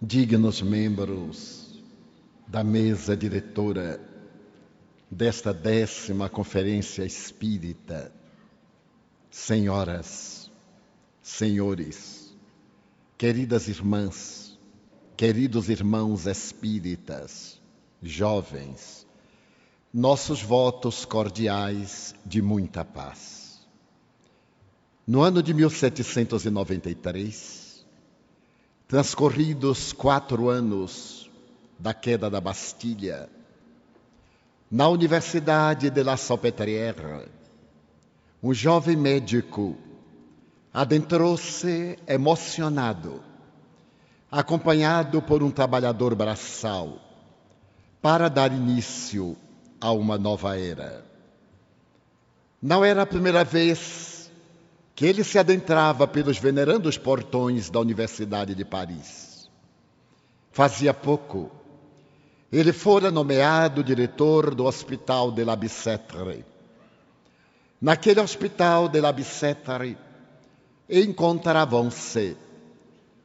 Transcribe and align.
dignos 0.00 0.62
membros 0.62 1.78
da 2.46 2.64
mesa 2.64 3.14
diretora 3.14 4.00
desta 5.10 5.52
décima 5.52 6.28
Conferência 6.28 7.04
Espírita, 7.04 8.10
senhoras, 9.30 10.50
senhores, 11.20 12.34
queridas 13.18 13.68
irmãs, 13.68 14.58
queridos 15.18 15.68
irmãos 15.68 16.26
espíritas, 16.26 17.60
jovens, 18.02 19.06
nossos 19.92 20.40
votos 20.40 21.04
cordiais 21.04 22.14
de 22.24 22.40
muita 22.40 22.86
paz. 22.86 23.68
No 25.06 25.20
ano 25.20 25.42
de 25.42 25.52
1793, 25.52 27.69
Transcorridos 28.90 29.92
quatro 29.92 30.48
anos 30.48 31.30
da 31.78 31.94
queda 31.94 32.28
da 32.28 32.40
Bastilha, 32.40 33.28
na 34.68 34.88
Universidade 34.88 35.90
de 35.90 36.02
La 36.02 36.16
Salpêtrière, 36.16 37.28
um 38.42 38.52
jovem 38.52 38.96
médico 38.96 39.76
adentrou-se 40.74 42.00
emocionado, 42.04 43.22
acompanhado 44.28 45.22
por 45.22 45.40
um 45.40 45.52
trabalhador 45.52 46.16
braçal, 46.16 46.98
para 48.02 48.28
dar 48.28 48.50
início 48.50 49.36
a 49.80 49.92
uma 49.92 50.18
nova 50.18 50.58
era. 50.58 51.04
Não 52.60 52.84
era 52.84 53.02
a 53.02 53.06
primeira 53.06 53.44
vez 53.44 54.19
que 55.00 55.06
ele 55.06 55.24
se 55.24 55.38
adentrava 55.38 56.06
pelos 56.06 56.36
venerandos 56.36 56.98
portões 56.98 57.70
da 57.70 57.80
Universidade 57.80 58.54
de 58.54 58.66
Paris. 58.66 59.48
Fazia 60.52 60.92
pouco, 60.92 61.50
ele 62.52 62.70
fora 62.70 63.10
nomeado 63.10 63.82
diretor 63.82 64.54
do 64.54 64.66
Hospital 64.66 65.32
de 65.32 65.42
la 65.42 65.56
Bicêtre. 65.56 66.44
Naquele 67.80 68.20
Hospital 68.20 68.90
de 68.90 69.00
la 69.00 69.10
Bicêtre 69.10 69.96
encontravam-se, 70.86 72.36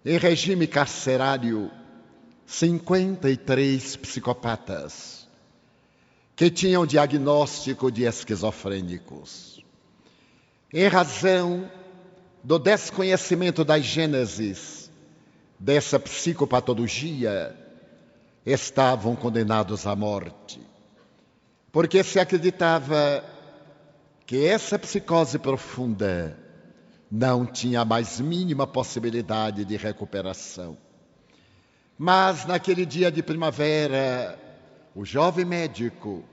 em 0.05 0.17
regime 0.17 0.67
carcerário, 0.67 1.69
53 2.45 3.97
psicopatas 3.97 5.27
que 6.37 6.49
tinham 6.49 6.85
diagnóstico 6.85 7.91
de 7.91 8.03
esquizofrênicos 8.03 9.54
em 10.73 10.87
razão 10.87 11.69
do 12.43 12.59
desconhecimento 12.59 13.63
das 13.63 13.83
gênesis 13.83 14.91
dessa 15.59 15.99
psicopatologia, 15.99 17.55
estavam 18.45 19.15
condenados 19.15 19.87
à 19.87 19.95
morte. 19.95 20.59
Porque 21.71 22.03
se 22.03 22.19
acreditava 22.19 23.23
que 24.25 24.45
essa 24.45 24.77
psicose 24.77 25.39
profunda 25.39 26.37
não 27.11 27.45
tinha 27.45 27.81
a 27.81 27.85
mais 27.85 28.19
mínima 28.19 28.67
possibilidade 28.67 29.65
de 29.65 29.77
recuperação. 29.77 30.77
Mas 31.97 32.45
naquele 32.45 32.85
dia 32.85 33.11
de 33.11 33.23
primavera, 33.23 34.37
o 34.93 35.05
jovem 35.05 35.45
médico, 35.45 36.23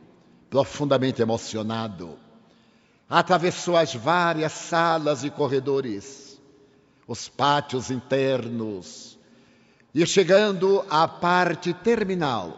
profundamente 0.51 1.23
emocionado, 1.23 2.19
atravessou 3.09 3.77
as 3.77 3.95
várias 3.95 4.53
salas 4.53 5.25
e 5.25 5.31
corredores, 5.31 6.41
os 7.07 7.29
pátios 7.29 7.91
internos, 7.91 9.19
e 9.95 10.07
chegando 10.07 10.85
à 10.89 11.07
parte 11.07 11.75
terminal, 11.75 12.57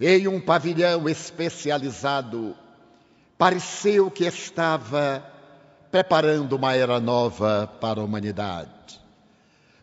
em 0.00 0.26
um 0.26 0.40
pavilhão 0.40 1.08
especializado, 1.08 2.56
pareceu 3.36 4.10
que 4.10 4.24
estava 4.24 5.24
preparando 5.90 6.56
uma 6.56 6.74
era 6.74 6.98
nova 6.98 7.70
para 7.80 8.00
a 8.00 8.04
humanidade. 8.04 9.00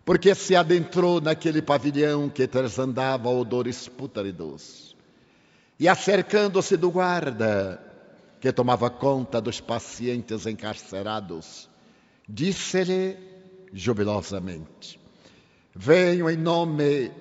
Porque 0.04 0.34
se 0.34 0.56
adentrou 0.56 1.22
naquele 1.22 1.62
pavilhão 1.62 2.28
que 2.30 2.48
transandava 2.48 3.30
odores 3.30 3.88
pútridos, 3.88 4.96
e 5.80 5.88
acercando-se 5.88 6.76
do 6.76 6.90
guarda, 6.90 7.80
que 8.40 8.52
tomava 8.52 8.90
conta 8.90 9.42
dos 9.42 9.60
pacientes 9.60 10.46
encarcerados, 10.46 11.70
disse-lhe 12.28 13.18
jubilosamente: 13.74 15.00
Venho 15.76 16.30
em 16.30 16.38
nome 16.38 17.12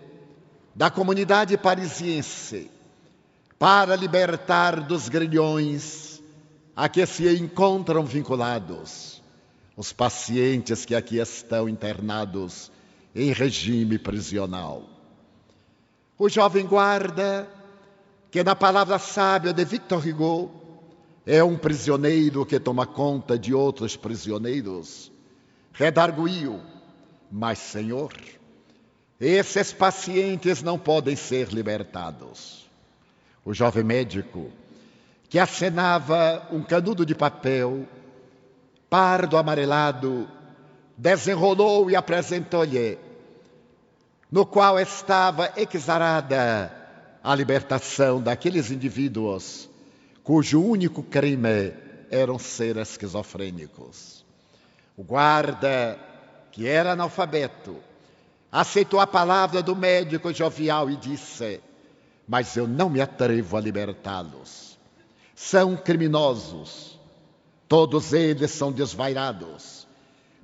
da 0.74 0.90
comunidade 0.90 1.56
parisiense 1.58 2.70
para 3.58 3.96
libertar 3.96 4.80
dos 4.80 5.08
grilhões 5.08 6.22
a 6.76 6.88
que 6.88 7.04
se 7.04 7.28
encontram 7.36 8.04
vinculados 8.04 9.20
os 9.76 9.92
pacientes 9.92 10.84
que 10.84 10.94
aqui 10.94 11.18
estão 11.18 11.68
internados 11.68 12.70
em 13.14 13.32
regime 13.32 13.98
prisional. 13.98 14.82
O 16.18 16.28
jovem 16.28 16.66
guarda, 16.66 17.48
que 18.30 18.42
na 18.42 18.56
palavra 18.56 18.98
sábia 18.98 19.52
de 19.52 19.64
Victor 19.64 20.04
Hugo 20.04 20.67
é 21.30 21.44
um 21.44 21.58
prisioneiro 21.58 22.46
que 22.46 22.58
toma 22.58 22.86
conta 22.86 23.38
de 23.38 23.52
outros 23.52 23.94
prisioneiros. 23.94 25.12
Redarguiu, 25.74 26.58
mas 27.30 27.58
Senhor, 27.58 28.14
esses 29.20 29.70
pacientes 29.70 30.62
não 30.62 30.78
podem 30.78 31.14
ser 31.14 31.48
libertados. 31.48 32.66
O 33.44 33.52
jovem 33.52 33.84
médico, 33.84 34.50
que 35.28 35.38
acenava 35.38 36.48
um 36.50 36.62
canudo 36.62 37.04
de 37.04 37.14
papel, 37.14 37.86
pardo 38.88 39.36
amarelado, 39.36 40.26
desenrolou 40.96 41.90
e 41.90 41.94
apresentou-lhe, 41.94 42.98
no 44.32 44.46
qual 44.46 44.80
estava 44.80 45.52
exarada 45.58 46.74
a 47.22 47.34
libertação 47.34 48.18
daqueles 48.18 48.70
indivíduos 48.70 49.67
cujo 50.28 50.60
único 50.60 51.02
crime 51.02 51.72
eram 52.10 52.38
ser 52.38 52.76
esquizofrênicos. 52.76 54.26
O 54.94 55.02
guarda, 55.02 55.98
que 56.52 56.68
era 56.68 56.92
analfabeto, 56.92 57.78
aceitou 58.52 59.00
a 59.00 59.06
palavra 59.06 59.62
do 59.62 59.74
médico 59.74 60.30
jovial 60.30 60.90
e 60.90 60.96
disse: 60.96 61.62
Mas 62.28 62.54
eu 62.58 62.68
não 62.68 62.90
me 62.90 63.00
atrevo 63.00 63.56
a 63.56 63.60
libertá-los. 63.62 64.78
São 65.34 65.74
criminosos, 65.74 67.00
todos 67.66 68.12
eles 68.12 68.50
são 68.50 68.70
desvairados. 68.70 69.88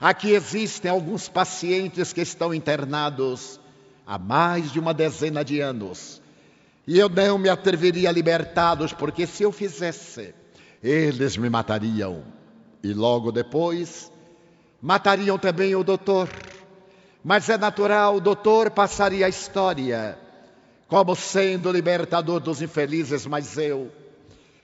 Aqui 0.01 0.31
existem 0.31 0.91
alguns 0.91 1.29
pacientes 1.29 2.11
que 2.11 2.23
estão 2.23 2.55
internados 2.55 3.61
há 4.07 4.19
mais 4.19 4.73
de 4.73 4.81
uma 4.81 4.95
dezena 4.95 5.45
de 5.45 5.61
anos 5.61 6.23
e 6.87 6.99
eu 6.99 7.09
não 7.09 7.39
me 7.39 7.49
atreveria 7.49 8.09
a 8.09 8.13
libertá-los, 8.13 8.93
porque 8.93 9.27
se 9.27 9.43
eu 9.43 9.53
fizesse, 9.53 10.35
eles 10.83 11.37
me 11.37 11.49
matariam. 11.49 12.25
E 12.83 12.93
logo 12.93 13.33
depois, 13.33 14.13
matariam 14.81 15.39
também 15.39 15.75
o 15.75 15.83
doutor. 15.83 16.29
Mas 17.23 17.49
é 17.49 17.57
natural, 17.57 18.17
o 18.17 18.21
doutor 18.21 18.71
passaria 18.71 19.25
a 19.25 19.29
história 19.31 20.19
como 20.87 21.17
sendo 21.17 21.69
o 21.69 21.73
libertador 21.73 22.41
dos 22.41 22.63
infelizes, 22.63 23.27
mas 23.27 23.57
eu, 23.59 23.91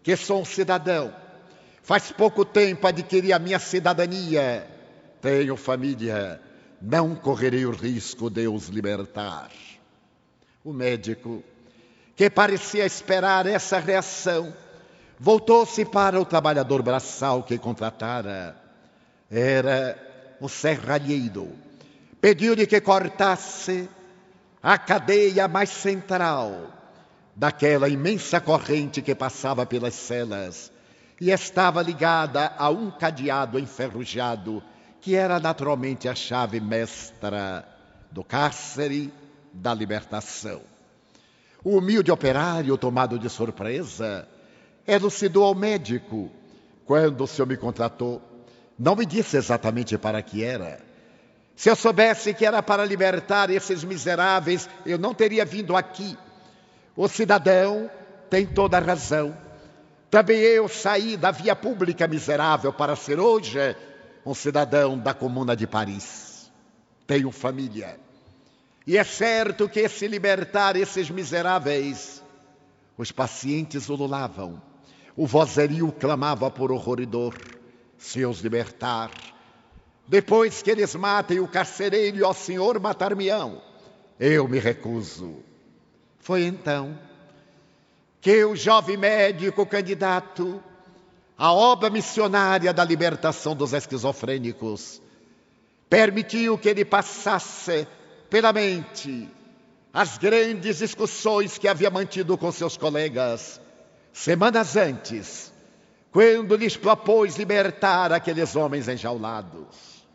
que 0.03 0.15
sou 0.17 0.43
um 0.43 0.45
cidadão, 0.45 1.13
faz 1.83 2.13
pouco 2.13 2.45
tempo 2.45 2.87
adquiri 2.87 3.33
a 3.33 3.39
minha 3.39 3.59
cidadania, 3.59 4.67
tenho 5.21 5.57
família, 5.57 6.41
não 6.81 7.15
correrei 7.15 7.67
o 7.67 7.73
risco 7.73 8.31
de 8.31 8.47
os 8.47 8.69
libertar. 8.69 9.51
O 10.63 10.73
médico 10.73 11.43
que 12.21 12.29
parecia 12.29 12.85
esperar 12.85 13.47
essa 13.47 13.79
reação, 13.79 14.53
voltou-se 15.19 15.87
para 15.87 16.21
o 16.21 16.25
trabalhador 16.27 16.83
braçal 16.83 17.43
que 17.43 17.57
contratara. 17.57 18.55
Era 19.31 19.97
o 20.39 20.47
serralheiro. 20.47 21.51
Pediu-lhe 22.21 22.67
que 22.67 22.79
cortasse 22.79 23.89
a 24.63 24.77
cadeia 24.77 25.49
mais 25.49 25.71
central 25.71 26.67
daquela 27.35 27.89
imensa 27.89 28.39
corrente 28.39 29.01
que 29.01 29.15
passava 29.15 29.65
pelas 29.65 29.95
celas 29.95 30.71
e 31.19 31.31
estava 31.31 31.81
ligada 31.81 32.53
a 32.59 32.69
um 32.69 32.91
cadeado 32.91 33.59
enferrujado 33.59 34.63
que 35.01 35.17
era 35.17 35.41
naturalmente 35.41 36.07
a 36.07 36.15
chave 36.15 36.61
mestra 36.61 37.67
do 38.13 38.23
cárcere 38.23 39.11
da 39.55 39.73
libertação. 39.73 40.70
O 41.63 41.77
humilde 41.77 42.11
operário, 42.11 42.77
tomado 42.79 43.19
de 43.19 43.29
surpresa, 43.29 44.27
elucidou 44.87 45.45
ao 45.45 45.55
médico 45.55 46.31
quando 46.87 47.23
o 47.23 47.27
senhor 47.27 47.47
me 47.47 47.57
contratou. 47.57 48.23
Não 48.79 48.97
me 48.97 49.05
disse 49.05 49.37
exatamente 49.37 49.99
para 49.99 50.23
que 50.23 50.43
era. 50.43 50.81
Se 51.55 51.69
eu 51.69 51.77
soubesse 51.77 52.33
que 52.33 52.47
era 52.47 52.63
para 52.63 52.85
libertar 52.85 53.51
esses 53.51 53.85
miseráveis, 53.85 54.69
eu 54.87 54.99
não 54.99 55.13
teria 55.13 55.45
vindo 55.45 55.77
aqui. 55.77 56.17
O 56.97 57.07
cidadão 57.07 57.91
tem 58.31 58.47
toda 58.47 58.79
a 58.79 58.81
razão. 58.81 59.37
Também 60.11 60.39
eu 60.39 60.67
saí 60.69 61.17
da 61.17 61.31
via 61.31 61.55
pública 61.55 62.09
miserável 62.09 62.73
para 62.73 62.97
ser 62.97 63.21
hoje 63.21 63.77
um 64.25 64.35
cidadão 64.35 64.99
da 64.99 65.13
Comuna 65.13 65.55
de 65.55 65.67
Paris. 65.67 66.51
Tenho 67.07 67.31
família. 67.31 67.99
E 68.91 68.99
é 68.99 69.05
certo 69.05 69.69
que 69.69 69.89
se 69.89 70.09
libertar 70.09 70.75
esses 70.75 71.09
miseráveis, 71.09 72.21
os 72.99 73.13
pacientes 73.13 73.89
ululavam, 73.89 74.61
o 75.17 75.29
vozerio 75.29 75.93
clamava 75.93 76.51
por 76.51 76.73
horror 76.73 76.99
e 76.99 77.07
dor, 77.07 77.37
se 77.97 78.27
os 78.27 78.41
libertar. 78.41 79.13
Depois 80.09 80.61
que 80.61 80.73
eles 80.73 80.93
matem 80.97 81.39
o 81.39 81.47
carcereiro, 81.47 82.27
ó 82.27 82.33
Senhor, 82.33 82.81
matar-me-ão. 82.81 83.63
Eu 84.19 84.49
me 84.49 84.59
recuso. 84.59 85.37
Foi 86.19 86.43
então 86.43 86.99
que 88.21 88.45
o 88.45 88.57
jovem 88.57 88.97
médico 88.97 89.65
candidato 89.67 90.61
à 91.39 91.53
obra 91.53 91.91
missionária 91.91 92.73
da 92.73 92.83
libertação 92.83 93.55
dos 93.55 93.73
esquizofrênicos 93.73 95.01
permitiu 95.89 96.59
que 96.59 96.69
ele 96.69 96.85
passasse 96.85 97.87
pela 98.31 98.53
mente 98.53 99.29
as 99.93 100.17
grandes 100.19 100.79
discussões 100.79 101.59
que 101.59 101.67
havia 101.67 101.91
mantido 101.91 102.39
com 102.39 102.53
seus 102.53 102.77
colegas 102.77 103.61
semanas 104.13 104.77
antes, 104.77 105.53
quando 106.13 106.57
lhes 106.57 106.77
propôs 106.77 107.37
libertar 107.37 108.13
aqueles 108.13 108.55
homens 108.55 108.89
enjaulados. 108.89 110.07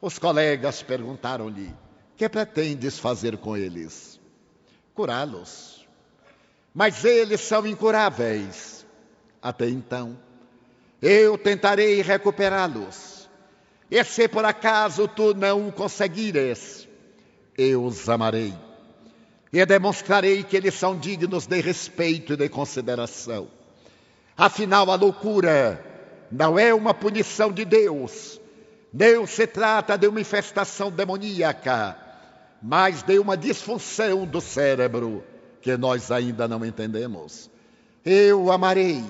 Os 0.00 0.18
colegas 0.18 0.82
perguntaram-lhe: 0.82 1.74
Que 2.16 2.28
pretendes 2.28 2.98
fazer 2.98 3.38
com 3.38 3.56
eles? 3.56 4.20
Curá-los. 4.94 5.86
Mas 6.74 7.04
eles 7.04 7.40
são 7.40 7.66
incuráveis. 7.66 8.84
Até 9.40 9.68
então, 9.68 10.18
eu 11.00 11.38
tentarei 11.38 12.02
recuperá-los. 12.02 13.28
E 13.90 14.02
se 14.04 14.28
por 14.28 14.44
acaso 14.44 15.08
tu 15.08 15.32
não 15.32 15.68
o 15.68 15.72
conseguires, 15.72 16.85
eu 17.56 17.84
os 17.84 18.08
amarei 18.08 18.54
e 19.52 19.64
demonstrarei 19.64 20.42
que 20.42 20.56
eles 20.56 20.74
são 20.74 20.98
dignos 20.98 21.46
de 21.46 21.60
respeito 21.60 22.34
e 22.34 22.36
de 22.36 22.48
consideração. 22.48 23.48
Afinal, 24.36 24.90
a 24.90 24.96
loucura 24.96 25.82
não 26.30 26.58
é 26.58 26.74
uma 26.74 26.92
punição 26.92 27.50
de 27.50 27.64
Deus, 27.64 28.40
não 28.92 29.26
se 29.26 29.46
trata 29.46 29.96
de 29.96 30.08
uma 30.08 30.20
infestação 30.20 30.90
demoníaca, 30.90 31.96
mas 32.60 33.02
de 33.02 33.18
uma 33.18 33.36
disfunção 33.36 34.26
do 34.26 34.40
cérebro 34.40 35.24
que 35.62 35.76
nós 35.76 36.10
ainda 36.10 36.46
não 36.46 36.64
entendemos. 36.64 37.50
Eu 38.04 38.52
amarei 38.52 39.02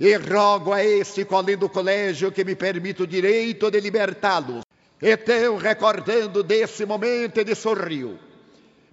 e 0.00 0.16
rogo 0.16 0.72
a 0.72 0.82
este 0.82 1.24
colém 1.24 1.56
do 1.56 1.68
colégio 1.68 2.32
que 2.32 2.44
me 2.44 2.54
permita 2.54 3.02
o 3.02 3.06
direito 3.06 3.70
de 3.70 3.80
libertá-los. 3.80 4.67
Então, 5.00 5.56
recordando 5.56 6.42
desse 6.42 6.84
momento, 6.84 7.38
ele 7.38 7.54
sorriu. 7.54 8.18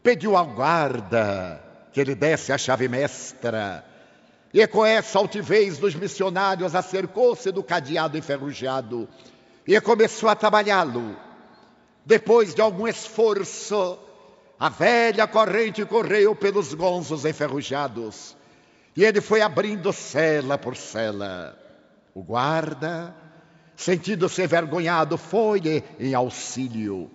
Pediu 0.03 0.37
ao 0.37 0.45
guarda 0.47 1.63
que 1.91 1.99
ele 1.99 2.13
desse 2.13 2.51
a 2.51 2.57
chave 2.57 2.87
mestra. 2.87 3.83
E 4.53 4.65
com 4.67 4.85
essa 4.85 5.17
altivez 5.17 5.79
dos 5.79 5.95
missionários 5.95 6.75
acercou-se 6.75 7.51
do 7.51 7.63
cadeado 7.63 8.17
enferrujado 8.17 9.09
e 9.67 9.79
começou 9.81 10.29
a 10.29 10.35
trabalhá-lo. 10.35 11.17
Depois 12.05 12.53
de 12.53 12.61
algum 12.61 12.87
esforço, 12.87 13.97
a 14.59 14.69
velha 14.69 15.27
corrente 15.27 15.83
correu 15.85 16.35
pelos 16.35 16.73
gonzos 16.73 17.25
enferrujados 17.25 18.37
e 18.95 19.03
ele 19.03 19.19
foi 19.19 19.41
abrindo 19.41 19.91
cela 19.91 20.57
por 20.57 20.75
cela. 20.75 21.57
O 22.13 22.23
guarda 22.23 23.13
Sentindo-se 23.75 24.43
envergonhado, 24.43 25.17
foi-lhe 25.17 25.83
em 25.99 26.13
auxílio. 26.13 27.11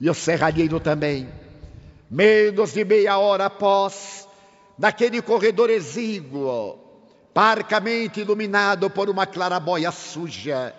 E 0.00 0.08
o 0.08 0.14
serralheiro 0.14 0.80
também. 0.80 1.28
Menos 2.10 2.72
de 2.72 2.84
meia 2.84 3.18
hora 3.18 3.46
após, 3.46 4.26
naquele 4.78 5.20
corredor 5.20 5.68
exíguo, 5.68 6.78
parcamente 7.34 8.20
iluminado 8.20 8.88
por 8.88 9.10
uma 9.10 9.26
clarabóia 9.26 9.90
suja, 9.90 10.74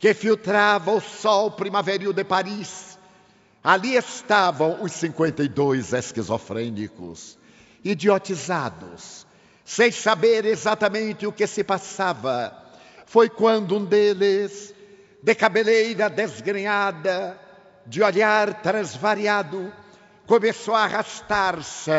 que 0.00 0.12
filtrava 0.12 0.90
o 0.92 1.00
sol 1.00 1.52
primaveril 1.52 2.12
de 2.12 2.24
Paris, 2.24 2.98
ali 3.62 3.94
estavam 3.94 4.82
os 4.82 4.92
52 4.92 5.92
esquizofrênicos, 5.92 7.38
idiotizados, 7.84 9.24
sem 9.64 9.92
saber 9.92 10.44
exatamente 10.44 11.26
o 11.26 11.32
que 11.32 11.46
se 11.46 11.62
passava 11.62 12.67
foi 13.08 13.30
quando 13.30 13.74
um 13.74 13.84
deles, 13.84 14.74
de 15.22 15.34
cabeleira 15.34 16.10
desgrenhada, 16.10 17.38
de 17.86 18.02
olhar 18.02 18.60
transvariado, 18.60 19.72
começou 20.26 20.74
a 20.74 20.84
arrastar-se. 20.84 21.90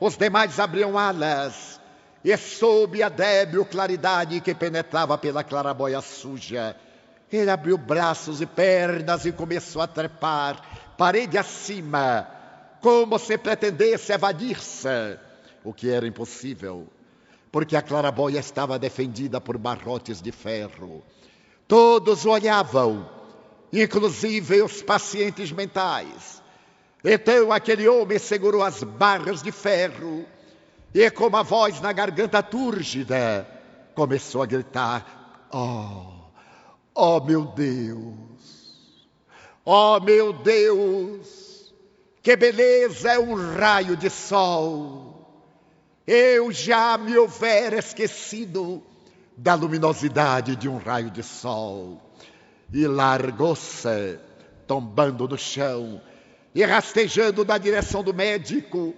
Os 0.00 0.16
demais 0.16 0.58
abriam 0.58 0.98
alas 0.98 1.80
e 2.24 2.36
sob 2.36 3.00
a 3.00 3.08
débil 3.08 3.64
claridade 3.64 4.40
que 4.40 4.56
penetrava 4.56 5.16
pela 5.16 5.44
clarabóia 5.44 6.00
suja, 6.00 6.74
ele 7.30 7.50
abriu 7.50 7.78
braços 7.78 8.40
e 8.40 8.46
pernas 8.46 9.24
e 9.24 9.30
começou 9.30 9.80
a 9.82 9.86
trepar, 9.86 10.60
parede 10.96 11.38
acima, 11.38 12.28
como 12.80 13.20
se 13.20 13.38
pretendesse 13.38 14.12
evadir-se, 14.12 15.16
o 15.62 15.72
que 15.72 15.88
era 15.88 16.08
impossível 16.08 16.88
porque 17.50 17.76
a 17.76 17.82
clarabóia 17.82 18.38
estava 18.38 18.78
defendida 18.78 19.40
por 19.40 19.56
barrotes 19.56 20.20
de 20.20 20.32
ferro. 20.32 21.02
Todos 21.66 22.26
olhavam, 22.26 23.08
inclusive 23.72 24.62
os 24.62 24.82
pacientes 24.82 25.52
mentais. 25.52 26.42
Então 27.04 27.52
aquele 27.52 27.88
homem 27.88 28.18
segurou 28.18 28.62
as 28.62 28.82
barras 28.82 29.42
de 29.42 29.52
ferro 29.52 30.26
e, 30.94 31.10
com 31.10 31.26
uma 31.26 31.42
voz 31.42 31.80
na 31.80 31.92
garganta 31.92 32.42
túrgida, 32.42 33.46
começou 33.94 34.42
a 34.42 34.46
gritar: 34.46 35.48
Oh, 35.52 36.30
oh 36.94 37.20
meu 37.20 37.44
Deus, 37.44 39.08
oh 39.64 40.00
meu 40.00 40.32
Deus, 40.32 41.72
que 42.22 42.36
beleza 42.36 43.12
é 43.12 43.18
um 43.18 43.34
raio 43.56 43.96
de 43.96 44.10
sol! 44.10 45.07
Eu 46.10 46.50
já 46.50 46.96
me 46.96 47.18
houver 47.18 47.74
esquecido 47.74 48.82
da 49.36 49.54
luminosidade 49.54 50.56
de 50.56 50.66
um 50.66 50.78
raio 50.78 51.10
de 51.10 51.22
sol. 51.22 52.00
E 52.72 52.86
largou-se, 52.86 54.18
tombando 54.66 55.28
no 55.28 55.36
chão, 55.36 56.00
e 56.54 56.64
rastejando 56.64 57.44
na 57.44 57.58
direção 57.58 58.02
do 58.02 58.14
médico, 58.14 58.94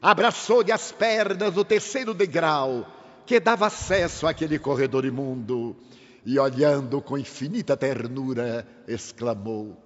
abraçou-lhe 0.00 0.72
as 0.72 0.90
pernas 0.90 1.52
do 1.52 1.66
terceiro 1.66 2.14
degrau, 2.14 2.86
que 3.26 3.38
dava 3.38 3.66
acesso 3.66 4.26
àquele 4.26 4.58
corredor 4.58 5.04
imundo, 5.04 5.76
e 6.24 6.38
olhando 6.38 7.02
com 7.02 7.18
infinita 7.18 7.76
ternura, 7.76 8.66
exclamou: 8.88 9.76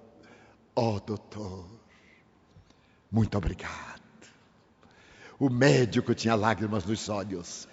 Ó 0.73 0.95
oh, 0.95 0.99
doutor, 1.01 1.65
muito 3.11 3.37
obrigado. 3.37 3.98
O 5.39 5.49
médico 5.49 6.13
tinha 6.13 6.35
lágrimas 6.35 6.83
nos 6.83 7.07
olhos. 7.07 7.67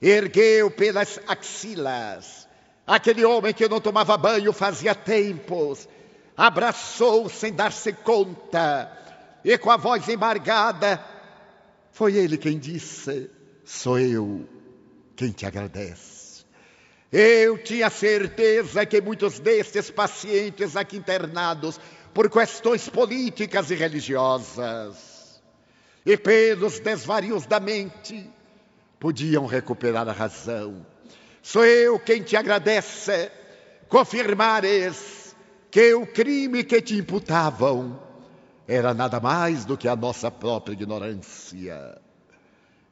Ergueu 0.00 0.70
pelas 0.70 1.20
axilas 1.28 2.48
aquele 2.86 3.24
homem 3.24 3.54
que 3.54 3.68
não 3.68 3.80
tomava 3.80 4.16
banho 4.16 4.52
fazia 4.52 4.94
tempos. 4.94 5.88
Abraçou 6.36 7.28
sem 7.28 7.52
dar-se 7.52 7.92
conta. 7.92 8.90
E 9.44 9.56
com 9.58 9.70
a 9.70 9.76
voz 9.76 10.08
embargada, 10.08 11.04
foi 11.90 12.16
ele 12.16 12.36
quem 12.36 12.58
disse: 12.58 13.30
Sou 13.64 13.98
eu 13.98 14.48
quem 15.16 15.30
te 15.30 15.46
agradece. 15.46 16.44
Eu 17.12 17.58
tinha 17.58 17.90
certeza 17.90 18.86
que 18.86 19.00
muitos 19.00 19.38
destes 19.38 19.90
pacientes 19.90 20.76
aqui 20.76 20.96
internados, 20.96 21.78
por 22.14 22.30
questões 22.30 22.88
políticas 22.88 23.70
e 23.70 23.74
religiosas, 23.74 25.11
e 26.04 26.16
pelos 26.16 26.80
desvarios 26.80 27.46
da 27.46 27.60
mente 27.60 28.28
podiam 28.98 29.46
recuperar 29.46 30.08
a 30.08 30.12
razão. 30.12 30.84
Sou 31.42 31.64
eu 31.64 31.98
quem 31.98 32.22
te 32.22 32.36
agradece 32.36 33.30
confirmares 33.88 35.34
que 35.70 35.94
o 35.94 36.06
crime 36.06 36.64
que 36.64 36.80
te 36.80 36.96
imputavam 36.96 38.00
era 38.66 38.94
nada 38.94 39.20
mais 39.20 39.64
do 39.64 39.76
que 39.76 39.88
a 39.88 39.96
nossa 39.96 40.30
própria 40.30 40.74
ignorância. 40.74 42.00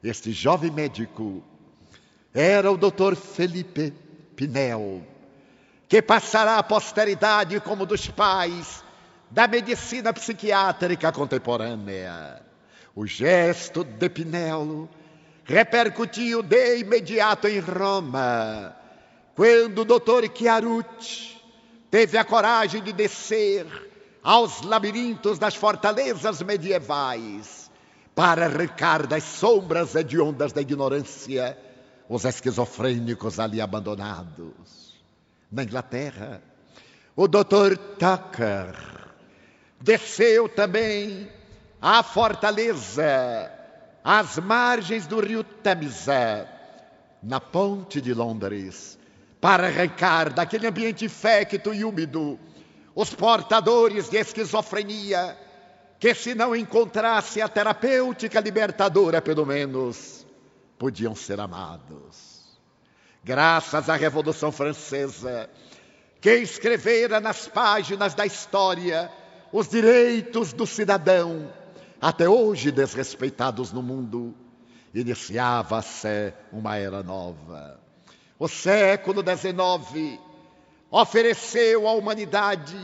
Este 0.03 0.31
jovem 0.31 0.71
médico 0.71 1.43
era 2.33 2.71
o 2.71 2.77
doutor 2.77 3.15
Felipe 3.15 3.93
Pinel, 4.35 5.01
que 5.87 6.01
passará 6.01 6.57
à 6.57 6.63
posteridade 6.63 7.59
como 7.59 7.85
dos 7.85 8.07
pais 8.07 8.83
da 9.29 9.47
medicina 9.47 10.11
psiquiátrica 10.13 11.11
contemporânea. 11.11 12.50
O 12.95 13.05
gesto 13.05 13.83
de 13.83 14.09
Pinello 14.09 14.89
repercutiu 15.45 16.43
de 16.43 16.79
imediato 16.79 17.47
em 17.47 17.59
Roma, 17.59 18.75
quando 19.35 19.79
o 19.79 19.85
doutor 19.85 20.29
Chiarucci 20.33 21.41
teve 21.89 22.17
a 22.17 22.25
coragem 22.25 22.81
de 22.83 22.91
descer 22.91 23.65
aos 24.21 24.61
labirintos 24.61 25.39
das 25.39 25.55
fortalezas 25.55 26.41
medievais 26.41 27.71
para 28.13 28.45
arrancar 28.45 29.07
das 29.07 29.23
sombras 29.23 29.95
hediondas 29.95 30.51
da 30.51 30.61
ignorância 30.61 31.57
os 32.09 32.25
esquizofrênicos 32.25 33.39
ali 33.39 33.61
abandonados. 33.61 35.01
Na 35.49 35.63
Inglaterra, 35.63 36.41
o 37.15 37.25
Dr. 37.27 37.77
Tucker 37.97 38.75
desceu 39.79 40.49
também 40.49 41.29
à 41.81 42.03
fortaleza, 42.03 43.51
às 44.03 44.37
margens 44.37 45.07
do 45.07 45.19
rio 45.19 45.43
Temsa, 45.43 46.47
na 47.23 47.39
ponte 47.39 47.99
de 47.99 48.13
Londres, 48.13 48.99
para 49.39 49.65
arrancar 49.65 50.31
daquele 50.31 50.67
ambiente 50.67 51.05
infecto 51.05 51.73
e 51.73 51.83
úmido 51.83 52.39
os 52.93 53.13
portadores 53.15 54.09
de 54.09 54.17
esquizofrenia, 54.17 55.35
que 55.99 56.13
se 56.13 56.35
não 56.35 56.55
encontrasse 56.55 57.41
a 57.41 57.47
terapêutica 57.47 58.39
libertadora, 58.39 59.21
pelo 59.21 59.45
menos, 59.45 60.25
podiam 60.77 61.15
ser 61.15 61.39
amados. 61.39 62.59
Graças 63.23 63.89
à 63.89 63.95
Revolução 63.95 64.51
Francesa, 64.51 65.49
que 66.19 66.35
escrevera 66.35 67.19
nas 67.19 67.47
páginas 67.47 68.13
da 68.13 68.25
história 68.25 69.11
os 69.51 69.67
direitos 69.67 70.53
do 70.53 70.65
cidadão, 70.65 71.51
até 72.01 72.27
hoje 72.27 72.71
desrespeitados 72.71 73.71
no 73.71 73.83
mundo, 73.83 74.33
iniciava-se 74.91 76.33
uma 76.51 76.75
era 76.75 77.03
nova. 77.03 77.79
O 78.39 78.47
século 78.47 79.21
XIX 79.21 80.19
ofereceu 80.89 81.87
à 81.87 81.93
humanidade 81.93 82.75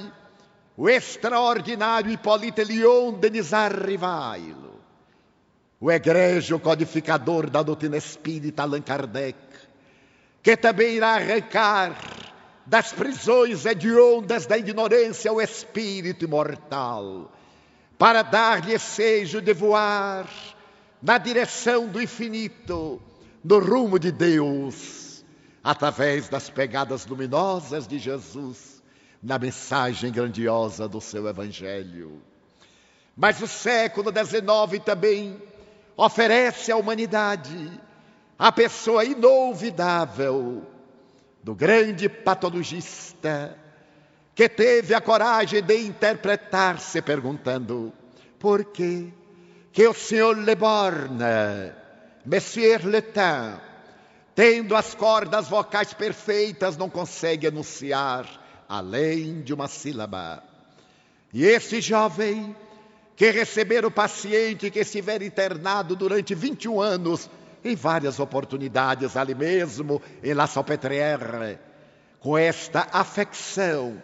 o 0.77 0.87
extraordinário 0.87 2.11
Hippolyte 2.11 2.63
Lyon 2.63 3.13
Denis 3.13 3.49
Rivailo, 3.83 4.79
o 5.79 5.91
egrégio 5.91 6.59
codificador 6.59 7.49
da 7.49 7.63
doutrina 7.63 7.97
espírita 7.97 8.61
Allan 8.61 8.81
Kardec, 8.81 9.39
que 10.43 10.55
também 10.55 10.93
irá 10.93 11.15
arrancar 11.15 11.97
das 12.67 12.93
prisões 12.93 13.65
hediondas 13.65 14.45
da 14.45 14.59
ignorância 14.59 15.33
o 15.33 15.41
espírito 15.41 16.23
imortal, 16.23 17.31
para 17.97 18.21
dar-lhe 18.21 18.77
sejo 18.77 19.41
de 19.41 19.53
voar 19.53 20.27
na 21.01 21.17
direção 21.17 21.87
do 21.87 22.01
infinito, 22.01 23.01
no 23.43 23.59
rumo 23.59 23.97
de 23.97 24.11
Deus, 24.11 25.23
através 25.63 26.29
das 26.29 26.49
pegadas 26.49 27.05
luminosas 27.05 27.87
de 27.87 27.97
Jesus, 27.97 28.83
na 29.21 29.39
mensagem 29.39 30.11
grandiosa 30.11 30.87
do 30.87 31.01
seu 31.01 31.27
Evangelho. 31.27 32.21
Mas 33.15 33.41
o 33.41 33.47
século 33.47 34.11
XIX 34.11 34.83
também 34.83 35.41
oferece 35.95 36.71
à 36.71 36.77
humanidade 36.77 37.71
a 38.37 38.51
pessoa 38.51 39.03
inolvidável 39.03 40.63
do 41.41 41.55
grande 41.55 42.07
patologista 42.07 43.57
que 44.37 44.47
teve 44.47 44.93
a 44.93 45.01
coragem 45.01 45.63
de 45.63 45.75
interpretar-se 45.79 47.01
perguntando 47.01 47.91
por 48.37 48.65
que 48.65 49.11
que 49.73 49.87
o 49.87 49.95
senhor 49.95 50.37
Le 50.37 50.53
Borne, 50.53 51.73
Monsieur 52.23 52.85
Letain, 52.85 53.59
tendo 54.35 54.75
as 54.75 54.93
cordas 54.93 55.47
vocais 55.47 55.91
perfeitas, 55.91 56.77
não 56.77 56.87
consegue 56.87 57.47
anunciar 57.47 58.27
além 58.69 59.41
de 59.41 59.55
uma 59.55 59.67
sílaba. 59.67 60.43
E 61.33 61.43
esse 61.43 61.81
jovem 61.81 62.55
que 63.15 63.31
receber 63.31 63.85
o 63.85 63.91
paciente 63.91 64.69
que 64.69 64.81
estiver 64.81 65.23
internado 65.23 65.95
durante 65.95 66.35
21 66.35 66.79
anos 66.79 67.27
em 67.65 67.75
várias 67.75 68.19
oportunidades, 68.19 69.17
ali 69.17 69.33
mesmo 69.33 69.99
em 70.23 70.35
La 70.35 70.45
Salpêtrière, 70.45 71.59
com 72.19 72.37
esta 72.37 72.87
afecção, 72.91 73.99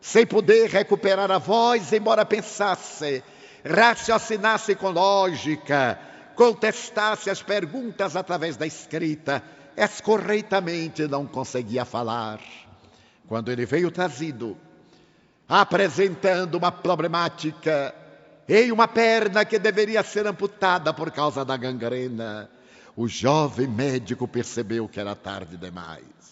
sem 0.00 0.26
poder 0.26 0.68
recuperar 0.70 1.30
a 1.30 1.38
voz, 1.38 1.92
embora 1.92 2.24
pensasse, 2.24 3.22
raciocinasse 3.64 4.74
com 4.74 4.90
lógica, 4.90 5.98
contestasse 6.34 7.28
as 7.28 7.42
perguntas 7.42 8.16
através 8.16 8.56
da 8.56 8.66
escrita, 8.66 9.42
escorreitamente 9.76 11.06
não 11.06 11.26
conseguia 11.26 11.84
falar. 11.84 12.40
Quando 13.28 13.52
ele 13.52 13.66
veio 13.66 13.90
trazido, 13.90 14.56
apresentando 15.48 16.56
uma 16.56 16.72
problemática 16.72 17.94
em 18.48 18.72
uma 18.72 18.88
perna 18.88 19.44
que 19.44 19.58
deveria 19.58 20.02
ser 20.02 20.26
amputada 20.26 20.92
por 20.92 21.10
causa 21.12 21.44
da 21.44 21.56
gangrena, 21.56 22.50
o 22.96 23.06
jovem 23.06 23.68
médico 23.68 24.26
percebeu 24.26 24.88
que 24.88 24.98
era 24.98 25.14
tarde 25.14 25.56
demais. 25.56 26.29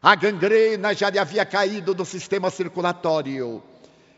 A 0.00 0.14
gangrena 0.14 0.94
já 0.94 1.10
lhe 1.10 1.18
havia 1.18 1.44
caído 1.44 1.92
do 1.92 2.04
sistema 2.04 2.50
circulatório, 2.50 3.62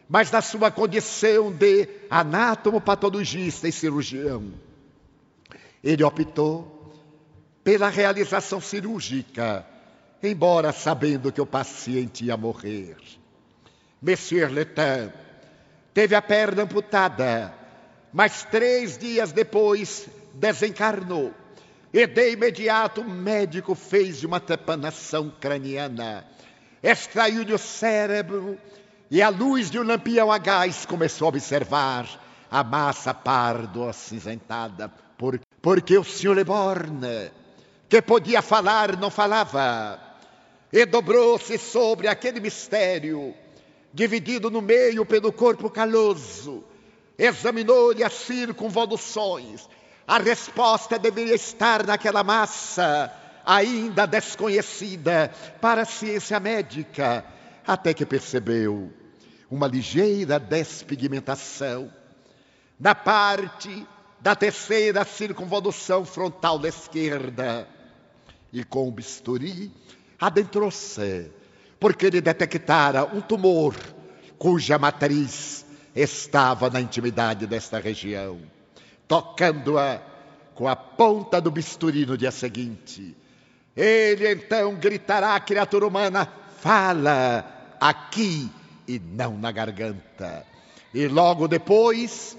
mas 0.09 0.31
na 0.31 0.43
sua 0.43 0.71
condição 0.71 1.51
de 1.51 1.89
anátomo-patologista 2.11 3.67
e 3.67 3.73
cirurgião, 3.73 4.53
ele 5.83 6.05
optou 6.05 6.93
pela 7.65 7.89
realização 7.89 8.61
cirúrgica, 8.61 9.65
embora 10.23 10.73
sabendo 10.73 11.33
que 11.33 11.41
o 11.41 11.47
paciente 11.47 12.27
ia 12.27 12.37
morrer. 12.37 12.97
Monsieur 14.03 14.51
Letain 14.51 15.11
teve 15.95 16.15
a 16.15 16.21
perna 16.21 16.65
amputada, 16.65 17.55
mas 18.13 18.45
três 18.45 18.99
dias 18.99 19.33
depois 19.33 20.09
desencarnou. 20.35 21.33
E 21.93 22.07
de 22.07 22.33
imediato 22.33 23.01
o 23.01 23.11
médico 23.11 23.75
fez 23.75 24.23
uma 24.23 24.39
trepanação 24.39 25.33
craniana, 25.41 26.25
extraiu-lhe 26.81 27.53
o 27.53 27.59
cérebro 27.59 28.57
e, 29.11 29.21
à 29.21 29.29
luz 29.29 29.71
de 29.71 29.79
um 29.79 29.83
lampião 29.83 30.31
a 30.31 30.39
gás, 30.39 30.87
começou 30.87 31.27
a 31.27 31.29
observar 31.31 32.09
a 32.49 32.63
massa 32.63 33.13
pardo 33.13 33.89
acinzentada, 33.89 34.89
por, 35.19 35.41
porque 35.61 35.99
o 35.99 36.05
senhor 36.05 36.37
Leborne, 36.37 37.33
que 37.89 38.01
podia 38.01 38.41
falar, 38.41 38.97
não 38.97 39.11
falava, 39.11 40.01
e 40.73 40.87
dobrou-se 40.87 41.59
sobre 41.59 42.07
aquele 42.07 42.39
mistério, 42.39 43.35
dividido 43.93 44.49
no 44.49 44.63
meio 44.63 45.05
pelo 45.05 45.33
corpo 45.33 45.69
caloso, 45.69 46.63
examinou-lhe 47.19 48.05
as 48.05 48.13
circunvoluções, 48.13 49.69
a 50.11 50.19
resposta 50.19 50.99
deveria 50.99 51.37
estar 51.37 51.87
naquela 51.87 52.25
massa 52.25 53.13
ainda 53.47 54.07
desconhecida 54.07 55.33
para 55.61 55.83
a 55.83 55.85
ciência 55.85 56.41
médica, 56.41 57.25
até 57.65 57.95
que 57.95 58.05
percebeu 58.05 58.93
uma 59.49 59.69
ligeira 59.69 60.37
despigmentação 60.41 61.93
na 62.77 62.93
parte 62.93 63.87
da 64.21 64.35
terceira 64.35 65.05
circunvolução 65.05 66.05
frontal 66.05 66.59
da 66.59 66.69
esquerda. 66.69 67.69
E 68.53 68.65
com 68.65 68.89
o 68.89 68.91
bisturi 68.91 69.71
adentrou-se, 70.21 71.31
porque 71.79 72.07
ele 72.07 72.21
detectara 72.21 73.05
um 73.05 73.21
tumor 73.21 73.77
cuja 74.37 74.77
matriz 74.77 75.65
estava 75.95 76.69
na 76.69 76.81
intimidade 76.81 77.47
desta 77.47 77.79
região 77.79 78.41
tocando-a 79.11 80.01
com 80.55 80.69
a 80.69 80.77
ponta 80.77 81.41
do 81.41 81.51
bisturi 81.51 82.07
no 82.07 82.17
dia 82.17 82.31
seguinte. 82.31 83.17
Ele 83.77 84.31
então 84.31 84.77
gritará 84.77 85.35
à 85.35 85.41
criatura 85.41 85.85
humana: 85.85 86.29
fala 86.61 87.75
aqui 87.81 88.49
e 88.87 89.01
não 89.01 89.37
na 89.37 89.51
garganta. 89.51 90.47
E 90.95 91.09
logo 91.09 91.49
depois, 91.49 92.39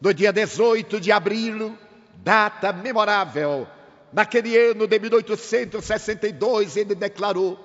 no 0.00 0.14
dia 0.14 0.32
18 0.32 0.98
de 0.98 1.12
abril, 1.12 1.76
data 2.24 2.72
memorável, 2.72 3.66
naquele 4.10 4.56
ano 4.56 4.86
de 4.86 4.98
1862, 4.98 6.78
ele 6.78 6.94
declarou 6.94 7.60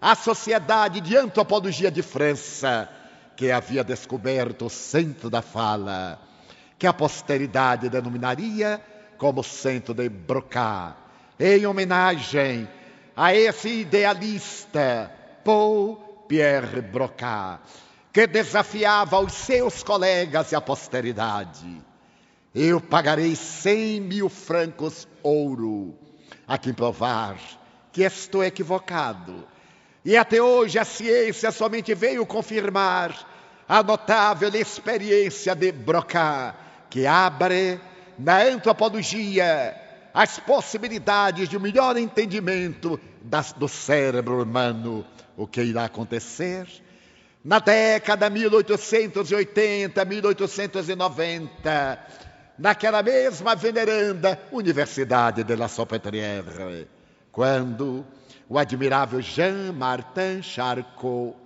à 0.00 0.14
Sociedade 0.14 1.00
de 1.00 1.16
Antropologia 1.16 1.90
de 1.90 2.02
França 2.02 2.88
que 3.36 3.50
havia 3.50 3.82
descoberto 3.82 4.66
o 4.66 4.70
centro 4.70 5.28
da 5.28 5.42
fala 5.42 6.20
que 6.78 6.86
a 6.86 6.92
posteridade 6.92 7.88
denominaria 7.88 8.80
como 9.16 9.42
centro 9.42 9.94
de 9.94 10.08
Broca, 10.08 10.96
em 11.38 11.66
homenagem 11.66 12.68
a 13.16 13.34
esse 13.34 13.80
idealista 13.80 15.10
Paul 15.44 15.96
Pierre 16.28 16.82
Broca, 16.82 17.60
que 18.12 18.26
desafiava 18.26 19.20
os 19.20 19.32
seus 19.32 19.82
colegas 19.82 20.52
e 20.52 20.56
a 20.56 20.60
posteridade. 20.60 21.80
Eu 22.54 22.80
pagarei 22.80 23.36
cem 23.36 24.00
mil 24.00 24.28
francos 24.28 25.06
ouro 25.22 25.94
a 26.46 26.56
quem 26.58 26.72
provar 26.72 27.38
que 27.92 28.02
estou 28.02 28.44
equivocado. 28.44 29.46
E 30.04 30.16
até 30.16 30.40
hoje 30.40 30.78
a 30.78 30.84
ciência 30.84 31.50
somente 31.50 31.94
veio 31.94 32.24
confirmar 32.24 33.14
a 33.68 33.82
notável 33.82 34.48
experiência 34.54 35.54
de 35.54 35.72
Broca, 35.72 36.54
que 36.90 37.06
abre 37.06 37.80
na 38.18 38.42
antropologia 38.42 39.86
as 40.16 40.40
possibilidades 40.40 41.48
de 41.48 41.56
um 41.58 41.60
melhor 41.60 41.96
entendimento 41.98 42.98
das, 43.22 43.52
do 43.52 43.68
cérebro 43.68 44.42
humano. 44.42 45.04
O 45.36 45.46
que 45.46 45.62
irá 45.62 45.84
acontecer? 45.84 46.66
Na 47.44 47.58
década 47.58 48.30
1880, 48.30 50.04
1890, 50.04 52.06
naquela 52.58 53.02
mesma 53.02 53.54
veneranda 53.54 54.40
Universidade 54.50 55.44
de 55.44 55.54
La 55.54 55.68
Salpêtrière, 55.68 56.88
quando 57.30 58.04
o 58.48 58.58
admirável 58.58 59.20
Jean-Martin 59.20 60.40
Charcot 60.42 61.36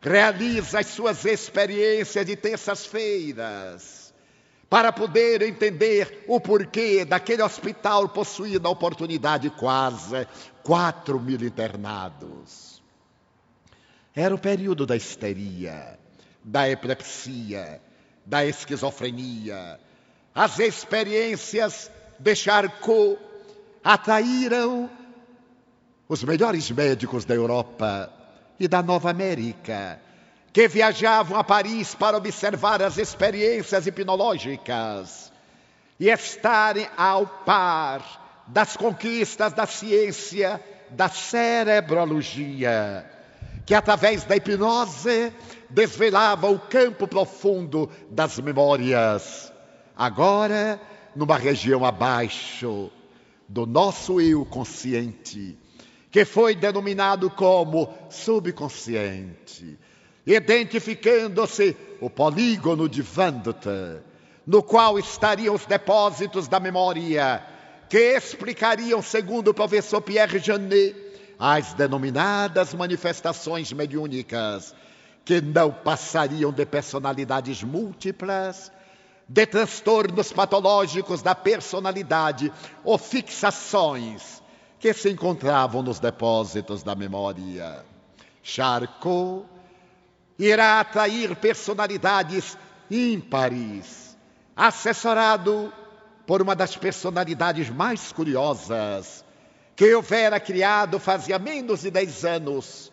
realiza 0.00 0.78
as 0.78 0.86
suas 0.86 1.24
experiências 1.24 2.24
de 2.24 2.36
terças-feiras 2.36 3.93
para 4.74 4.92
poder 4.92 5.40
entender 5.42 6.24
o 6.26 6.40
porquê 6.40 7.04
daquele 7.04 7.44
hospital 7.44 8.08
possuir 8.08 8.60
na 8.60 8.68
oportunidade 8.68 9.48
quase 9.50 10.26
quatro 10.64 11.20
mil 11.20 11.40
internados. 11.40 12.82
Era 14.12 14.34
o 14.34 14.38
período 14.38 14.84
da 14.84 14.96
histeria, 14.96 15.96
da 16.42 16.68
epilepsia, 16.68 17.80
da 18.26 18.44
esquizofrenia. 18.44 19.78
As 20.34 20.58
experiências 20.58 21.88
de 22.18 22.34
Charcot 22.34 23.16
atraíram 23.84 24.90
os 26.08 26.24
melhores 26.24 26.68
médicos 26.72 27.24
da 27.24 27.36
Europa 27.36 28.12
e 28.58 28.66
da 28.66 28.82
Nova 28.82 29.08
América, 29.08 30.00
que 30.54 30.66
viajavam 30.68 31.36
a 31.36 31.42
Paris 31.42 31.96
para 31.96 32.16
observar 32.16 32.80
as 32.80 32.96
experiências 32.96 33.88
hipnológicas 33.88 35.32
e 35.98 36.08
estarem 36.08 36.88
ao 36.96 37.26
par 37.26 38.44
das 38.46 38.76
conquistas 38.76 39.52
da 39.52 39.66
ciência 39.66 40.62
da 40.90 41.08
cerebrologia, 41.08 43.04
que 43.66 43.74
através 43.74 44.22
da 44.22 44.36
hipnose 44.36 45.32
desvelava 45.68 46.48
o 46.48 46.60
campo 46.60 47.08
profundo 47.08 47.90
das 48.08 48.38
memórias. 48.38 49.52
Agora, 49.96 50.80
numa 51.16 51.36
região 51.36 51.84
abaixo 51.84 52.92
do 53.48 53.66
nosso 53.66 54.20
eu 54.20 54.46
consciente, 54.46 55.58
que 56.12 56.24
foi 56.24 56.54
denominado 56.54 57.28
como 57.28 57.92
subconsciente, 58.08 59.76
identificando-se 60.26 61.76
o 62.00 62.08
polígono 62.08 62.88
de 62.88 63.02
Vandota, 63.02 64.02
no 64.46 64.62
qual 64.62 64.98
estariam 64.98 65.54
os 65.54 65.66
depósitos 65.66 66.48
da 66.48 66.58
memória, 66.58 67.42
que 67.88 68.16
explicariam, 68.16 69.02
segundo 69.02 69.48
o 69.48 69.54
professor 69.54 70.00
Pierre 70.00 70.38
Janet, 70.38 70.96
as 71.38 71.74
denominadas 71.74 72.72
manifestações 72.74 73.72
mediúnicas, 73.72 74.74
que 75.24 75.40
não 75.40 75.70
passariam 75.70 76.52
de 76.52 76.66
personalidades 76.66 77.62
múltiplas, 77.62 78.70
de 79.26 79.46
transtornos 79.46 80.32
patológicos 80.32 81.22
da 81.22 81.34
personalidade 81.34 82.52
ou 82.82 82.98
fixações 82.98 84.42
que 84.78 84.92
se 84.92 85.10
encontravam 85.10 85.82
nos 85.82 85.98
depósitos 85.98 86.82
da 86.82 86.94
memória. 86.94 87.82
Charcot 88.42 89.53
irá 90.38 90.80
atrair 90.80 91.34
personalidades 91.36 92.56
ímpares, 92.90 94.16
assessorado 94.56 95.72
por 96.26 96.42
uma 96.42 96.54
das 96.54 96.76
personalidades 96.76 97.70
mais 97.70 98.12
curiosas 98.12 99.24
que 99.76 99.94
houvera 99.94 100.40
criado 100.40 100.98
fazia 100.98 101.38
menos 101.38 101.82
de 101.82 101.90
dez 101.90 102.24
anos, 102.24 102.90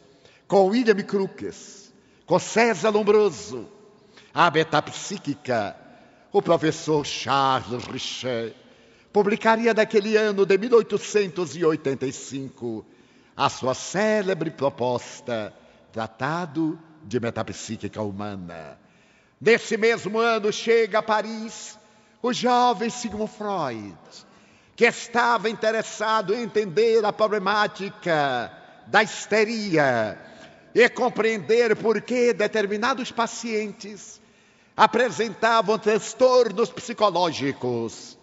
com 0.47 0.65
William 0.65 0.95
Crookes, 0.95 1.93
com 2.25 2.37
César 2.39 2.89
Lombroso, 2.89 3.69
a 4.33 4.49
metapsíquica, 4.49 5.75
o 6.31 6.41
professor 6.41 7.05
Charles 7.05 7.83
Richet, 7.85 8.55
publicaria 9.13 9.73
naquele 9.73 10.17
ano 10.17 10.45
de 10.45 10.57
1885 10.57 12.85
a 13.35 13.49
sua 13.49 13.73
célebre 13.73 14.51
proposta 14.51 15.53
Tratado 15.91 16.79
de 17.03 17.19
Metapsíquica 17.19 18.01
Humana. 18.01 18.79
Nesse 19.39 19.77
mesmo 19.77 20.19
ano 20.19 20.51
chega 20.51 20.99
a 20.99 21.03
Paris 21.03 21.77
o 22.21 22.31
jovem 22.31 22.89
Sigmund 22.89 23.31
Freud, 23.31 23.97
que 24.75 24.85
estava 24.85 25.49
interessado 25.49 26.33
em 26.33 26.43
entender 26.43 27.03
a 27.03 27.11
problemática 27.11 28.51
da 28.87 29.01
histeria 29.01 30.17
e 30.73 30.87
compreender 30.89 31.75
por 31.75 32.01
que 32.01 32.33
determinados 32.33 33.11
pacientes 33.11 34.21
apresentavam 34.77 35.77
transtornos 35.77 36.69
psicológicos 36.69 38.17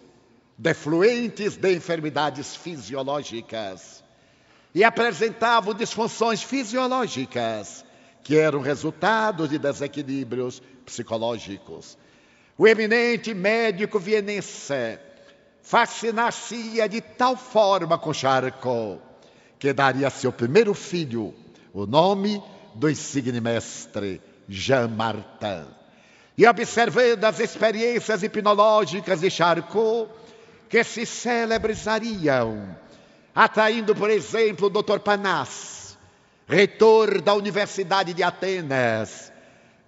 defluentes 0.57 1.55
de 1.55 1.73
enfermidades 1.75 2.55
fisiológicas 2.55 4.03
e 4.73 4.83
apresentavam 4.83 5.73
disfunções 5.73 6.43
fisiológicas 6.43 7.85
que 8.29 8.37
eram 8.37 8.61
resultado 8.61 9.47
de 9.47 9.57
desequilíbrios 9.57 10.61
psicológicos. 10.85 11.97
O 12.55 12.67
eminente 12.67 13.33
médico 13.33 13.97
vienense 13.97 14.99
fascinar-se-ia 15.63 16.87
de 16.87 17.01
tal 17.01 17.35
forma 17.35 17.97
com 17.97 18.13
Charcot 18.13 19.01
que 19.57 19.73
daria 19.73 20.09
a 20.09 20.11
seu 20.11 20.31
primeiro 20.31 20.75
filho 20.75 21.33
o 21.73 21.87
nome 21.87 22.39
do 22.75 22.87
insigne 22.87 23.41
mestre 23.41 24.21
Jean 24.47 24.89
Martin. 24.89 25.65
E 26.37 26.45
observando 26.45 27.23
as 27.23 27.39
experiências 27.39 28.21
hipnológicas 28.21 29.21
de 29.21 29.31
Charcot, 29.31 30.07
que 30.69 30.83
se 30.83 31.03
celebrizariam, 31.03 32.77
atraindo, 33.33 33.95
por 33.95 34.11
exemplo, 34.11 34.67
o 34.67 34.69
Dr. 34.69 34.99
Panas, 34.99 35.78
reitor 36.49 37.21
da 37.21 37.35
Universidade 37.35 38.11
de 38.11 38.23
Atenas, 38.23 39.31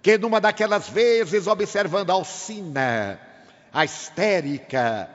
que 0.00 0.16
numa 0.16 0.40
daquelas 0.40 0.88
vezes, 0.88 1.48
observando 1.48 2.10
Alcina, 2.10 3.18
a 3.72 3.84
histérica, 3.84 5.10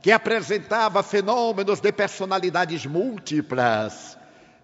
que 0.00 0.12
apresentava 0.12 1.02
fenômenos 1.02 1.80
de 1.80 1.90
personalidades 1.90 2.86
múltiplas, 2.86 4.16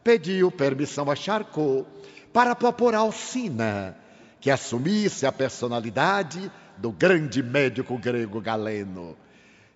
pediu 0.04 0.50
permissão 0.52 1.10
a 1.10 1.16
Charcot 1.16 1.84
para 2.32 2.54
propor 2.54 2.94
a 2.94 2.98
Alcina 2.98 3.96
que 4.40 4.50
assumisse 4.50 5.26
a 5.26 5.32
personalidade 5.32 6.50
do 6.76 6.92
grande 6.92 7.42
médico 7.42 7.98
grego 7.98 8.40
Galeno. 8.40 9.16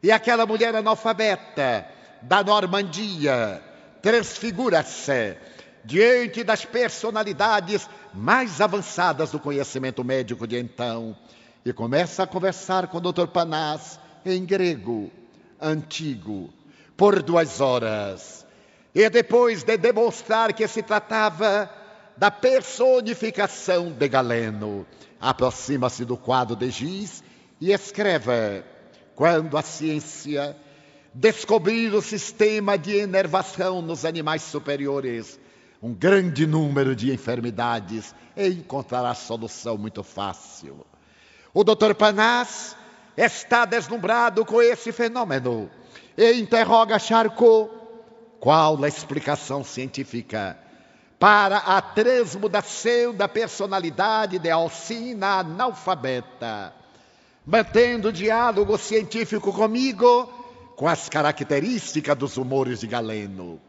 E 0.00 0.12
aquela 0.12 0.46
mulher 0.46 0.74
analfabeta 0.76 1.86
da 2.22 2.44
Normandia 2.44 3.60
transfigura-se 4.00 5.36
diante 5.84 6.44
das 6.44 6.64
personalidades 6.64 7.88
mais 8.14 8.60
avançadas 8.60 9.30
do 9.30 9.40
conhecimento 9.40 10.04
médico 10.04 10.46
de 10.46 10.58
então 10.58 11.16
e 11.64 11.72
começa 11.72 12.22
a 12.22 12.26
conversar 12.26 12.88
com 12.88 12.98
o 12.98 13.12
Dr. 13.12 13.26
Panás 13.26 13.98
em 14.24 14.44
grego 14.44 15.10
antigo 15.60 16.52
por 16.96 17.22
duas 17.22 17.60
horas. 17.60 18.46
E 18.94 19.08
depois 19.08 19.62
de 19.62 19.76
demonstrar 19.76 20.52
que 20.52 20.66
se 20.68 20.82
tratava 20.82 21.70
da 22.16 22.30
personificação 22.30 23.90
de 23.90 24.08
Galeno, 24.08 24.86
aproxima-se 25.20 26.04
do 26.04 26.16
quadro 26.16 26.54
de 26.54 26.70
giz 26.70 27.24
e 27.60 27.72
escreve 27.72 28.62
quando 29.14 29.56
a 29.56 29.62
ciência 29.62 30.56
descobrir 31.14 31.94
o 31.94 32.02
sistema 32.02 32.76
de 32.76 32.96
enervação 32.96 33.82
nos 33.82 34.04
animais 34.04 34.42
superiores, 34.42 35.38
um 35.82 35.92
grande 35.92 36.46
número 36.46 36.94
de 36.94 37.12
enfermidades 37.12 38.14
encontrará 38.36 39.14
solução 39.14 39.76
muito 39.76 40.04
fácil. 40.04 40.86
O 41.52 41.64
Dr. 41.64 41.92
Panas 41.98 42.76
está 43.16 43.64
deslumbrado 43.64 44.44
com 44.44 44.62
esse 44.62 44.92
fenômeno 44.92 45.68
e 46.16 46.34
interroga 46.34 47.00
Charcot 47.00 47.68
qual 48.38 48.82
a 48.82 48.88
explicação 48.88 49.64
científica 49.64 50.56
para 51.18 51.58
a 51.58 51.82
transmudação 51.82 53.14
da 53.14 53.28
personalidade 53.28 54.38
de 54.38 54.50
Alcina 54.50 55.40
analfabeta, 55.40 56.72
mantendo 57.44 58.08
o 58.08 58.12
diálogo 58.12 58.78
científico 58.78 59.52
comigo 59.52 60.26
com 60.76 60.88
as 60.88 61.08
características 61.08 62.16
dos 62.16 62.36
humores 62.36 62.80
de 62.80 62.86
Galeno. 62.86 63.60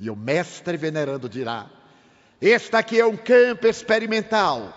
E 0.00 0.08
o 0.08 0.16
mestre 0.16 0.76
venerando 0.76 1.28
dirá: 1.28 1.66
Este 2.40 2.76
aqui 2.76 3.00
é 3.00 3.06
um 3.06 3.16
campo 3.16 3.66
experimental. 3.66 4.72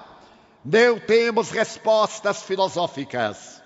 Não 0.64 1.00
temos 1.00 1.52
respostas 1.52 2.44
filosóficas. 2.44 3.62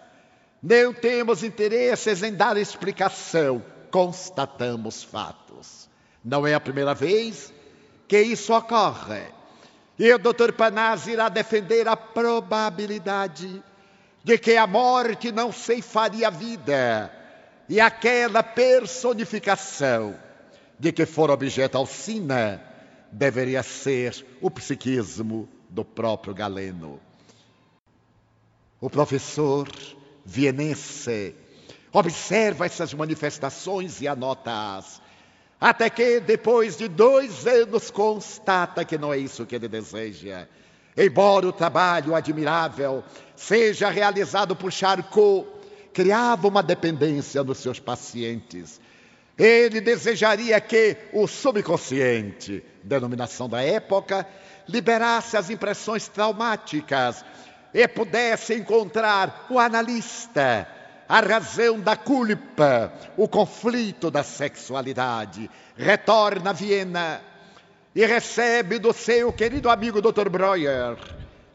Não 0.62 0.94
temos 0.94 1.44
interesses 1.44 2.24
em 2.24 2.34
dar 2.34 2.58
explicação. 2.58 3.64
Constatamos 3.92 5.04
fatos. 5.04 5.90
Não 6.24 6.46
é 6.46 6.54
a 6.54 6.60
primeira 6.60 6.94
vez 6.94 7.54
que 8.08 8.20
isso 8.20 8.54
ocorre. 8.54 9.24
E 9.98 10.12
o 10.14 10.20
Dr. 10.20 10.52
Panazzi 10.58 11.12
irá 11.12 11.30
defender 11.30 11.88
a 11.88 11.96
probabilidade 11.96 13.64
de 14.24 14.38
que 14.38 14.58
a 14.58 14.68
morte 14.68 15.32
não 15.32 15.52
ceifaria 15.52 16.28
a 16.28 16.32
vida 16.32 17.12
e 17.70 17.80
aquela 17.80 18.44
personificação 18.44 20.25
de 20.80 20.92
que 20.92 21.06
for 21.06 21.30
objeto 21.32 21.78
Alcina 21.78 22.62
deveria 23.12 23.64
ser 23.64 24.26
o 24.42 24.52
psiquismo 24.52 25.48
do 25.70 25.86
próprio 25.86 26.34
Galeno. 26.34 27.00
O 28.80 28.90
professor 28.90 29.68
vienense 30.26 31.36
observa 31.94 32.66
essas 32.66 32.94
manifestações 32.94 34.02
e 34.02 34.08
anota-as, 34.08 35.02
até 35.60 35.90
que 35.90 36.20
depois 36.20 36.76
de 36.76 36.88
dois 36.88 37.48
anos 37.48 37.90
constata 37.90 38.84
que 38.84 38.98
não 38.98 39.14
é 39.14 39.18
isso 39.18 39.46
que 39.46 39.56
ele 39.56 39.70
deseja. 39.70 40.48
Embora 40.98 41.48
o 41.48 41.54
trabalho 41.54 42.14
admirável 42.14 43.04
seja 43.36 43.90
realizado 43.90 44.56
por 44.56 44.72
Charcot, 44.72 45.48
criava 45.94 46.48
uma 46.48 46.62
dependência 46.62 47.44
nos 47.44 47.60
seus 47.60 47.80
pacientes. 47.80 48.80
Ele 49.38 49.82
desejaria 49.82 50.60
que 50.62 50.96
o 51.12 51.28
subconsciente, 51.28 52.64
denominação 52.82 53.50
da 53.50 53.62
época, 53.62 54.26
liberasse 54.68 55.36
as 55.36 55.50
impressões 55.50 56.08
traumáticas 56.08 57.24
e 57.74 57.86
pudesse 57.88 58.54
encontrar 58.54 59.48
o 59.50 59.60
analista, 59.60 60.68
a 61.08 61.20
razão 61.20 61.80
da 61.80 61.98
culpa, 61.98 62.94
o 63.18 63.28
conflito 63.28 64.10
da 64.10 64.24
sexualidade. 64.24 65.50
Retorna 65.76 66.52
a 66.52 66.54
Viena 66.54 67.22
e 67.94 68.06
recebe 68.06 68.80
do 68.80 68.94
seu 68.94 69.34
querido 69.34 69.70
amigo 69.70 70.02
Dr. 70.02 70.30
Breuer, 70.30 70.98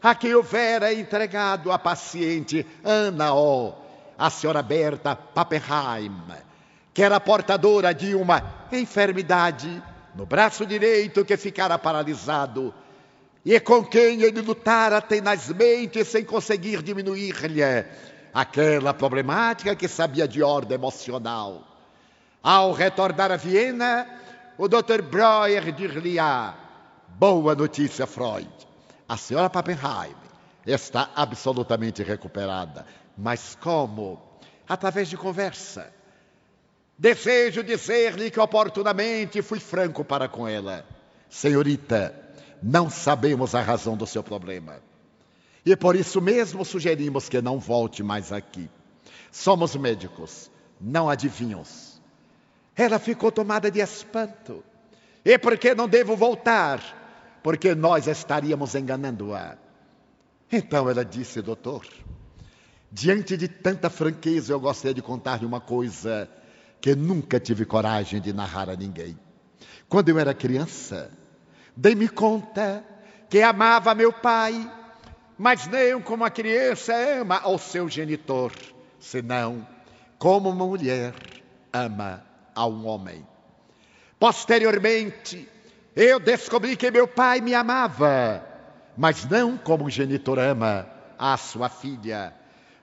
a 0.01 0.13
quem 0.13 0.35
houvera 0.35 0.93
entregado 0.93 1.71
a 1.71 1.79
paciente 1.79 2.65
Ana 2.83 3.33
O, 3.33 3.73
a 4.17 4.29
senhora 4.29 4.61
Berta 4.61 5.15
Pappenheim, 5.15 6.11
que 6.93 7.03
era 7.03 7.19
portadora 7.19 7.93
de 7.93 8.15
uma 8.15 8.67
enfermidade 8.71 9.81
no 10.15 10.25
braço 10.25 10.65
direito 10.65 11.23
que 11.23 11.37
ficara 11.37 11.77
paralisado 11.79 12.73
e 13.45 13.59
com 13.59 13.83
quem 13.83 14.21
ele 14.21 14.41
lutara 14.41 15.01
tenazmente 15.01 16.03
sem 16.05 16.23
conseguir 16.23 16.81
diminuir-lhe 16.83 17.61
aquela 18.33 18.93
problemática 18.93 19.75
que 19.75 19.87
sabia 19.87 20.27
de 20.27 20.43
ordem 20.43 20.75
emocional. 20.75 21.63
Ao 22.43 22.71
retornar 22.71 23.31
a 23.31 23.37
Viena, 23.37 24.07
o 24.57 24.67
Dr. 24.67 25.01
Breuer 25.01 25.71
dir-lhe-á: 25.71 26.55
Boa 27.17 27.55
notícia, 27.55 28.05
Freud. 28.05 28.49
A 29.07 29.17
senhora 29.17 29.49
Pappenheim 29.49 30.15
está 30.65 31.09
absolutamente 31.15 32.03
recuperada. 32.03 32.85
Mas 33.17 33.57
como? 33.59 34.21
Através 34.67 35.09
de 35.09 35.17
conversa. 35.17 36.00
Desejo 37.01 37.63
dizer-lhe 37.63 38.29
que 38.29 38.39
oportunamente 38.39 39.41
fui 39.41 39.59
franco 39.59 40.05
para 40.05 40.27
com 40.29 40.47
ela. 40.47 40.85
Senhorita, 41.27 42.13
não 42.61 42.91
sabemos 42.91 43.55
a 43.55 43.61
razão 43.61 43.97
do 43.97 44.05
seu 44.05 44.21
problema. 44.21 44.79
E 45.65 45.75
por 45.75 45.95
isso 45.95 46.21
mesmo 46.21 46.63
sugerimos 46.63 47.27
que 47.27 47.41
não 47.41 47.57
volte 47.57 48.03
mais 48.03 48.31
aqui. 48.31 48.69
Somos 49.31 49.75
médicos, 49.75 50.51
não 50.79 51.09
adivinhos. 51.09 51.99
Ela 52.75 52.99
ficou 52.99 53.31
tomada 53.31 53.71
de 53.71 53.79
espanto. 53.79 54.63
E 55.25 55.39
por 55.39 55.57
que 55.57 55.73
não 55.73 55.87
devo 55.87 56.15
voltar? 56.15 57.39
Porque 57.41 57.73
nós 57.73 58.05
estaríamos 58.05 58.75
enganando-a. 58.75 59.57
Então 60.51 60.87
ela 60.87 61.03
disse, 61.03 61.41
doutor, 61.41 61.83
diante 62.91 63.35
de 63.35 63.47
tanta 63.47 63.89
franqueza, 63.89 64.53
eu 64.53 64.59
gostaria 64.59 64.93
de 64.93 65.01
contar-lhe 65.01 65.47
uma 65.47 65.59
coisa 65.59 66.29
que 66.81 66.95
nunca 66.95 67.39
tive 67.39 67.65
coragem 67.65 68.19
de 68.19 68.33
narrar 68.33 68.69
a 68.69 68.75
ninguém. 68.75 69.17
Quando 69.87 70.09
eu 70.09 70.17
era 70.19 70.33
criança, 70.33 71.11
Dei-me 71.75 72.09
conta 72.09 72.83
que 73.29 73.41
amava 73.41 73.95
meu 73.95 74.11
pai, 74.11 74.69
mas 75.37 75.67
nem 75.67 75.99
como 76.01 76.25
a 76.25 76.29
criança 76.29 76.93
ama 76.93 77.39
ao 77.39 77.57
seu 77.57 77.87
genitor, 77.87 78.51
senão 78.99 79.65
como 80.19 80.49
uma 80.49 80.65
mulher 80.65 81.13
ama 81.71 82.23
a 82.53 82.67
um 82.67 82.85
homem. 82.85 83.25
Posteriormente, 84.19 85.47
eu 85.95 86.19
descobri 86.19 86.75
que 86.75 86.91
meu 86.91 87.07
pai 87.07 87.39
me 87.39 87.55
amava, 87.55 88.45
mas 88.97 89.25
não 89.25 89.57
como 89.57 89.85
um 89.85 89.89
genitor 89.89 90.37
ama 90.37 90.87
a 91.17 91.37
sua 91.37 91.69
filha, 91.69 92.35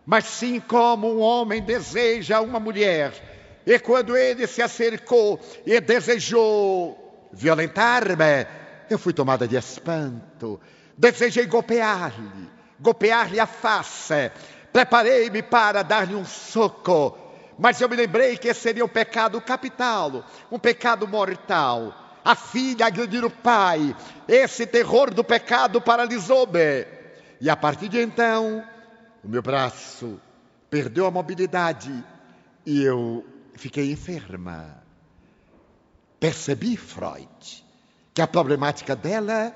mas 0.04 0.24
sim 0.24 0.58
como 0.58 1.14
um 1.14 1.20
homem 1.20 1.62
deseja 1.62 2.40
uma 2.40 2.58
mulher. 2.58 3.37
E 3.68 3.78
quando 3.78 4.16
ele 4.16 4.46
se 4.46 4.62
acercou 4.62 5.38
e 5.66 5.78
desejou 5.78 7.28
violentar-me, 7.30 8.46
eu 8.88 8.98
fui 8.98 9.12
tomada 9.12 9.46
de 9.46 9.56
espanto. 9.56 10.58
Desejei 10.96 11.44
golpear-lhe, 11.44 12.48
golpear-lhe 12.80 13.38
a 13.38 13.46
face. 13.46 14.32
Preparei-me 14.72 15.42
para 15.42 15.82
dar-lhe 15.82 16.14
um 16.14 16.24
soco. 16.24 17.18
Mas 17.58 17.78
eu 17.78 17.90
me 17.90 17.96
lembrei 17.96 18.38
que 18.38 18.54
seria 18.54 18.82
um 18.82 18.88
pecado 18.88 19.38
capital, 19.38 20.24
um 20.50 20.58
pecado 20.58 21.06
mortal. 21.06 21.92
A 22.24 22.34
filha 22.34 22.86
agredir 22.86 23.22
o 23.22 23.28
pai. 23.28 23.94
Esse 24.26 24.66
terror 24.66 25.12
do 25.12 25.22
pecado 25.22 25.78
paralisou-me. 25.78 26.86
E 27.38 27.50
a 27.50 27.56
partir 27.56 27.90
de 27.90 28.00
então, 28.00 28.64
o 29.22 29.28
meu 29.28 29.42
braço 29.42 30.18
perdeu 30.70 31.04
a 31.04 31.10
mobilidade 31.10 31.92
e 32.64 32.82
eu 32.82 33.26
fiquei 33.58 33.92
enferma. 33.92 34.82
Percebi 36.18 36.76
Freud 36.76 37.28
que 38.14 38.22
a 38.22 38.26
problemática 38.26 38.96
dela 38.96 39.54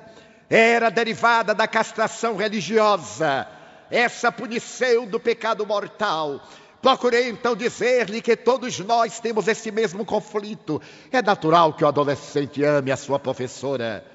era 0.49 0.89
derivada 0.89 1.53
da 1.53 1.67
castração 1.67 2.37
religiosa, 2.37 3.47
essa 3.89 4.31
punição 4.31 5.05
do 5.05 5.19
pecado 5.19 5.65
mortal. 5.65 6.41
Procurei 6.81 7.29
então 7.29 7.55
dizer-lhe 7.55 8.21
que 8.21 8.35
todos 8.35 8.79
nós 8.79 9.19
temos 9.19 9.47
esse 9.47 9.71
mesmo 9.71 10.05
conflito. 10.05 10.81
É 11.11 11.21
natural 11.21 11.73
que 11.73 11.83
o 11.83 11.87
adolescente 11.87 12.63
ame 12.63 12.91
a 12.91 12.97
sua 12.97 13.17
professora, 13.17 14.05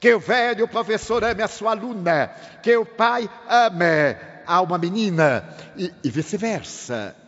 que 0.00 0.14
o 0.14 0.20
velho 0.20 0.66
professor 0.68 1.22
ame 1.22 1.42
a 1.42 1.48
sua 1.48 1.72
aluna, 1.72 2.28
que 2.62 2.76
o 2.76 2.86
pai 2.86 3.28
ame 3.48 4.16
a 4.46 4.60
uma 4.60 4.78
menina 4.78 5.56
e, 5.76 5.92
e 6.02 6.10
vice-versa. 6.10 7.23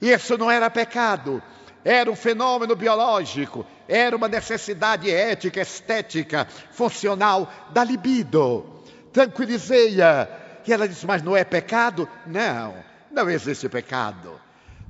Isso 0.00 0.38
não 0.38 0.50
era 0.50 0.70
pecado, 0.70 1.42
era 1.84 2.10
um 2.10 2.16
fenômeno 2.16 2.76
biológico, 2.76 3.66
era 3.88 4.16
uma 4.16 4.28
necessidade 4.28 5.10
ética, 5.10 5.60
estética, 5.60 6.46
funcional 6.70 7.50
da 7.70 7.82
libido. 7.82 8.64
Tranquilizei-a. 9.12 10.28
E 10.66 10.72
ela 10.72 10.86
disse: 10.86 11.06
Mas 11.06 11.22
não 11.22 11.36
é 11.36 11.44
pecado? 11.44 12.08
Não, 12.26 12.74
não 13.10 13.28
existe 13.30 13.68
pecado. 13.68 14.38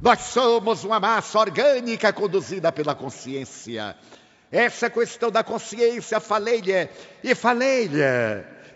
Nós 0.01 0.21
somos 0.21 0.85
uma 0.85 1.01
massa 1.01 1.39
orgânica 1.39 2.13
conduzida 2.13 2.71
pela 2.71 2.95
consciência. 2.95 3.97
Essa 4.51 4.89
questão 4.89 5.31
da 5.31 5.43
consciência, 5.43 6.21
falei-lhe 6.21 6.89
e 7.23 7.35
falei-lhe. 7.35 8.03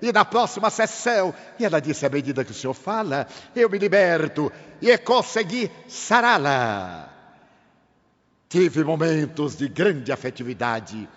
E 0.02 0.10
na 0.10 0.24
próxima 0.24 0.68
sessão, 0.68 1.32
e 1.60 1.64
ela 1.64 1.80
disse: 1.80 2.04
à 2.04 2.08
medida 2.08 2.44
que 2.44 2.50
o 2.50 2.54
senhor 2.54 2.74
fala, 2.74 3.24
eu 3.54 3.70
me 3.70 3.78
liberto 3.78 4.50
e 4.80 4.98
consegui 4.98 5.70
sará-la. 5.86 7.08
Tive 8.48 8.82
momentos 8.82 9.56
de 9.56 9.68
grande 9.68 10.10
afetividade 10.10 11.08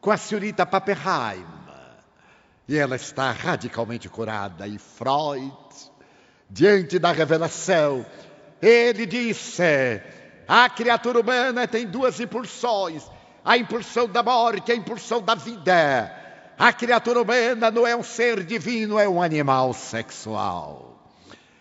com 0.00 0.10
a 0.10 0.16
senhorita 0.16 0.66
Pappenheim. 0.66 1.46
E 2.66 2.76
ela 2.76 2.96
está 2.96 3.30
radicalmente 3.30 4.08
curada. 4.08 4.66
E 4.66 4.76
Freud, 4.76 5.54
diante 6.50 6.98
da 6.98 7.12
revelação, 7.12 8.04
ele 8.60 9.06
disse: 9.06 10.02
a 10.48 10.68
criatura 10.68 11.20
humana 11.20 11.68
tem 11.68 11.86
duas 11.86 12.18
impulsões, 12.18 13.04
a 13.44 13.56
impulsão 13.56 14.08
da 14.08 14.22
morte, 14.22 14.72
a 14.72 14.74
impulsão 14.74 15.22
da 15.22 15.36
vida. 15.36 16.23
A 16.58 16.72
criatura 16.72 17.22
humana 17.22 17.70
não 17.70 17.86
é 17.86 17.96
um 17.96 18.02
ser 18.02 18.44
divino, 18.44 18.98
é 18.98 19.08
um 19.08 19.20
animal 19.20 19.72
sexual. 19.74 21.12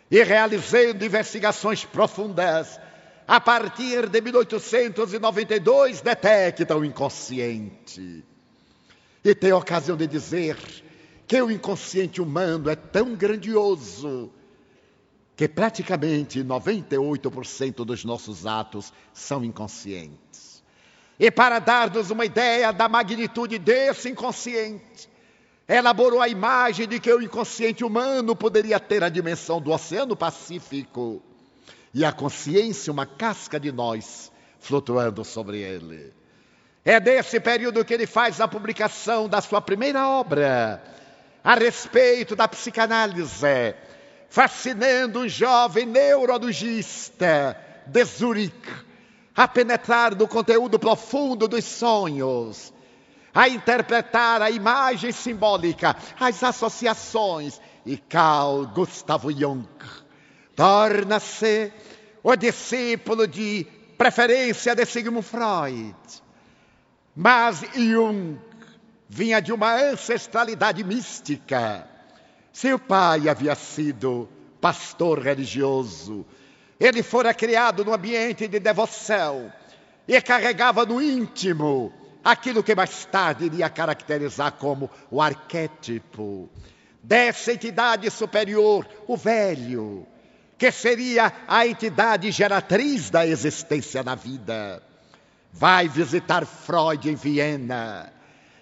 E 0.10 0.22
realizando 0.24 1.04
investigações 1.04 1.84
profundas, 1.84 2.80
a 3.28 3.40
partir 3.40 4.08
de 4.08 4.22
1892, 4.22 6.02
detecta 6.02 6.78
o 6.78 6.86
inconsciente. 6.86 8.24
E 9.24 9.34
tem 9.34 9.52
ocasião 9.54 9.98
de 9.98 10.06
dizer 10.06 10.58
que 11.26 11.42
o 11.42 11.50
inconsciente 11.50 12.22
humano 12.22 12.70
é 12.70 12.76
tão 12.76 13.16
grandioso 13.16 14.32
que 15.36 15.48
praticamente 15.48 16.44
98% 16.44 17.84
dos 17.84 18.06
nossos 18.06 18.46
atos 18.46 18.94
são 19.14 19.44
inconscientes. 19.44 20.33
E 21.24 21.32
para 21.32 21.58
dar-nos 21.58 22.12
uma 22.12 22.26
ideia 22.26 22.74
da 22.74 22.90
magnitude 22.90 23.58
desse 23.58 24.10
inconsciente, 24.10 25.10
elaborou 25.66 26.22
a 26.22 26.28
imagem 26.28 26.86
de 26.86 27.00
que 27.00 27.14
o 27.14 27.22
inconsciente 27.22 27.82
humano 27.82 28.36
poderia 28.36 28.78
ter 28.78 29.02
a 29.06 29.08
dimensão 29.08 29.62
do 29.62 29.72
Oceano 29.72 30.18
Pacífico 30.18 31.24
e 31.94 32.04
a 32.04 32.12
consciência 32.12 32.92
uma 32.92 33.06
casca 33.06 33.58
de 33.58 33.72
nós 33.72 34.30
flutuando 34.60 35.24
sobre 35.24 35.62
ele. 35.62 36.14
É 36.84 37.00
desse 37.00 37.40
período 37.40 37.86
que 37.86 37.94
ele 37.94 38.06
faz 38.06 38.42
a 38.42 38.48
publicação 38.50 39.30
da 39.30 39.40
sua 39.40 39.62
primeira 39.62 40.06
obra 40.06 40.84
a 41.42 41.56
respeito 41.56 42.36
da 42.36 42.50
psicanálise, 42.50 43.76
fascinando 44.30 45.22
um 45.22 45.30
jovem 45.30 45.86
neurologista 45.86 47.58
de 47.88 48.04
Zurique 48.04 48.93
a 49.36 49.48
penetrar 49.48 50.16
no 50.16 50.28
conteúdo 50.28 50.78
profundo 50.78 51.48
dos 51.48 51.66
sonhos, 51.66 52.74
a 53.34 53.50
interpretar 53.50 54.42
a 54.42 54.52
imagem 54.52 55.12
simbólica, 55.12 55.96
as 56.20 56.44
associações. 56.44 57.60
E 57.86 57.98
Carl 57.98 58.66
Gustav 58.68 59.30
Jung 59.30 59.68
torna-se 60.56 61.74
o 62.24 62.36
discípulo 62.36 63.28
de 63.28 63.68
preferência 63.98 64.76
de 64.76 64.86
Sigmund 64.86 65.26
Freud. 65.26 65.96
Mas 67.16 67.62
Jung 67.76 68.40
vinha 69.10 69.42
de 69.42 69.52
uma 69.52 69.76
ancestralidade 69.76 70.84
mística. 70.84 71.88
Seu 72.52 72.80
pai 72.80 73.28
havia 73.28 73.56
sido 73.56 74.30
pastor 74.62 75.20
religioso. 75.20 76.26
Ele 76.84 77.02
fora 77.02 77.34
criado 77.34 77.86
num 77.86 77.94
ambiente 77.94 78.46
de 78.46 78.60
devoção 78.60 79.50
e 80.06 80.20
carregava 80.20 80.86
no 80.86 81.02
íntimo 81.02 81.94
aquilo 82.22 82.62
que 82.62 82.76
mais 82.76 83.06
tarde 83.06 83.46
iria 83.46 83.70
caracterizar 83.70 84.52
como 84.52 84.92
o 85.10 85.22
arquétipo 85.22 86.50
dessa 87.02 87.54
entidade 87.54 88.12
superior, 88.12 88.86
o 89.08 89.16
velho, 89.16 90.06
que 90.58 90.70
seria 90.74 91.32
a 91.48 91.66
entidade 91.66 92.30
geratriz 92.32 93.10
da 93.10 93.26
existência 93.26 94.04
na 94.04 94.16
vida. 94.16 94.84
Vai 95.54 95.88
visitar 95.88 96.46
Freud 96.46 97.10
em 97.10 97.16
Viena, 97.16 98.12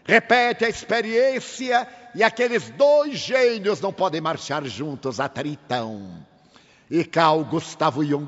repete 0.06 0.64
a 0.64 0.70
experiência 0.70 1.88
e 2.14 2.22
aqueles 2.22 2.70
dois 2.70 3.18
gênios 3.18 3.82
não 3.82 3.92
podem 3.92 4.22
marchar 4.22 4.64
juntos, 4.66 5.20
atritam. 5.20 6.30
E 6.92 7.06
Carl 7.06 7.46
Gustavo 7.46 8.04
Jung 8.04 8.28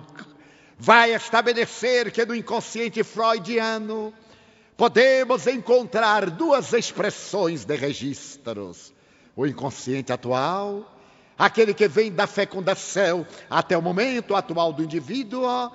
vai 0.79 1.13
estabelecer 1.13 2.09
que 2.13 2.25
no 2.25 2.33
inconsciente 2.33 3.03
freudiano 3.03 4.13
podemos 4.77 5.45
encontrar 5.47 6.29
duas 6.29 6.71
expressões 6.71 7.65
de 7.65 7.75
registros: 7.75 8.93
o 9.35 9.45
inconsciente 9.45 10.13
atual, 10.13 10.89
aquele 11.37 11.73
que 11.73 11.89
vem 11.89 12.09
da 12.09 12.25
fecundação 12.25 13.27
até 13.49 13.77
o 13.77 13.81
momento 13.81 14.33
atual 14.33 14.71
do 14.71 14.81
indivíduo, 14.81 15.69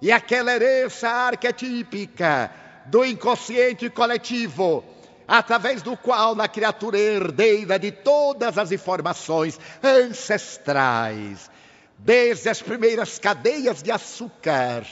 e 0.00 0.12
aquela 0.12 0.54
herança 0.54 1.08
arquetípica 1.08 2.52
do 2.86 3.04
inconsciente 3.04 3.90
coletivo, 3.90 4.84
através 5.26 5.82
do 5.82 5.96
qual 5.96 6.40
a 6.40 6.46
criatura 6.46 7.00
herdeira 7.00 7.80
de 7.80 7.90
todas 7.90 8.56
as 8.56 8.70
informações 8.70 9.58
ancestrais, 9.82 11.50
desde 11.98 12.48
as 12.48 12.62
primeiras 12.62 13.18
cadeias 13.18 13.82
de 13.82 13.90
açúcar 13.90 14.86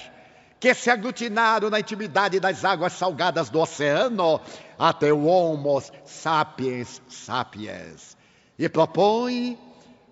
que 0.59 0.75
se 0.75 0.90
aglutinaram 0.90 1.71
na 1.71 1.81
intimidade 1.81 2.40
das 2.40 2.64
águas 2.64 2.95
salgadas 2.95 3.51
do 3.51 3.61
oceano, 3.61 4.40
até 4.79 5.12
o 5.12 5.25
Homo 5.25 5.83
sapiens 6.05 7.01
sapiens. 7.09 8.16
E 8.59 8.69
propõe 8.69 9.59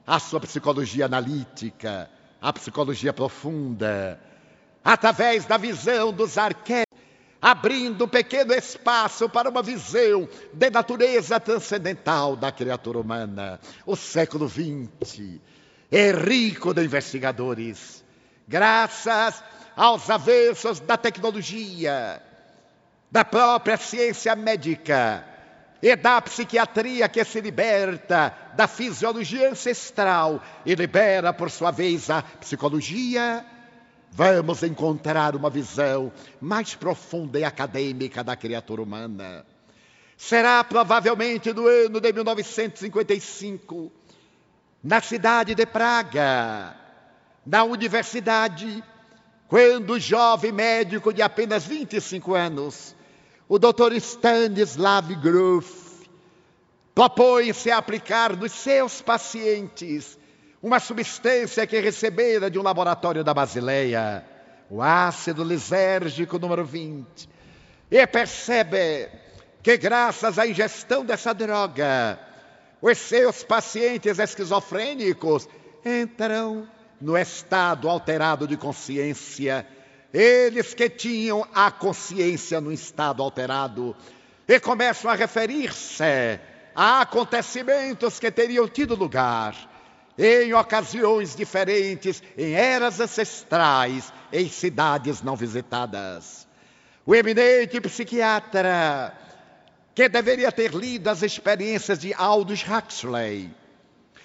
a 0.06 0.18
sua 0.18 0.40
psicologia 0.40 1.06
analítica, 1.06 2.10
a 2.40 2.52
psicologia 2.52 3.12
profunda, 3.12 4.20
através 4.84 5.46
da 5.46 5.56
visão 5.56 6.12
dos 6.12 6.36
arquétipos, 6.36 6.84
abrindo 7.40 8.04
um 8.04 8.08
pequeno 8.08 8.52
espaço 8.52 9.28
para 9.28 9.48
uma 9.48 9.62
visão 9.62 10.28
de 10.52 10.70
natureza 10.70 11.40
transcendental 11.40 12.36
da 12.36 12.52
criatura 12.52 12.98
humana. 12.98 13.58
O 13.86 13.96
século 13.96 14.48
XX 14.48 15.40
é 15.96 16.10
rico 16.10 16.74
de 16.74 16.84
investigadores, 16.84 18.04
graças 18.48 19.44
aos 19.76 20.10
avanços 20.10 20.80
da 20.80 20.96
tecnologia, 20.96 22.20
da 23.12 23.24
própria 23.24 23.76
ciência 23.76 24.34
médica 24.34 25.24
e 25.80 25.94
da 25.94 26.20
psiquiatria 26.20 27.08
que 27.08 27.24
se 27.24 27.40
liberta 27.40 28.34
da 28.56 28.66
fisiologia 28.66 29.48
ancestral 29.50 30.42
e 30.66 30.74
libera, 30.74 31.32
por 31.32 31.48
sua 31.48 31.70
vez, 31.70 32.10
a 32.10 32.22
psicologia, 32.22 33.46
vamos 34.10 34.64
encontrar 34.64 35.36
uma 35.36 35.48
visão 35.48 36.12
mais 36.40 36.74
profunda 36.74 37.38
e 37.38 37.44
acadêmica 37.44 38.24
da 38.24 38.34
criatura 38.34 38.82
humana. 38.82 39.46
Será 40.16 40.64
provavelmente 40.64 41.52
no 41.52 41.68
ano 41.68 42.00
de 42.00 42.12
1955, 42.12 43.92
na 44.84 45.00
cidade 45.00 45.54
de 45.54 45.64
Praga, 45.64 46.76
na 47.46 47.64
universidade, 47.64 48.84
quando 49.48 49.98
jovem 49.98 50.52
médico 50.52 51.10
de 51.10 51.22
apenas 51.22 51.64
25 51.64 52.34
anos 52.34 52.94
o 53.48 53.58
Dr. 53.58 53.94
Stanislav 53.94 55.08
Grof 55.16 56.06
propõe-se 56.94 57.70
a 57.70 57.78
aplicar 57.78 58.36
nos 58.36 58.52
seus 58.52 59.00
pacientes 59.00 60.18
uma 60.62 60.78
substância 60.78 61.66
que 61.66 61.80
recebera 61.80 62.50
de 62.50 62.58
um 62.58 62.62
laboratório 62.62 63.24
da 63.24 63.34
Basileia, 63.34 64.24
o 64.70 64.82
ácido 64.82 65.44
lisérgico 65.44 66.38
número 66.38 66.64
20, 66.64 67.28
e 67.90 68.06
percebe 68.06 69.08
que 69.62 69.76
graças 69.76 70.38
à 70.38 70.46
ingestão 70.46 71.04
dessa 71.04 71.32
droga, 71.34 72.18
os 72.84 72.98
seus 72.98 73.42
pacientes 73.42 74.18
esquizofrênicos 74.18 75.48
entram 75.82 76.68
no 77.00 77.16
estado 77.16 77.88
alterado 77.88 78.46
de 78.46 78.58
consciência 78.58 79.66
eles 80.12 80.74
que 80.74 80.90
tinham 80.90 81.48
a 81.54 81.70
consciência 81.70 82.60
no 82.60 82.70
estado 82.70 83.22
alterado 83.22 83.96
e 84.46 84.60
começam 84.60 85.10
a 85.10 85.14
referir-se 85.14 86.38
a 86.74 87.00
acontecimentos 87.00 88.20
que 88.20 88.30
teriam 88.30 88.68
tido 88.68 88.94
lugar 88.94 89.56
em 90.18 90.52
ocasiões 90.52 91.34
diferentes, 91.34 92.22
em 92.38 92.52
eras 92.52 93.00
ancestrais, 93.00 94.12
em 94.30 94.48
cidades 94.48 95.22
não 95.22 95.34
visitadas. 95.34 96.46
O 97.04 97.14
eminente 97.14 97.80
psiquiatra, 97.80 99.12
que 99.94 100.08
deveria 100.08 100.50
ter 100.50 100.74
lido 100.74 101.08
as 101.08 101.22
experiências 101.22 102.00
de 102.00 102.12
Aldous 102.12 102.64
Huxley, 102.66 103.50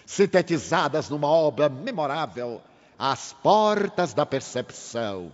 sintetizadas 0.06 1.10
numa 1.10 1.28
obra 1.28 1.70
memorável, 1.70 2.62
As 2.98 3.34
Portas 3.34 4.14
da 4.14 4.26
Percepção, 4.26 5.32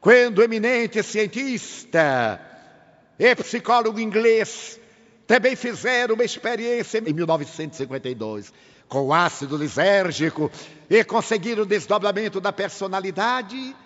quando 0.00 0.38
o 0.38 0.42
eminente 0.42 1.02
cientista 1.02 2.40
e 3.18 3.34
psicólogo 3.36 4.00
inglês 4.00 4.80
também 5.26 5.54
fizeram 5.54 6.14
uma 6.14 6.24
experiência 6.24 6.98
em 6.98 7.12
1952 7.12 8.52
com 8.88 9.02
o 9.06 9.14
ácido 9.14 9.56
lisérgico 9.56 10.50
e 10.88 11.04
conseguiram 11.04 11.62
o 11.62 11.66
desdobramento 11.66 12.40
da 12.40 12.52
personalidade, 12.52 13.76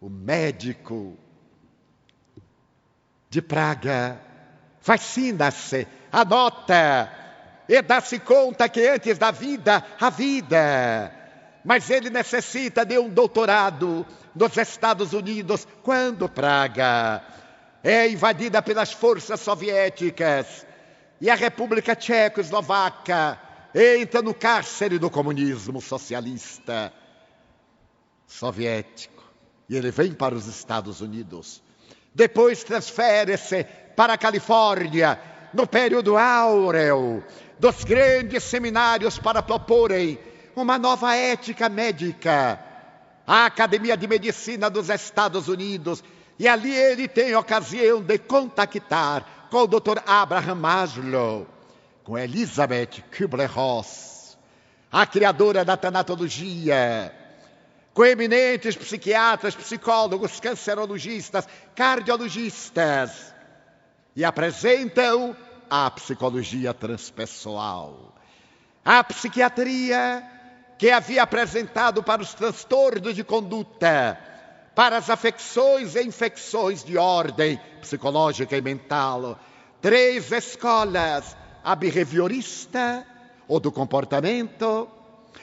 o 0.00 0.08
médico 0.08 1.16
de 3.28 3.40
Praga 3.40 4.20
fascina-se, 4.80 5.86
anota 6.10 7.10
e 7.68 7.80
dá-se 7.82 8.18
conta 8.18 8.68
que 8.68 8.86
antes 8.86 9.18
da 9.18 9.30
vida, 9.30 9.84
a 10.00 10.10
vida 10.10 11.16
mas 11.62 11.90
ele 11.90 12.08
necessita 12.08 12.86
de 12.86 12.98
um 12.98 13.10
doutorado 13.10 14.06
nos 14.34 14.56
Estados 14.56 15.12
Unidos. 15.12 15.68
Quando 15.82 16.26
Praga? 16.26 17.22
é 17.82 18.08
invadida 18.08 18.60
pelas 18.60 18.92
forças 18.92 19.40
soviéticas 19.40 20.66
e 21.20 21.30
a 21.30 21.34
República 21.34 21.96
Tchecoslovaca 21.96 23.40
entra 23.74 24.20
no 24.22 24.34
cárcere 24.34 24.98
do 24.98 25.10
comunismo 25.10 25.80
socialista 25.80 26.92
soviético. 28.26 29.22
E 29.68 29.76
ele 29.76 29.90
vem 29.90 30.12
para 30.12 30.34
os 30.34 30.46
Estados 30.46 31.00
Unidos. 31.00 31.62
Depois 32.14 32.64
transfere-se 32.64 33.64
para 33.96 34.14
a 34.14 34.18
Califórnia, 34.18 35.18
no 35.52 35.66
período 35.66 36.16
áureo 36.16 37.22
dos 37.58 37.84
grandes 37.84 38.44
seminários 38.44 39.18
para 39.18 39.42
proporem 39.42 40.18
uma 40.56 40.78
nova 40.78 41.14
ética 41.14 41.68
médica. 41.68 42.58
A 43.26 43.46
Academia 43.46 43.96
de 43.96 44.08
Medicina 44.08 44.70
dos 44.70 44.88
Estados 44.88 45.46
Unidos. 45.46 46.02
E 46.38 46.48
ali 46.48 46.74
ele 46.74 47.06
tem 47.06 47.36
ocasião 47.36 48.00
de 48.00 48.18
contactar 48.18 49.48
com 49.50 49.58
o 49.58 49.66
Dr. 49.66 49.98
Abraham 50.06 50.54
Maslow, 50.54 51.46
com 52.02 52.16
Elizabeth 52.16 53.04
Kubler-Ross, 53.16 54.38
a 54.90 55.04
criadora 55.06 55.64
da 55.64 55.76
tanatologia, 55.76 57.12
com 57.92 58.04
eminentes 58.04 58.76
psiquiatras, 58.76 59.54
psicólogos, 59.54 60.38
cancerologistas, 60.40 61.48
cardiologistas, 61.74 63.34
e 64.14 64.24
apresentam 64.24 65.36
a 65.68 65.90
psicologia 65.90 66.74
transpessoal. 66.74 68.14
A 68.84 69.02
psiquiatria 69.04 70.22
que 70.78 70.90
havia 70.90 71.22
apresentado 71.22 72.02
para 72.02 72.22
os 72.22 72.32
transtornos 72.32 73.14
de 73.14 73.22
conduta, 73.22 74.18
para 74.74 74.96
as 74.96 75.10
afecções 75.10 75.94
e 75.94 76.02
infecções 76.02 76.82
de 76.82 76.96
ordem 76.96 77.60
psicológica 77.80 78.56
e 78.56 78.62
mental. 78.62 79.38
Três 79.80 80.32
escolas: 80.32 81.36
a 81.62 81.74
behaviorista, 81.74 83.06
ou 83.46 83.60
do 83.60 83.70
comportamento, 83.70 84.88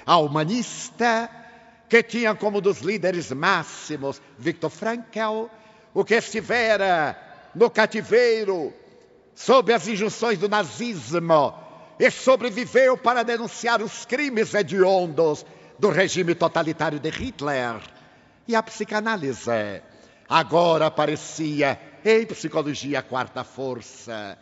a 0.06 0.18
humanista, 0.18 1.30
que 1.90 2.04
tinha 2.04 2.36
como 2.36 2.62
dos 2.62 2.80
líderes 2.80 3.32
máximos 3.32 4.22
Viktor 4.38 4.70
Frankl, 4.70 5.48
o 5.94 6.04
que 6.04 6.16
estivera 6.16 7.18
no 7.56 7.70
cativeiro 7.70 8.74
sob 9.34 9.74
as 9.74 9.88
injunções 9.88 10.38
do 10.38 10.50
nazismo 10.50 11.54
e 12.00 12.12
sobreviveu 12.12 12.98
para 12.98 13.24
denunciar 13.24 13.82
os 13.82 14.06
crimes 14.06 14.54
hediondos 14.54 15.46
do 15.80 15.90
regime 15.90 16.36
totalitário 16.36 17.00
de 17.00 17.10
Hitler. 17.10 17.82
E 18.48 18.56
a 18.56 18.64
psicanálise 18.64 19.82
agora 20.30 20.88
aparecia 20.88 21.80
em 22.04 22.26
psicologia 22.26 23.02
quarta 23.02 23.44
força, 23.44 24.38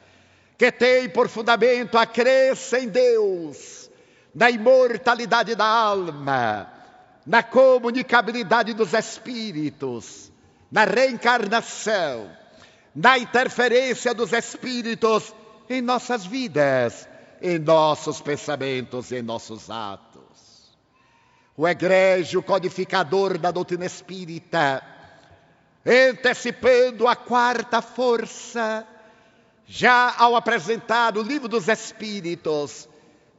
que 0.58 0.71
tem 0.71 1.10
por 1.10 1.27
fundamento 1.27 1.97
a 1.97 2.05
crença 2.05 2.79
em 2.79 2.88
Deus, 2.88 3.89
na 4.34 4.49
imortalidade 4.49 5.55
da 5.55 5.65
alma, 5.65 6.71
na 7.26 7.42
comunicabilidade 7.42 8.74
dos 8.74 8.94
espíritos, 8.94 10.32
na 10.72 10.84
reencarnação, 10.84 12.30
na 12.96 13.18
interferência 13.18 14.14
dos 14.14 14.32
espíritos 14.32 15.34
em 15.70 15.82
nossas 15.82 16.26
vidas, 16.26 17.08
em 17.42 17.58
nossos 17.58 18.22
pensamentos 18.22 19.12
em 19.12 19.22
nossos 19.22 19.70
atos. 19.70 20.76
O 21.58 21.68
egrégio 21.68 22.44
codificador 22.44 23.38
da 23.38 23.50
doutrina 23.50 23.86
espírita, 23.86 24.84
antecipando 25.86 27.08
a 27.08 27.16
quarta 27.16 27.82
força, 27.82 28.86
já 29.66 30.14
ao 30.18 30.36
apresentar 30.36 31.18
o 31.18 31.24
livro 31.24 31.48
dos 31.48 31.68
Espíritos, 31.68 32.88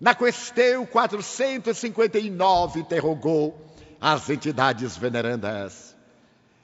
na 0.00 0.14
questão 0.14 0.84
459, 0.86 2.80
interrogou 2.80 3.66
as 4.00 4.28
entidades 4.30 4.96
venerandas. 4.96 5.96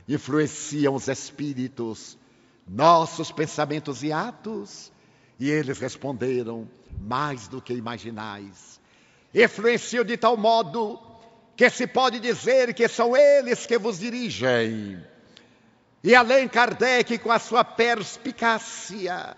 Influenciam 0.08 0.94
os 0.94 1.08
espíritos 1.08 2.18
nossos 2.66 3.30
pensamentos 3.32 4.02
e 4.02 4.12
atos? 4.12 4.92
E 5.38 5.50
eles 5.50 5.78
responderam: 5.78 6.68
mais 7.00 7.48
do 7.48 7.60
que 7.60 7.72
imaginais. 7.72 8.80
Influenciam 9.34 10.04
de 10.04 10.16
tal 10.16 10.36
modo 10.36 11.00
que 11.56 11.68
se 11.70 11.86
pode 11.86 12.20
dizer 12.20 12.74
que 12.74 12.88
são 12.88 13.16
eles 13.16 13.66
que 13.66 13.78
vos 13.78 13.98
dirigem. 13.98 15.02
E 16.04 16.14
Allan 16.14 16.48
Kardec, 16.48 17.18
com 17.18 17.30
a 17.30 17.38
sua 17.38 17.62
perspicácia, 17.62 19.36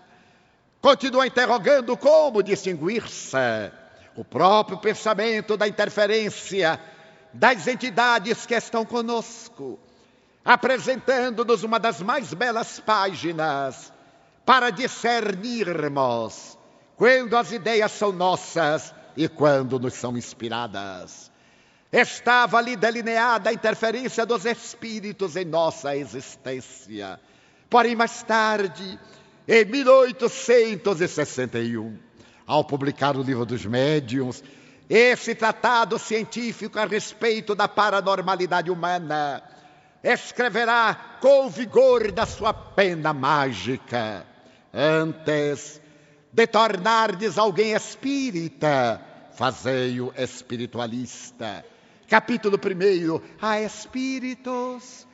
continua 0.81 1.27
interrogando 1.27 1.97
como 1.97 2.43
distinguir-se 2.43 3.37
o 4.17 4.25
próprio 4.25 4.79
pensamento 4.79 5.57
da 5.57 5.69
interferência 5.69 6.81
das 7.35 7.67
entidades 7.67 8.47
que 8.47 8.55
estão 8.55 8.85
conosco, 8.85 9.81
apresentando-nos 10.45 11.65
uma 11.65 11.81
das 11.81 12.01
mais 12.01 12.33
belas 12.33 12.79
páginas 12.79 13.93
para 14.47 14.71
discernirmos 14.71 16.57
quando 16.97 17.37
as 17.37 17.51
ideias 17.51 17.91
são 17.91 18.13
nossas 18.13 18.95
e 19.17 19.29
quando 19.29 19.81
nos 19.81 19.95
são 19.95 20.17
inspiradas. 20.17 21.33
Estava 21.91 22.59
ali 22.59 22.77
delineada 22.77 23.51
a 23.51 23.53
interferência 23.53 24.25
dos 24.25 24.45
espíritos 24.45 25.35
em 25.35 25.45
nossa 25.45 25.97
existência. 25.97 27.19
Porém, 27.69 27.97
mais 27.97 28.23
tarde, 28.23 28.97
em 29.47 29.65
1861, 29.65 31.99
ao 32.47 32.65
publicar 32.65 33.15
o 33.17 33.23
Livro 33.23 33.45
dos 33.45 33.67
Médiuns, 33.67 34.43
esse 34.89 35.35
tratado 35.35 35.99
científico 35.99 36.79
a 36.79 36.85
respeito 36.85 37.55
da 37.55 37.67
paranormalidade 37.67 38.71
humana 38.71 39.43
escreverá 40.03 41.19
com 41.21 41.47
o 41.47 41.51
vigor 41.51 42.13
da 42.13 42.27
sua 42.27 42.53
pena 42.53 43.15
mágica. 43.15 44.27
Antes 44.73 45.81
de 46.31 46.47
tornardes 46.47 47.39
alguém 47.39 47.73
espírita, 47.73 49.01
fazei-o 49.35 50.13
espiritualista. 50.17 51.65
Capítulo 52.09 52.59
1, 52.59 53.21
a 53.41 53.61
espíritos. 53.61 55.07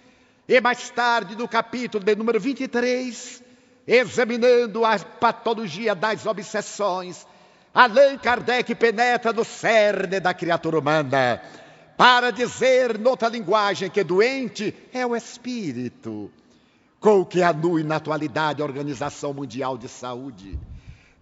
E 0.48 0.60
mais 0.60 0.90
tarde, 0.90 1.36
no 1.36 1.46
capítulo 1.46 2.02
de 2.02 2.16
número 2.16 2.40
23, 2.40 3.44
examinando 3.86 4.84
a 4.84 4.98
patologia 4.98 5.94
das 5.94 6.26
obsessões, 6.26 7.24
Allan 7.72 8.18
Kardec 8.18 8.74
penetra 8.74 9.32
no 9.32 9.44
cerne 9.44 10.18
da 10.18 10.34
criatura 10.34 10.78
humana 10.78 11.40
para 11.96 12.30
dizer, 12.30 12.98
noutra 12.98 13.28
linguagem, 13.28 13.90
que 13.90 14.02
doente 14.02 14.74
é 14.92 15.06
o 15.06 15.14
espírito, 15.14 16.30
com 16.98 17.20
o 17.20 17.26
que 17.26 17.42
anui 17.42 17.82
na 17.82 17.96
atualidade 17.96 18.62
a 18.62 18.64
Organização 18.64 19.34
Mundial 19.34 19.76
de 19.76 19.86
Saúde. 19.86 20.58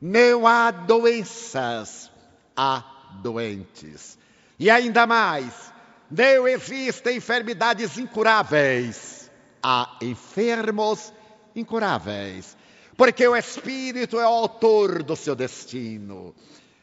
Não 0.01 0.47
há 0.47 0.71
doenças, 0.71 2.11
há 2.57 2.85
doentes. 3.21 4.17
E 4.57 4.71
ainda 4.71 5.05
mais, 5.07 5.73
não 6.09 6.47
existem 6.47 7.17
enfermidades 7.17 7.99
incuráveis, 7.99 9.31
há 9.61 9.99
enfermos 10.01 11.13
incuráveis 11.57 12.57
porque 12.99 13.29
o 13.29 13.37
Espírito 13.37 14.19
é 14.19 14.25
o 14.25 14.29
autor 14.29 15.05
do 15.05 15.15
seu 15.15 15.37
destino. 15.37 16.35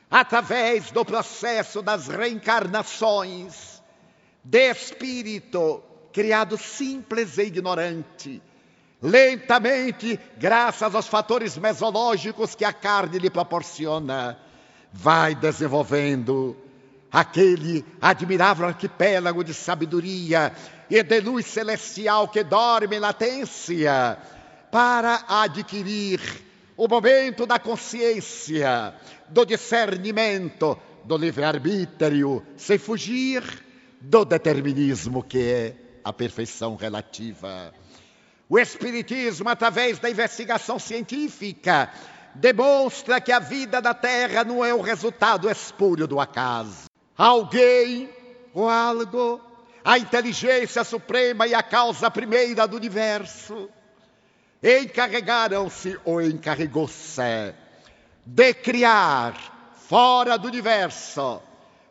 Através 0.10 0.90
do 0.90 1.04
processo 1.04 1.82
das 1.82 2.08
reencarnações, 2.08 3.84
de 4.42 4.72
espírito 4.72 5.84
criado 6.14 6.58
simples 6.58 7.38
e 7.38 7.42
ignorante, 7.42 8.42
lentamente, 9.02 10.18
graças 10.38 10.96
aos 10.96 11.06
fatores 11.06 11.58
mesológicos 11.58 12.56
que 12.56 12.64
a 12.64 12.72
carne 12.72 13.20
lhe 13.20 13.30
proporciona, 13.30 14.40
vai 14.94 15.36
desenvolvendo 15.36 16.56
aquele 17.12 17.84
admirável 18.02 18.68
arquipélago 18.68 19.44
de 19.44 19.54
sabedoria 19.54 20.54
e 20.90 21.04
de 21.04 21.20
luz 21.20 21.46
celestial 21.46 22.30
que 22.30 22.42
dorme 22.42 22.96
em 22.96 23.00
latência 23.00 24.18
para 24.76 25.24
adquirir 25.30 26.20
o 26.76 26.86
momento 26.86 27.46
da 27.46 27.58
consciência, 27.58 28.94
do 29.30 29.46
discernimento, 29.46 30.78
do 31.06 31.16
livre-arbítrio, 31.16 32.46
sem 32.58 32.78
fugir 32.78 33.42
do 34.02 34.26
determinismo 34.26 35.24
que 35.24 35.42
é 35.42 35.76
a 36.04 36.12
perfeição 36.12 36.76
relativa. 36.76 37.74
O 38.50 38.60
Espiritismo, 38.60 39.48
através 39.48 39.98
da 39.98 40.10
investigação 40.10 40.78
científica, 40.78 41.90
demonstra 42.34 43.22
que 43.22 43.32
a 43.32 43.40
vida 43.40 43.82
da 43.82 43.94
Terra 43.94 44.44
não 44.44 44.66
é 44.66 44.74
o 44.74 44.82
resultado 44.82 45.50
espúrio 45.50 46.06
do 46.06 46.20
acaso. 46.20 46.90
Alguém 47.18 48.10
ou 48.54 48.70
algo, 48.70 49.40
a 49.86 49.98
inteligência 49.98 50.84
suprema 50.84 51.48
e 51.48 51.54
a 51.54 51.64
causa 51.64 52.12
primeira 52.12 52.68
do 52.68 52.76
universo, 52.76 53.70
encarregaram-se 54.62 55.98
ou 56.06 56.22
encarregou-se 56.22 57.54
de 58.26 58.54
criar 58.56 59.74
fora 59.88 60.38
do 60.38 60.48
universo, 60.48 61.42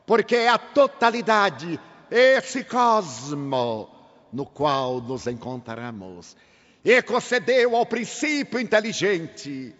porque 0.04 0.34
é 0.34 0.48
a 0.48 0.58
totalidade, 0.58 1.78
esse 2.10 2.64
cosmo 2.64 3.88
no 4.32 4.44
qual 4.44 5.00
nos 5.00 5.26
encontramos. 5.26 6.36
E 6.84 7.00
concedeu 7.02 7.76
ao 7.76 7.86
princípio 7.86 8.58
inteligente, 8.58 9.74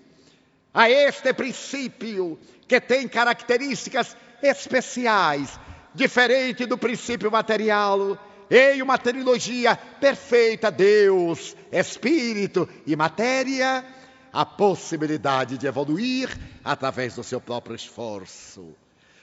a 0.72 0.88
este 0.88 1.34
princípio 1.34 2.38
que 2.66 2.80
tem 2.80 3.06
características 3.08 4.16
especiais, 4.42 5.58
diferente 5.94 6.66
do 6.66 6.78
princípio 6.78 7.30
material, 7.30 8.18
em 8.50 8.82
uma 8.82 8.98
trilogia 8.98 9.76
perfeita, 9.76 10.70
Deus, 10.70 11.56
Espírito 11.72 12.68
e 12.86 12.94
matéria, 12.94 13.84
a 14.32 14.44
possibilidade 14.44 15.56
de 15.56 15.66
evoluir 15.66 16.28
através 16.64 17.14
do 17.14 17.22
seu 17.22 17.40
próprio 17.40 17.76
esforço. 17.76 18.74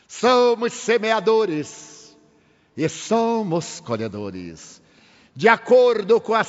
Somos 0.07 0.73
semeadores 0.73 2.17
e 2.75 2.87
somos 2.87 3.79
colhedores. 3.79 4.81
De 5.35 5.47
acordo 5.47 6.19
com 6.19 6.33
a, 6.33 6.45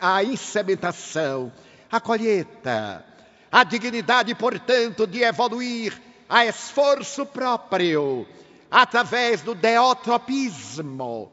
a 0.00 0.24
insementação, 0.24 1.52
a 1.90 2.00
colheita, 2.00 3.04
a 3.50 3.64
dignidade, 3.64 4.34
portanto, 4.34 5.06
de 5.06 5.22
evoluir 5.22 6.00
a 6.28 6.46
esforço 6.46 7.26
próprio, 7.26 8.26
através 8.70 9.42
do 9.42 9.54
deotropismo, 9.54 11.30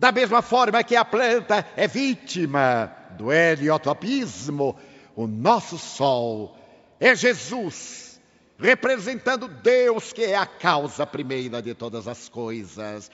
da 0.00 0.10
mesma 0.10 0.40
forma 0.40 0.82
que 0.82 0.96
a 0.96 1.04
planta 1.04 1.62
é 1.76 1.86
vítima 1.86 2.90
do 3.18 3.30
heliotropismo, 3.30 4.74
o 5.14 5.26
nosso 5.26 5.76
sol 5.76 6.56
é 6.98 7.14
Jesus, 7.14 8.18
representando 8.58 9.46
Deus, 9.46 10.10
que 10.10 10.24
é 10.24 10.36
a 10.36 10.46
causa 10.46 11.06
primeira 11.06 11.60
de 11.60 11.74
todas 11.74 12.08
as 12.08 12.30
coisas. 12.30 13.10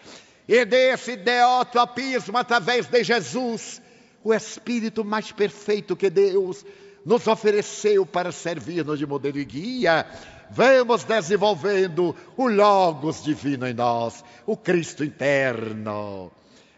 E 0.46 0.64
desse 0.64 1.16
deotropismo, 1.16 2.38
através 2.38 2.86
de 2.86 3.02
Jesus, 3.02 3.82
o 4.22 4.32
Espírito 4.32 5.04
mais 5.04 5.32
perfeito 5.32 5.96
que 5.96 6.08
Deus 6.08 6.64
nos 7.04 7.26
ofereceu 7.26 8.06
para 8.06 8.30
servir-nos 8.30 9.00
de 9.00 9.06
modelo 9.06 9.40
e 9.40 9.44
guia, 9.44 10.06
vamos 10.52 11.02
desenvolvendo 11.02 12.14
o 12.36 12.46
Logos 12.46 13.24
divino 13.24 13.66
em 13.66 13.74
nós, 13.74 14.24
o 14.46 14.56
Cristo 14.56 15.02
interno 15.02 16.30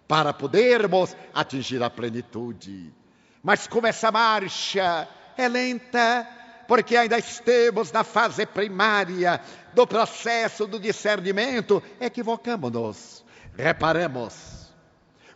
para 0.08 0.32
podermos 0.32 1.14
atingir 1.34 1.82
a 1.82 1.90
plenitude. 1.90 2.92
Mas 3.42 3.68
como 3.68 3.86
essa 3.86 4.10
marcha 4.10 5.06
é 5.36 5.46
lenta, 5.46 6.26
porque 6.66 6.96
ainda 6.96 7.18
estamos 7.18 7.92
na 7.92 8.02
fase 8.02 8.46
primária 8.46 9.40
do 9.74 9.86
processo 9.86 10.66
do 10.66 10.80
discernimento, 10.80 11.82
equivocamos-nos, 12.00 13.24
reparamos, 13.56 14.72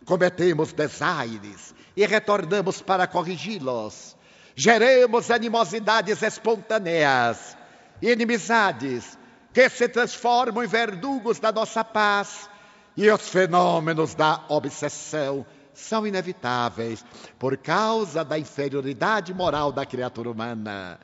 cometemos 0.05 0.73
desaires 0.73 1.73
e 1.95 2.05
retornamos 2.05 2.81
para 2.81 3.07
corrigi-los. 3.07 4.17
Geramos 4.55 5.31
animosidades 5.31 6.21
espontâneas, 6.21 7.57
inimizades 8.01 9.17
que 9.53 9.69
se 9.69 9.87
transformam 9.87 10.63
em 10.63 10.67
verdugos 10.67 11.39
da 11.39 11.51
nossa 11.51 11.83
paz 11.83 12.49
e 12.95 13.09
os 13.09 13.29
fenômenos 13.29 14.13
da 14.15 14.43
obsessão 14.49 15.45
são 15.73 16.05
inevitáveis 16.05 17.03
por 17.39 17.57
causa 17.57 18.23
da 18.23 18.37
inferioridade 18.37 19.33
moral 19.33 19.71
da 19.71 19.85
criatura 19.85 20.29
humana. 20.29 20.99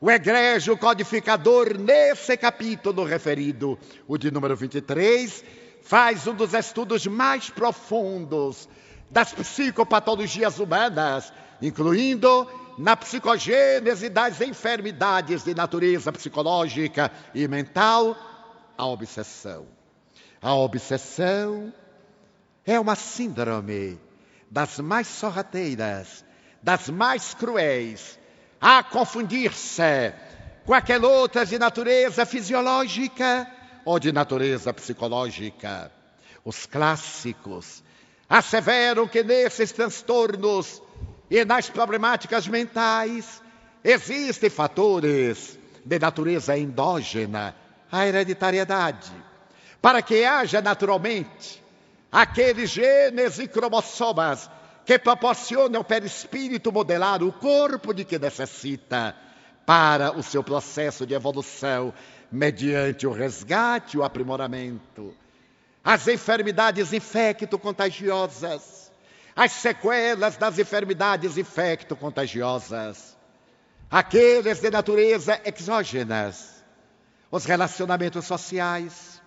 O 0.00 0.10
egrégio 0.10 0.76
codificador, 0.76 1.76
nesse 1.76 2.36
capítulo 2.36 3.04
referido, 3.04 3.78
o 4.06 4.16
de 4.16 4.30
número 4.30 4.56
23, 4.56 5.44
faz 5.82 6.26
um 6.26 6.34
dos 6.34 6.54
estudos 6.54 7.06
mais 7.06 7.50
profundos 7.50 8.68
das 9.10 9.32
psicopatologias 9.32 10.58
humanas, 10.58 11.32
incluindo 11.60 12.46
na 12.78 12.96
psicogênese 12.96 14.08
das 14.08 14.40
enfermidades 14.40 15.42
de 15.42 15.52
natureza 15.52 16.12
psicológica 16.12 17.10
e 17.34 17.48
mental, 17.48 18.16
a 18.76 18.86
obsessão. 18.86 19.77
A 20.40 20.54
obsessão 20.54 21.72
é 22.64 22.78
uma 22.78 22.94
síndrome 22.94 23.98
das 24.48 24.78
mais 24.78 25.08
sorrateiras, 25.08 26.24
das 26.62 26.88
mais 26.88 27.34
cruéis, 27.34 28.18
a 28.60 28.82
confundir-se 28.84 30.12
com 30.64 30.72
aquela 30.72 31.08
outra 31.08 31.44
de 31.44 31.58
natureza 31.58 32.24
fisiológica 32.24 33.50
ou 33.84 33.98
de 33.98 34.12
natureza 34.12 34.72
psicológica. 34.72 35.90
Os 36.44 36.66
clássicos 36.66 37.82
asseveram 38.28 39.08
que 39.08 39.24
nesses 39.24 39.72
transtornos 39.72 40.80
e 41.28 41.44
nas 41.44 41.68
problemáticas 41.68 42.46
mentais 42.46 43.42
existem 43.82 44.50
fatores 44.50 45.58
de 45.84 45.98
natureza 45.98 46.56
endógena, 46.56 47.56
a 47.90 48.06
hereditariedade 48.06 49.27
para 49.80 50.02
que 50.02 50.24
haja 50.24 50.60
naturalmente 50.60 51.62
aqueles 52.10 52.70
genes 52.70 53.38
e 53.38 53.46
cromossomas 53.46 54.50
que 54.84 54.98
proporcionam 54.98 55.80
ao 55.80 55.84
perispírito 55.84 56.72
modelar 56.72 57.22
o 57.22 57.32
corpo 57.32 57.92
de 57.92 58.04
que 58.04 58.18
necessita 58.18 59.14
para 59.66 60.16
o 60.16 60.22
seu 60.22 60.42
processo 60.42 61.06
de 61.06 61.12
evolução 61.12 61.92
mediante 62.32 63.06
o 63.06 63.12
resgate 63.12 63.96
e 63.96 64.00
o 64.00 64.04
aprimoramento. 64.04 65.14
As 65.84 66.08
enfermidades 66.08 66.92
infecto-contagiosas, 66.92 68.90
as 69.36 69.52
sequelas 69.52 70.36
das 70.36 70.58
enfermidades 70.58 71.36
infecto-contagiosas, 71.36 73.16
aqueles 73.90 74.60
de 74.60 74.70
natureza 74.70 75.40
exógenas, 75.44 76.64
os 77.30 77.44
relacionamentos 77.44 78.24
sociais, 78.24 79.17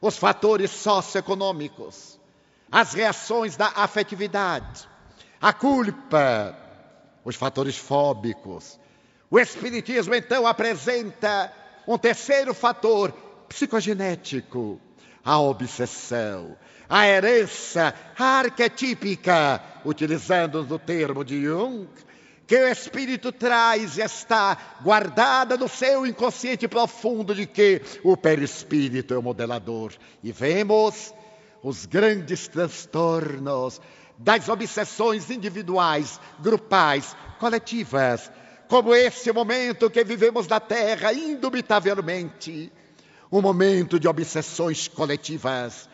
os 0.00 0.16
fatores 0.16 0.70
socioeconômicos, 0.70 2.18
as 2.70 2.94
reações 2.94 3.56
da 3.56 3.68
afetividade, 3.74 4.88
a 5.40 5.52
culpa, 5.52 6.56
os 7.24 7.36
fatores 7.36 7.76
fóbicos. 7.76 8.78
O 9.30 9.38
Espiritismo 9.38 10.14
então 10.14 10.46
apresenta 10.46 11.52
um 11.86 11.98
terceiro 11.98 12.54
fator 12.54 13.12
psicogenético, 13.48 14.80
a 15.24 15.40
obsessão, 15.40 16.56
a 16.88 17.06
herança 17.06 17.94
arquetípica, 18.16 19.62
utilizando 19.84 20.60
o 20.60 20.78
termo 20.78 21.24
de 21.24 21.42
Jung, 21.42 21.88
que 22.46 22.56
o 22.56 22.68
espírito 22.68 23.32
traz 23.32 23.98
está 23.98 24.56
guardada 24.80 25.56
no 25.56 25.68
seu 25.68 26.06
inconsciente 26.06 26.68
profundo 26.68 27.34
de 27.34 27.46
que 27.46 27.82
o 28.04 28.16
perispírito 28.16 29.12
é 29.12 29.18
o 29.18 29.22
modelador. 29.22 29.92
E 30.22 30.30
vemos 30.30 31.12
os 31.62 31.86
grandes 31.86 32.46
transtornos 32.46 33.80
das 34.16 34.48
obsessões 34.48 35.28
individuais, 35.30 36.20
grupais, 36.38 37.16
coletivas, 37.38 38.30
como 38.68 38.94
esse 38.94 39.32
momento 39.32 39.90
que 39.90 40.04
vivemos 40.04 40.46
na 40.46 40.60
Terra, 40.60 41.12
indubitavelmente, 41.12 42.72
um 43.30 43.40
momento 43.42 43.98
de 43.98 44.08
obsessões 44.08 44.88
coletivas, 44.88 45.88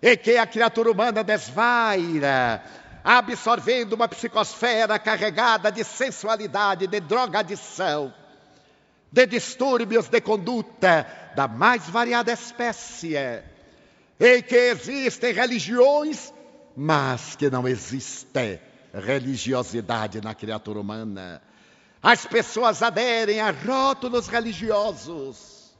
e 0.00 0.16
que 0.16 0.36
a 0.36 0.46
criatura 0.46 0.90
humana 0.90 1.22
desvaira, 1.22 2.62
absorvendo 3.10 3.94
uma 3.94 4.06
psicosfera 4.06 4.98
carregada 4.98 5.72
de 5.72 5.82
sensualidade, 5.82 6.86
de 6.86 7.00
drogadição, 7.00 8.12
de 9.10 9.24
distúrbios 9.24 10.08
de 10.08 10.20
conduta 10.20 11.06
da 11.34 11.48
mais 11.48 11.88
variada 11.88 12.30
espécie, 12.30 13.16
em 14.20 14.42
que 14.42 14.54
existem 14.54 15.32
religiões, 15.32 16.34
mas 16.76 17.34
que 17.34 17.48
não 17.48 17.66
existe 17.66 18.60
religiosidade 18.92 20.20
na 20.20 20.34
criatura 20.34 20.78
humana. 20.78 21.40
As 22.02 22.26
pessoas 22.26 22.82
aderem 22.82 23.40
a 23.40 23.50
rótulos 23.50 24.28
religiosos, 24.28 25.74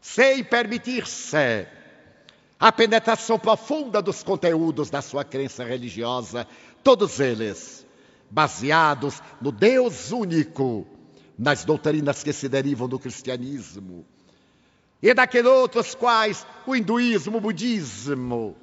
sem 0.00 0.42
permitir-se 0.42 1.68
a 2.58 2.72
penetração 2.72 3.38
profunda 3.38 4.00
dos 4.00 4.22
conteúdos 4.22 4.90
da 4.90 5.02
sua 5.02 5.24
crença 5.24 5.64
religiosa, 5.64 6.46
todos 6.82 7.20
eles 7.20 7.86
baseados 8.30 9.22
no 9.40 9.52
Deus 9.52 10.10
único, 10.10 10.86
nas 11.38 11.64
doutrinas 11.64 12.22
que 12.22 12.32
se 12.32 12.48
derivam 12.48 12.88
do 12.88 12.98
cristianismo 12.98 14.04
e 15.02 15.12
daqueles 15.12 15.50
outros 15.50 15.94
quais 15.94 16.46
o 16.66 16.74
hinduísmo, 16.74 17.38
o 17.38 17.40
budismo, 17.40 18.56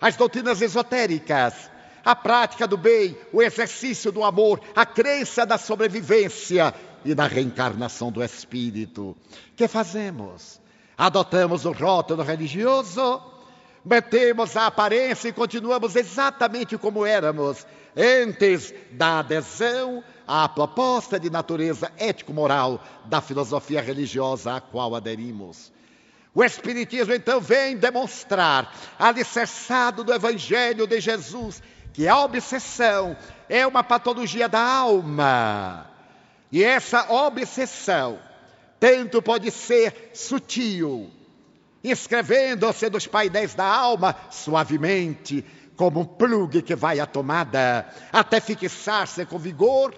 as 0.00 0.16
doutrinas 0.16 0.60
esotéricas, 0.60 1.70
a 2.04 2.14
prática 2.14 2.66
do 2.66 2.76
bem, 2.76 3.16
o 3.32 3.42
exercício 3.42 4.12
do 4.12 4.22
amor, 4.22 4.60
a 4.74 4.86
crença 4.86 5.44
da 5.44 5.58
sobrevivência 5.58 6.74
e 7.04 7.14
da 7.14 7.26
reencarnação 7.26 8.12
do 8.12 8.22
espírito. 8.22 9.16
Que 9.56 9.66
fazemos? 9.66 10.60
Adotamos 10.96 11.64
o 11.64 11.72
rótulo 11.72 12.22
religioso, 12.22 13.20
mantemos 13.84 14.56
a 14.56 14.66
aparência 14.66 15.28
e 15.28 15.32
continuamos 15.32 15.96
exatamente 15.96 16.76
como 16.76 17.06
éramos 17.06 17.66
antes 17.96 18.72
da 18.92 19.20
adesão 19.20 20.02
à 20.26 20.48
proposta 20.48 21.18
de 21.18 21.28
natureza 21.30 21.90
ético-moral 21.98 22.82
da 23.06 23.20
filosofia 23.20 23.80
religiosa 23.80 24.56
à 24.56 24.60
qual 24.60 24.94
aderimos. 24.94 25.72
O 26.32 26.44
Espiritismo 26.44 27.12
então 27.12 27.40
vem 27.40 27.76
demonstrar, 27.76 28.72
alicerçado 28.98 30.04
do 30.04 30.12
Evangelho 30.12 30.86
de 30.86 31.00
Jesus, 31.00 31.60
que 31.92 32.06
a 32.06 32.20
obsessão 32.20 33.16
é 33.48 33.66
uma 33.66 33.82
patologia 33.82 34.48
da 34.48 34.60
alma. 34.60 35.90
E 36.52 36.62
essa 36.62 37.12
obsessão 37.12 38.18
tanto 38.78 39.20
pode 39.20 39.50
ser 39.50 40.10
sutil, 40.14 41.10
escrevendo-se 41.82 42.88
dos 42.90 43.06
painéis 43.06 43.54
da 43.54 43.64
alma 43.64 44.14
suavemente, 44.30 45.44
como 45.76 46.00
um 46.00 46.04
plugue 46.04 46.60
que 46.60 46.74
vai 46.74 47.00
à 47.00 47.06
tomada, 47.06 47.88
até 48.12 48.40
fixar-se 48.40 49.24
com 49.24 49.38
vigor, 49.38 49.94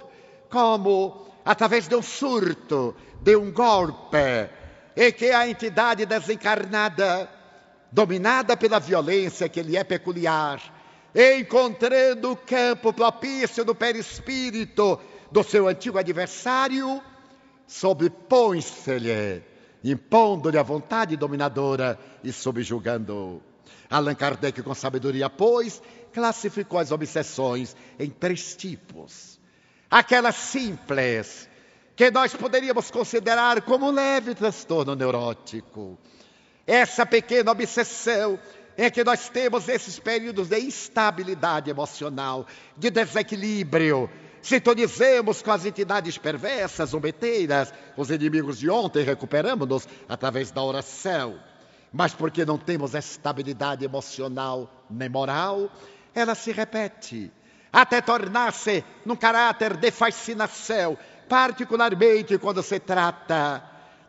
como 0.48 1.26
através 1.44 1.88
de 1.88 1.96
um 1.96 2.02
surto, 2.02 2.94
de 3.20 3.34
um 3.34 3.50
golpe, 3.50 4.48
e 4.94 5.10
que 5.10 5.30
a 5.30 5.48
entidade 5.48 6.06
desencarnada, 6.06 7.28
dominada 7.90 8.56
pela 8.56 8.78
violência 8.78 9.48
que 9.48 9.62
lhe 9.62 9.76
é 9.76 9.82
peculiar, 9.82 10.60
encontrando 11.14 12.30
o 12.30 12.36
campo 12.36 12.92
propício 12.92 13.64
do 13.64 13.74
perispírito 13.74 15.00
do 15.32 15.42
seu 15.42 15.66
antigo 15.66 15.98
adversário, 15.98 17.02
sobrepõe-se-lhe, 17.66 19.42
impondo-lhe 19.84 20.58
a 20.58 20.62
vontade 20.62 21.16
dominadora 21.16 21.98
e 22.22 22.32
subjugando-o. 22.32 23.42
Allan 23.90 24.14
Kardec, 24.14 24.62
com 24.62 24.74
sabedoria, 24.74 25.28
pois, 25.28 25.82
classificou 26.12 26.78
as 26.78 26.90
obsessões 26.90 27.76
em 27.98 28.08
três 28.08 28.56
tipos. 28.56 29.38
Aquelas 29.90 30.36
simples, 30.36 31.48
que 31.94 32.10
nós 32.10 32.34
poderíamos 32.34 32.90
considerar 32.90 33.60
como 33.62 33.86
um 33.86 33.90
leve 33.90 34.34
transtorno 34.34 34.94
neurótico. 34.94 35.98
Essa 36.66 37.04
pequena 37.04 37.50
obsessão 37.50 38.38
é 38.76 38.90
que 38.90 39.04
nós 39.04 39.28
temos 39.28 39.68
esses 39.68 39.98
períodos 39.98 40.48
de 40.48 40.58
instabilidade 40.58 41.68
emocional, 41.68 42.46
de 42.76 42.90
desequilíbrio. 42.90 44.08
Sintonizemos 44.42 45.40
com 45.40 45.52
as 45.52 45.64
entidades 45.64 46.18
perversas, 46.18 46.90
zombeteiras, 46.90 47.72
os 47.96 48.10
inimigos 48.10 48.58
de 48.58 48.68
ontem, 48.68 49.04
recuperamos-nos 49.04 49.88
através 50.08 50.50
da 50.50 50.62
oração. 50.62 51.38
Mas 51.92 52.12
porque 52.12 52.44
não 52.44 52.58
temos 52.58 52.94
estabilidade 52.94 53.84
emocional 53.84 54.84
nem 54.90 55.08
moral, 55.08 55.70
ela 56.12 56.34
se 56.34 56.50
repete, 56.50 57.30
até 57.72 58.00
tornar-se 58.00 58.84
num 59.06 59.14
caráter 59.14 59.76
de 59.76 59.90
fascinação, 59.92 60.98
particularmente 61.28 62.36
quando 62.36 62.62
se 62.62 62.80
trata 62.80 63.62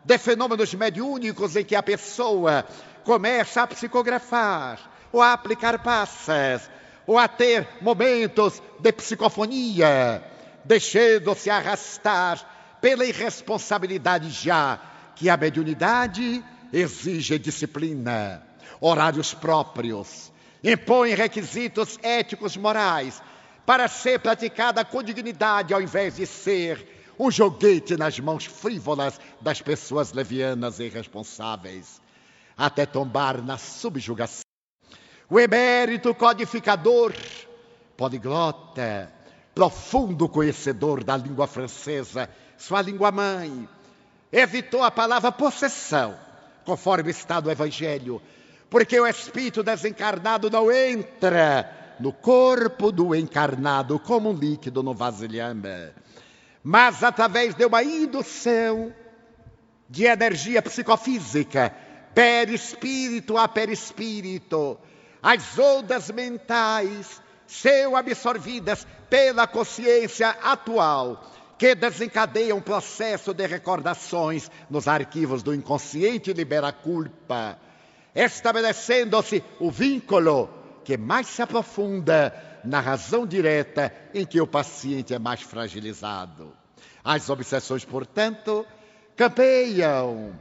de 0.04 0.18
fenômenos 0.18 0.74
mediúnicos 0.74 1.54
em 1.54 1.64
que 1.64 1.76
a 1.76 1.82
pessoa 1.82 2.66
começa 3.04 3.62
a 3.62 3.66
psicografar, 3.66 4.80
ou 5.12 5.22
a 5.22 5.32
aplicar 5.32 5.82
passes, 5.82 6.68
ou 7.06 7.18
a 7.18 7.28
ter 7.28 7.66
momentos 7.80 8.62
de 8.80 8.92
psicofonia, 8.92 10.22
deixando-se 10.64 11.50
arrastar 11.50 12.78
pela 12.80 13.04
irresponsabilidade 13.04 14.30
já 14.30 14.80
que 15.16 15.28
a 15.28 15.36
mediunidade 15.36 16.44
exige 16.72 17.38
disciplina, 17.38 18.42
horários 18.80 19.32
próprios, 19.32 20.32
impõe 20.62 21.14
requisitos 21.14 21.98
éticos 22.02 22.56
morais 22.56 23.22
para 23.64 23.88
ser 23.88 24.18
praticada 24.20 24.84
com 24.84 25.02
dignidade 25.02 25.72
ao 25.72 25.80
invés 25.80 26.16
de 26.16 26.26
ser 26.26 26.94
um 27.18 27.30
joguete 27.30 27.96
nas 27.96 28.18
mãos 28.18 28.44
frívolas 28.44 29.20
das 29.40 29.62
pessoas 29.62 30.12
levianas 30.12 30.80
e 30.80 30.84
irresponsáveis, 30.84 32.00
até 32.56 32.84
tombar 32.84 33.40
na 33.42 33.56
subjugação. 33.56 34.43
O 35.28 35.40
emérito 35.40 36.14
codificador, 36.14 37.12
poliglota, 37.96 39.12
profundo 39.54 40.28
conhecedor 40.28 41.02
da 41.02 41.16
língua 41.16 41.46
francesa, 41.46 42.28
sua 42.56 42.82
língua 42.82 43.10
mãe, 43.10 43.68
evitou 44.30 44.82
a 44.82 44.90
palavra 44.90 45.32
possessão, 45.32 46.16
conforme 46.64 47.10
está 47.10 47.40
no 47.40 47.50
Evangelho, 47.50 48.20
porque 48.68 48.98
o 48.98 49.06
espírito 49.06 49.62
desencarnado 49.62 50.50
não 50.50 50.70
entra 50.70 51.96
no 52.00 52.12
corpo 52.12 52.90
do 52.90 53.14
encarnado 53.14 53.98
como 53.98 54.30
um 54.30 54.34
líquido 54.34 54.82
no 54.82 54.92
vasilhame 54.92 55.92
mas 56.64 57.04
através 57.04 57.54
de 57.54 57.66
uma 57.66 57.84
indução 57.84 58.90
de 59.86 60.06
energia 60.06 60.62
psicofísica, 60.62 61.70
perispírito 62.14 63.36
a 63.36 63.46
perispírito, 63.46 64.78
as 65.24 65.58
ondas 65.58 66.10
mentais 66.10 67.22
são 67.46 67.96
absorvidas 67.96 68.86
pela 69.08 69.46
consciência 69.46 70.28
atual, 70.28 71.24
que 71.56 71.74
desencadeia 71.74 72.54
um 72.54 72.60
processo 72.60 73.32
de 73.32 73.46
recordações 73.46 74.50
nos 74.68 74.86
arquivos 74.86 75.42
do 75.42 75.54
inconsciente 75.54 76.34
libera 76.34 76.70
culpa, 76.72 77.58
estabelecendo-se 78.14 79.42
o 79.58 79.70
vínculo 79.70 80.50
que 80.84 80.98
mais 80.98 81.26
se 81.28 81.40
aprofunda 81.40 82.60
na 82.62 82.80
razão 82.80 83.26
direta 83.26 83.94
em 84.12 84.26
que 84.26 84.42
o 84.42 84.46
paciente 84.46 85.14
é 85.14 85.18
mais 85.18 85.40
fragilizado. 85.40 86.52
As 87.02 87.30
obsessões, 87.30 87.82
portanto, 87.82 88.66
campeiam 89.16 90.38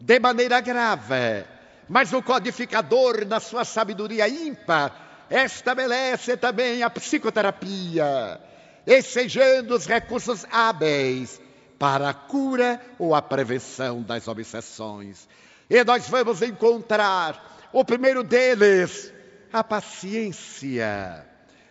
de 0.00 0.18
maneira 0.18 0.62
grave, 0.62 1.44
mas 1.88 2.12
o 2.12 2.22
codificador, 2.22 3.26
na 3.26 3.40
sua 3.40 3.64
sabedoria 3.64 4.28
ímpar, 4.28 5.26
estabelece 5.30 6.36
também 6.36 6.82
a 6.82 6.90
psicoterapia, 6.90 8.40
ensejando 8.86 9.74
os 9.74 9.86
recursos 9.86 10.46
hábeis 10.50 11.40
para 11.78 12.10
a 12.10 12.14
cura 12.14 12.80
ou 12.98 13.14
a 13.14 13.22
prevenção 13.22 14.02
das 14.02 14.28
obsessões. 14.28 15.28
E 15.68 15.82
nós 15.84 16.08
vamos 16.08 16.42
encontrar 16.42 17.68
o 17.72 17.84
primeiro 17.84 18.22
deles, 18.22 19.12
a 19.52 19.64
paciência. 19.64 21.26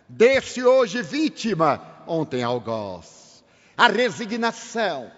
Desse 0.08 0.62
hoje 0.62 1.02
vítima, 1.02 1.80
ontem 2.06 2.42
algoz. 2.42 3.42
A 3.76 3.88
resignação, 3.88 5.10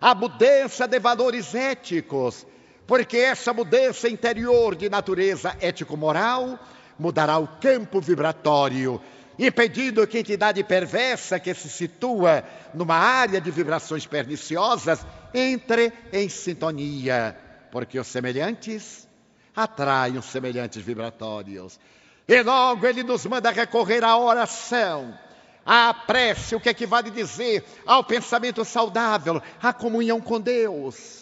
a 0.00 0.14
mudança 0.14 0.86
de 0.86 0.98
valores 0.98 1.54
éticos, 1.54 2.46
porque 2.92 3.16
essa 3.16 3.54
mudança 3.54 4.06
interior 4.06 4.76
de 4.76 4.90
natureza 4.90 5.56
ético-moral 5.62 6.58
mudará 6.98 7.38
o 7.38 7.48
campo 7.48 8.02
vibratório, 8.02 9.00
impedindo 9.38 10.06
que 10.06 10.18
a 10.18 10.20
entidade 10.20 10.62
perversa 10.62 11.40
que 11.40 11.54
se 11.54 11.70
situa 11.70 12.44
numa 12.74 12.96
área 12.96 13.40
de 13.40 13.50
vibrações 13.50 14.04
perniciosas 14.04 15.06
entre 15.32 15.90
em 16.12 16.28
sintonia, 16.28 17.34
porque 17.70 17.98
os 17.98 18.06
semelhantes 18.08 19.08
atraem 19.56 20.18
os 20.18 20.26
semelhantes 20.26 20.82
vibratórios. 20.82 21.80
E 22.28 22.42
logo 22.42 22.86
ele 22.86 23.02
nos 23.02 23.24
manda 23.24 23.50
recorrer 23.50 24.04
à 24.04 24.18
oração, 24.18 25.18
à 25.64 25.94
prece, 25.94 26.54
o 26.54 26.60
que 26.60 26.68
equivale 26.68 27.10
dizer 27.10 27.64
ao 27.86 28.04
pensamento 28.04 28.62
saudável, 28.66 29.40
à 29.62 29.72
comunhão 29.72 30.20
com 30.20 30.38
Deus, 30.38 31.21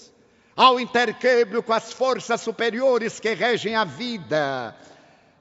ao 0.61 0.79
intercâmbio 0.79 1.63
com 1.63 1.73
as 1.73 1.91
forças 1.91 2.39
superiores 2.43 3.19
que 3.19 3.33
regem 3.33 3.75
a 3.75 3.83
vida, 3.83 4.77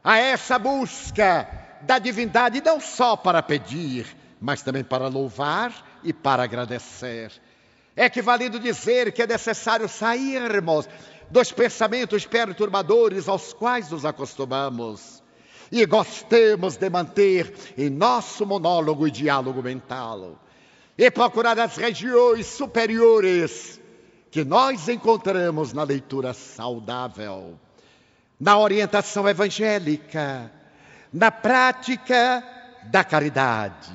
a 0.02 0.18
essa 0.18 0.58
busca 0.58 1.46
da 1.82 2.00
divindade, 2.00 2.64
não 2.64 2.80
só 2.80 3.18
para 3.18 3.44
pedir, 3.44 4.08
mas 4.40 4.62
também 4.62 4.82
para 4.82 5.10
louvar 5.10 5.74
e 6.06 6.14
para 6.14 6.44
agradecer. 6.44 7.34
É 7.98 8.06
equivalido 8.06 8.62
dizer 8.62 9.12
que 9.12 9.22
é 9.22 9.28
necessário 9.28 9.90
sairmos 9.90 10.88
dos 11.30 11.52
pensamentos 11.52 12.26
perturbadores 12.26 13.28
aos 13.28 13.52
quais 13.52 13.92
nos 13.92 14.06
acostumamos 14.06 15.22
e 15.70 15.86
gostemos 15.86 16.78
de 16.78 16.90
manter 16.90 17.54
em 17.78 17.90
nosso 17.90 18.46
monólogo 18.46 19.06
e 19.06 19.12
diálogo 19.12 19.62
mental 19.62 20.40
e 20.98 21.12
procurar 21.12 21.60
as 21.60 21.76
regiões 21.76 22.46
superiores 22.46 23.82
que 24.32 24.44
nós 24.44 24.88
encontramos 24.88 25.74
na 25.74 25.84
leitura 25.84 26.34
saudável, 26.34 27.60
na 28.40 28.58
orientação 28.58 29.28
evangélica, 29.28 30.52
na 31.12 31.32
prática 31.32 32.44
da 32.86 33.04
caridade, 33.04 33.92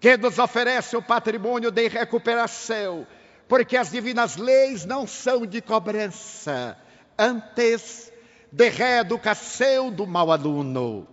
que 0.00 0.16
nos 0.16 0.38
oferece 0.38 0.96
o 0.96 1.02
patrimônio 1.02 1.70
de 1.70 1.86
recuperação, 1.88 3.06
porque 3.46 3.76
as 3.76 3.90
divinas 3.90 4.36
leis 4.36 4.84
não 4.84 5.06
são 5.06 5.46
de 5.46 5.60
cobrança, 5.60 6.76
antes 7.18 8.12
de 8.50 8.68
reeducação 8.70 9.90
do 9.90 10.06
mau 10.06 10.32
aluno, 10.32 11.06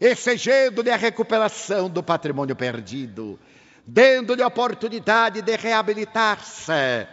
exigendo-lhe 0.00 0.90
a 0.90 0.96
recuperação 0.96 1.88
do 1.88 2.02
patrimônio 2.02 2.54
perdido, 2.54 3.38
dando-lhe 3.86 4.42
a 4.42 4.48
oportunidade 4.48 5.40
de 5.40 5.56
reabilitar-se, 5.56 7.06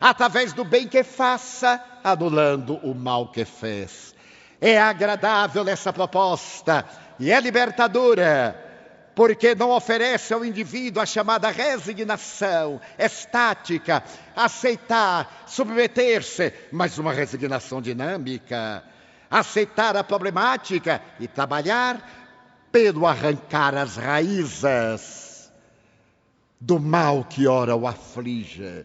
através 0.00 0.52
do 0.52 0.64
bem 0.64 0.86
que 0.88 1.02
faça, 1.02 1.82
anulando 2.02 2.76
o 2.76 2.94
mal 2.94 3.28
que 3.28 3.44
fez. 3.44 4.14
É 4.60 4.78
agradável 4.78 5.66
essa 5.68 5.92
proposta 5.92 6.84
e 7.18 7.30
é 7.30 7.40
libertadora, 7.40 8.60
porque 9.14 9.54
não 9.54 9.70
oferece 9.70 10.34
ao 10.34 10.44
indivíduo 10.44 11.02
a 11.02 11.06
chamada 11.06 11.50
resignação 11.50 12.80
estática, 12.98 14.02
aceitar, 14.34 15.44
submeter-se, 15.46 16.52
mas 16.72 16.98
uma 16.98 17.12
resignação 17.12 17.80
dinâmica, 17.80 18.82
aceitar 19.30 19.96
a 19.96 20.04
problemática 20.04 21.00
e 21.20 21.28
trabalhar 21.28 22.24
pelo 22.72 23.06
arrancar 23.06 23.74
as 23.76 23.96
raízes 23.96 25.52
do 26.60 26.80
mal 26.80 27.24
que 27.24 27.46
ora 27.46 27.76
o 27.76 27.86
aflige. 27.86 28.84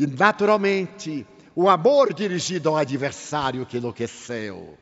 E, 0.00 0.06
naturalmente, 0.06 1.26
o 1.54 1.68
amor 1.68 2.14
dirigido 2.14 2.70
ao 2.70 2.78
adversário 2.78 3.66
que 3.66 3.76
enlouqueceu, 3.76 4.78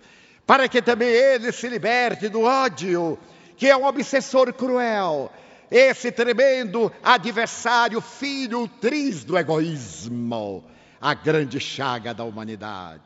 para 0.47 0.69
que 0.69 0.81
também 0.81 1.09
ele 1.09 1.51
se 1.51 1.69
liberte 1.69 2.29
do 2.29 2.43
ódio 2.43 3.19
que 3.57 3.67
é 3.67 3.77
um 3.77 3.85
obsessor 3.85 4.53
cruel, 4.53 5.33
esse 5.69 6.13
tremendo 6.13 6.93
adversário, 7.03 8.01
filho 8.01 8.69
triz 8.81 9.25
do 9.25 9.37
egoísmo, 9.37 10.65
a 11.01 11.15
grande 11.15 11.59
chaga 11.59 12.15
da 12.15 12.23
humanidade. 12.23 13.03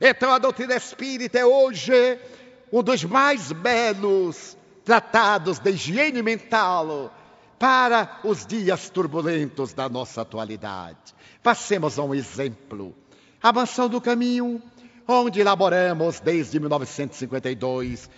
Então 0.00 0.32
a 0.32 0.38
doutrina 0.38 0.74
espírita 0.74 1.38
é 1.38 1.44
hoje 1.44 2.18
um 2.72 2.82
dos 2.82 3.04
mais 3.04 3.52
belos 3.52 4.56
tratados 4.82 5.58
de 5.58 5.72
higiene 5.72 6.22
mental 6.22 7.12
para 7.58 8.20
os 8.24 8.46
dias 8.46 8.88
turbulentos 8.88 9.74
da 9.74 9.90
nossa 9.90 10.22
atualidade. 10.22 11.13
Passemos 11.44 11.98
a 11.98 12.02
um 12.02 12.14
exemplo. 12.14 12.94
A 13.42 13.52
Mansão 13.52 13.86
do 13.86 14.00
Caminho, 14.00 14.62
onde 15.06 15.42
elaboramos 15.42 16.18
desde 16.18 16.58
1952 16.58 18.08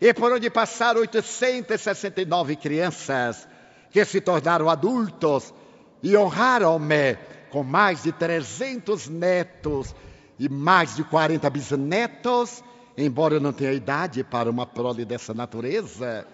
e 0.00 0.12
por 0.12 0.32
onde 0.32 0.50
passaram 0.50 1.00
869 1.00 2.56
crianças 2.56 3.46
que 3.88 4.04
se 4.04 4.20
tornaram 4.20 4.68
adultos 4.68 5.54
e 6.02 6.16
honraram-me 6.16 7.14
com 7.50 7.62
mais 7.62 8.02
de 8.02 8.10
300 8.10 9.08
netos 9.08 9.94
e 10.36 10.48
mais 10.48 10.96
de 10.96 11.04
40 11.04 11.48
bisnetos, 11.50 12.64
embora 12.98 13.34
eu 13.34 13.40
não 13.40 13.52
tenha 13.52 13.72
idade 13.72 14.24
para 14.24 14.50
uma 14.50 14.66
prole 14.66 15.04
dessa 15.04 15.32
natureza. 15.32 16.26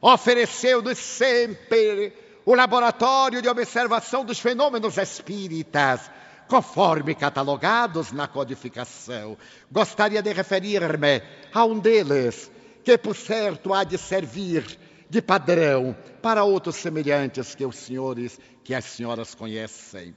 Ofereceu-nos 0.00 0.96
sempre 0.96 2.29
o 2.44 2.54
laboratório 2.54 3.42
de 3.42 3.48
observação 3.48 4.24
dos 4.24 4.38
fenômenos 4.38 4.96
espíritas, 4.96 6.10
conforme 6.48 7.14
catalogados 7.14 8.12
na 8.12 8.26
codificação. 8.26 9.36
Gostaria 9.70 10.22
de 10.22 10.32
referir-me 10.32 11.22
a 11.52 11.64
um 11.64 11.78
deles, 11.78 12.50
que 12.82 12.98
por 12.98 13.14
certo 13.14 13.72
há 13.72 13.84
de 13.84 13.96
servir 13.98 14.78
de 15.08 15.20
padrão 15.20 15.94
para 16.22 16.44
outros 16.44 16.76
semelhantes 16.76 17.54
que 17.54 17.64
os 17.64 17.76
senhores, 17.76 18.38
que 18.64 18.74
as 18.74 18.84
senhoras 18.84 19.34
conhecem. 19.34 20.14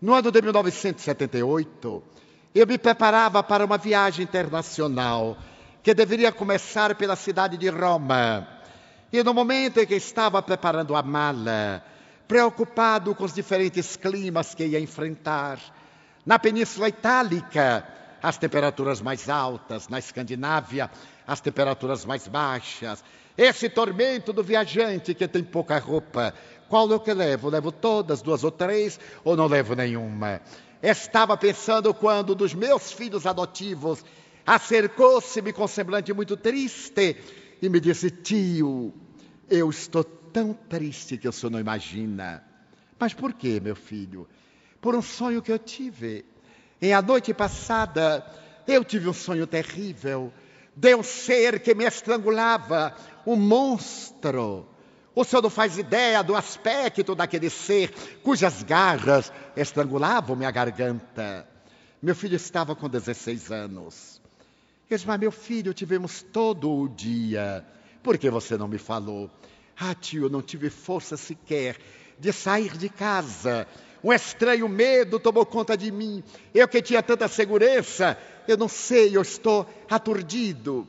No 0.00 0.14
ano 0.14 0.32
de 0.32 0.42
1978, 0.42 2.02
eu 2.54 2.66
me 2.66 2.76
preparava 2.76 3.42
para 3.42 3.64
uma 3.64 3.78
viagem 3.78 4.24
internacional 4.24 5.36
que 5.82 5.94
deveria 5.94 6.30
começar 6.30 6.94
pela 6.96 7.16
cidade 7.16 7.56
de 7.56 7.68
Roma. 7.68 8.46
E 9.12 9.22
no 9.22 9.34
momento 9.34 9.78
em 9.78 9.86
que 9.86 9.94
estava 9.94 10.40
preparando 10.40 10.96
a 10.96 11.02
mala, 11.02 11.84
preocupado 12.26 13.14
com 13.14 13.24
os 13.24 13.34
diferentes 13.34 13.94
climas 13.94 14.54
que 14.54 14.64
ia 14.64 14.80
enfrentar, 14.80 15.58
na 16.24 16.38
Península 16.38 16.88
Itálica, 16.88 17.86
as 18.22 18.38
temperaturas 18.38 19.02
mais 19.02 19.28
altas, 19.28 19.86
na 19.88 19.98
Escandinávia, 19.98 20.90
as 21.26 21.42
temperaturas 21.42 22.06
mais 22.06 22.26
baixas. 22.26 23.04
Esse 23.36 23.68
tormento 23.68 24.32
do 24.32 24.42
viajante 24.42 25.12
que 25.12 25.28
tem 25.28 25.44
pouca 25.44 25.78
roupa. 25.78 26.32
Qual 26.66 26.90
é 26.90 26.94
o 26.94 27.00
que 27.00 27.12
levo? 27.12 27.50
Levo 27.50 27.70
todas, 27.70 28.22
duas 28.22 28.42
ou 28.42 28.50
três, 28.50 28.98
ou 29.22 29.36
não 29.36 29.46
levo 29.46 29.74
nenhuma? 29.74 30.40
Estava 30.82 31.36
pensando 31.36 31.92
quando 31.92 32.34
dos 32.34 32.54
meus 32.54 32.90
filhos 32.90 33.26
adotivos 33.26 34.02
acercou-se-me 34.46 35.52
com 35.52 35.68
semblante 35.68 36.14
muito 36.14 36.34
triste 36.34 37.16
e 37.62 37.68
me 37.68 37.78
disse: 37.78 38.10
Tio, 38.10 38.92
eu 39.48 39.70
estou 39.70 40.02
tão 40.02 40.52
triste 40.52 41.16
que 41.16 41.28
o 41.28 41.32
senhor 41.32 41.50
não 41.50 41.60
imagina. 41.60 42.42
Mas 42.98 43.14
por 43.14 43.32
que, 43.32 43.60
meu 43.60 43.76
filho? 43.76 44.28
Por 44.80 44.96
um 44.96 45.02
sonho 45.02 45.40
que 45.40 45.52
eu 45.52 45.58
tive. 45.58 46.26
Em 46.80 46.92
a 46.92 47.00
noite 47.00 47.32
passada, 47.32 48.26
eu 48.66 48.84
tive 48.84 49.08
um 49.08 49.12
sonho 49.12 49.46
terrível 49.46 50.32
de 50.74 50.94
um 50.96 51.02
ser 51.02 51.60
que 51.60 51.74
me 51.74 51.84
estrangulava, 51.84 52.96
um 53.24 53.36
monstro. 53.36 54.66
O 55.14 55.22
senhor 55.22 55.42
não 55.42 55.50
faz 55.50 55.78
ideia 55.78 56.22
do 56.22 56.34
aspecto 56.34 57.14
daquele 57.14 57.50
ser 57.50 57.92
cujas 58.22 58.62
garras 58.62 59.32
estrangulavam 59.54 60.34
minha 60.34 60.50
garganta. 60.50 61.46
Meu 62.00 62.16
filho 62.16 62.34
estava 62.34 62.74
com 62.74 62.88
16 62.88 63.52
anos. 63.52 64.11
Eu 64.88 64.96
disse, 64.96 65.06
mas 65.06 65.18
meu 65.18 65.32
filho, 65.32 65.72
tivemos 65.72 66.22
todo 66.22 66.70
o 66.70 66.88
dia. 66.88 67.64
Por 68.02 68.18
que 68.18 68.28
você 68.30 68.56
não 68.56 68.68
me 68.68 68.78
falou? 68.78 69.30
Ah, 69.78 69.94
tio, 69.94 70.24
eu 70.24 70.30
não 70.30 70.42
tive 70.42 70.70
força 70.70 71.16
sequer 71.16 71.78
de 72.18 72.32
sair 72.32 72.76
de 72.76 72.88
casa. 72.88 73.66
Um 74.04 74.12
estranho 74.12 74.68
medo 74.68 75.18
tomou 75.18 75.46
conta 75.46 75.76
de 75.76 75.90
mim. 75.90 76.22
Eu 76.54 76.68
que 76.68 76.82
tinha 76.82 77.02
tanta 77.02 77.28
segurança, 77.28 78.18
eu 78.46 78.56
não 78.56 78.68
sei, 78.68 79.16
eu 79.16 79.22
estou 79.22 79.66
aturdido. 79.88 80.86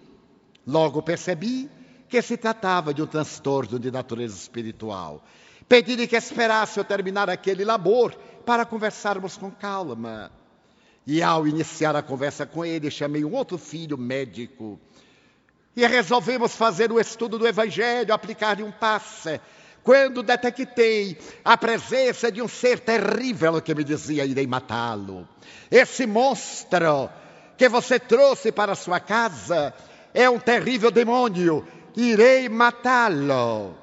Logo 0.65 1.01
percebi 1.01 1.69
que 2.09 2.21
se 2.21 2.37
tratava 2.37 2.93
de 2.93 3.01
um 3.01 3.07
transtorno 3.07 3.79
de 3.79 3.91
natureza 3.91 4.35
espiritual. 4.35 5.23
Pedi-lhe 5.67 6.07
que 6.07 6.15
esperasse 6.15 6.79
eu 6.79 6.83
terminar 6.83 7.29
aquele 7.29 7.63
labor 7.63 8.13
para 8.45 8.65
conversarmos 8.65 9.37
com 9.37 9.49
calma. 9.49 10.31
E 11.05 11.21
ao 11.21 11.47
iniciar 11.47 11.95
a 11.95 12.01
conversa 12.01 12.45
com 12.45 12.63
ele, 12.63 12.89
chamei 12.89 13.25
um 13.25 13.33
outro 13.33 13.57
filho 13.57 13.97
médico. 13.97 14.79
E 15.75 15.85
resolvemos 15.85 16.55
fazer 16.55 16.91
o 16.91 16.99
estudo 16.99 17.37
do 17.37 17.47
Evangelho, 17.47 18.13
aplicar-lhe 18.13 18.63
um 18.63 18.71
passe. 18.71 19.41
Quando 19.83 20.23
detectei 20.23 21.17
a 21.43 21.57
presença 21.57 22.31
de 22.31 22.41
um 22.41 22.47
ser 22.47 22.79
terrível 22.79 23.61
que 23.61 23.75
me 23.75 23.83
dizia: 23.83 24.25
irei 24.25 24.47
matá-lo. 24.47 25.27
Esse 25.69 26.05
monstro 26.07 27.09
que 27.57 27.67
você 27.67 27.99
trouxe 27.99 28.51
para 28.51 28.75
sua 28.75 28.99
casa 28.99 29.73
é 30.13 30.29
um 30.29 30.39
terrível 30.39 30.89
demônio, 30.89 31.67
irei 31.95 32.47
matá-lo. 32.47 33.75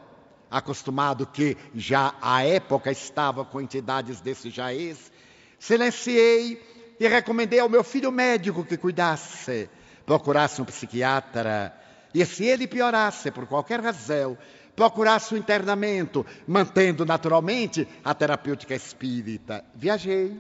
Acostumado 0.51 1.27
que 1.27 1.57
já 1.75 2.15
à 2.21 2.45
época 2.45 2.91
estava 2.91 3.45
com 3.45 3.61
entidades 3.61 4.21
desse 4.21 4.49
jaez, 4.51 5.13
silenciei 5.59 6.80
e 7.01 7.09
recomendei 7.09 7.59
ao 7.59 7.69
meu 7.69 7.83
filho 7.83 8.13
médico 8.13 8.63
que 8.63 8.77
cuidasse, 8.77 9.71
procurasse 10.05 10.61
um 10.61 10.67
psiquiatra, 10.67 11.75
e 12.13 12.23
se 12.27 12.45
ele 12.45 12.67
piorasse 12.67 13.31
por 13.31 13.47
qualquer 13.47 13.81
razão, 13.81 14.37
procurasse 14.77 15.33
o 15.33 15.37
internamento, 15.39 16.27
mantendo 16.47 17.07
naturalmente 17.07 17.89
a 18.05 18.13
terapêutica 18.13 18.75
espírita. 18.75 19.65
Viajei 19.75 20.39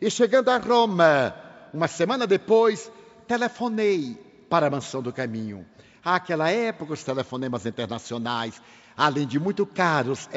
e 0.00 0.10
chegando 0.10 0.48
a 0.48 0.58
Roma, 0.58 1.32
uma 1.72 1.86
semana 1.86 2.26
depois, 2.26 2.90
telefonei 3.28 4.18
para 4.50 4.66
a 4.66 4.70
Mansão 4.70 5.00
do 5.00 5.12
Caminho. 5.12 5.64
Àquela 6.04 6.50
época, 6.50 6.92
os 6.92 7.04
telefonemas 7.04 7.66
internacionais, 7.66 8.60
além 8.96 9.26
de 9.26 9.38
muito 9.38 9.64
caros, 9.64 10.28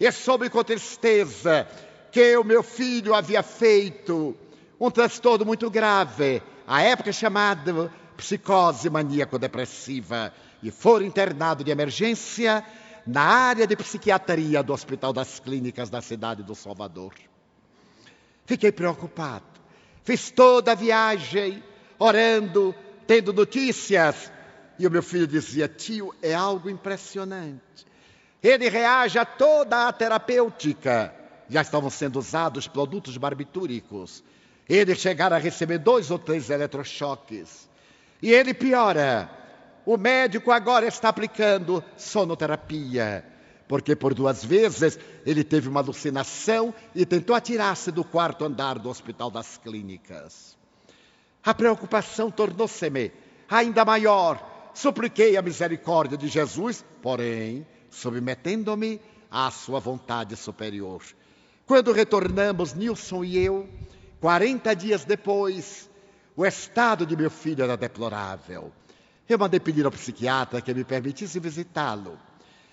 e 0.00 0.10
soube 0.10 0.50
com 0.50 0.64
tristeza 0.64 1.66
que 2.10 2.36
o 2.36 2.44
meu 2.44 2.62
filho 2.62 3.14
havia 3.14 3.42
feito 3.42 4.36
um 4.78 4.90
transtorno 4.90 5.44
muito 5.44 5.70
grave, 5.70 6.42
à 6.66 6.82
época 6.82 7.12
chamado 7.12 7.90
psicose 8.16 8.88
maníaco-depressiva, 8.90 10.32
e 10.62 10.70
for 10.70 11.02
internado 11.02 11.62
de 11.62 11.70
emergência 11.70 12.64
na 13.06 13.22
área 13.22 13.66
de 13.66 13.76
psiquiatria 13.76 14.62
do 14.62 14.72
Hospital 14.72 15.12
das 15.12 15.38
Clínicas 15.38 15.88
da 15.88 16.00
cidade 16.00 16.42
do 16.42 16.54
Salvador. 16.54 17.14
Fiquei 18.44 18.72
preocupado. 18.72 19.44
Fiz 20.02 20.30
toda 20.30 20.72
a 20.72 20.74
viagem 20.74 21.62
orando, 21.98 22.74
tendo 23.06 23.32
notícias 23.32 24.30
E 24.78 24.86
o 24.86 24.90
meu 24.90 25.02
filho 25.02 25.26
dizia: 25.26 25.68
Tio, 25.68 26.14
é 26.22 26.34
algo 26.34 26.68
impressionante. 26.68 27.86
Ele 28.42 28.68
reage 28.68 29.18
a 29.18 29.24
toda 29.24 29.88
a 29.88 29.92
terapêutica. 29.92 31.14
Já 31.48 31.62
estavam 31.62 31.88
sendo 31.88 32.18
usados 32.18 32.68
produtos 32.68 33.16
barbitúricos. 33.16 34.22
Ele 34.68 34.94
chegara 34.94 35.36
a 35.36 35.38
receber 35.38 35.78
dois 35.78 36.10
ou 36.10 36.18
três 36.18 36.50
eletrochoques. 36.50 37.68
E 38.20 38.32
ele 38.32 38.52
piora. 38.52 39.30
O 39.84 39.96
médico 39.96 40.50
agora 40.50 40.86
está 40.86 41.08
aplicando 41.08 41.82
sonoterapia, 41.96 43.24
porque 43.68 43.94
por 43.94 44.12
duas 44.12 44.44
vezes 44.44 44.98
ele 45.24 45.44
teve 45.44 45.68
uma 45.68 45.78
alucinação 45.78 46.74
e 46.92 47.06
tentou 47.06 47.36
atirar-se 47.36 47.92
do 47.92 48.02
quarto 48.02 48.44
andar 48.44 48.80
do 48.80 48.88
Hospital 48.88 49.30
das 49.30 49.56
Clínicas. 49.58 50.56
A 51.44 51.54
preocupação 51.54 52.32
tornou-se-me 52.32 53.12
ainda 53.48 53.84
maior. 53.84 54.70
Supliquei 54.74 55.36
a 55.36 55.42
misericórdia 55.42 56.18
de 56.18 56.26
Jesus, 56.26 56.84
porém, 57.00 57.64
submetendo-me 57.88 59.00
à 59.30 59.50
sua 59.52 59.78
vontade 59.78 60.34
superior. 60.34 61.00
Quando 61.64 61.92
retornamos, 61.92 62.74
Nilson 62.74 63.22
e 63.22 63.38
eu, 63.38 63.68
40 64.20 64.74
dias 64.74 65.04
depois, 65.04 65.90
o 66.36 66.44
estado 66.44 67.06
de 67.06 67.16
meu 67.16 67.30
filho 67.30 67.64
era 67.64 67.76
deplorável. 67.76 68.72
Eu 69.28 69.38
mandei 69.38 69.58
pedir 69.60 69.84
ao 69.84 69.90
psiquiatra 69.90 70.60
que 70.60 70.72
me 70.72 70.84
permitisse 70.84 71.40
visitá-lo. 71.40 72.18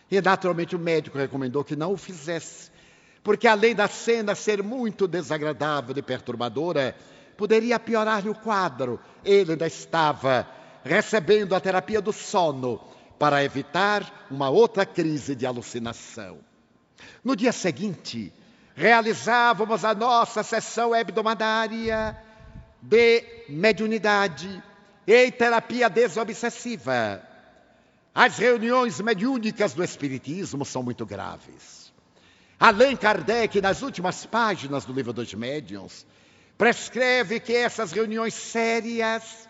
E 0.09 0.21
naturalmente 0.21 0.75
o 0.75 0.79
médico 0.79 1.17
recomendou 1.17 1.63
que 1.63 1.75
não 1.75 1.93
o 1.93 1.97
fizesse, 1.97 2.71
porque 3.23 3.47
além 3.47 3.73
da 3.73 3.87
cena 3.87 4.35
ser 4.35 4.61
muito 4.61 5.07
desagradável 5.07 5.97
e 5.97 6.01
perturbadora, 6.01 6.95
poderia 7.35 7.79
piorar-lhe 7.79 8.29
o 8.29 8.35
quadro. 8.35 8.99
Ele 9.25 9.53
ainda 9.53 9.65
estava 9.65 10.47
recebendo 10.83 11.55
a 11.55 11.59
terapia 11.59 12.01
do 12.01 12.13
sono 12.13 12.79
para 13.17 13.43
evitar 13.43 14.27
uma 14.29 14.49
outra 14.49 14.85
crise 14.85 15.35
de 15.35 15.45
alucinação. 15.45 16.39
No 17.23 17.35
dia 17.35 17.51
seguinte, 17.51 18.31
realizávamos 18.75 19.85
a 19.85 19.93
nossa 19.93 20.43
sessão 20.43 20.95
hebdomadária 20.95 22.17
de 22.81 23.23
mediunidade 23.49 24.61
e 25.05 25.31
terapia 25.31 25.89
desobsessiva. 25.89 27.21
As 28.13 28.37
reuniões 28.37 28.99
mediúnicas 29.01 29.73
do 29.73 29.83
Espiritismo 29.83 30.65
são 30.65 30.83
muito 30.83 31.05
graves. 31.05 31.91
Allan 32.59 32.95
Kardec, 32.95 33.59
nas 33.61 33.81
últimas 33.81 34.25
páginas 34.25 34.85
do 34.85 34.93
livro 34.93 35.11
dos 35.11 35.33
Médiuns, 35.33 36.05
prescreve 36.57 37.39
que 37.39 37.53
essas 37.53 37.91
reuniões 37.91 38.33
sérias 38.33 39.49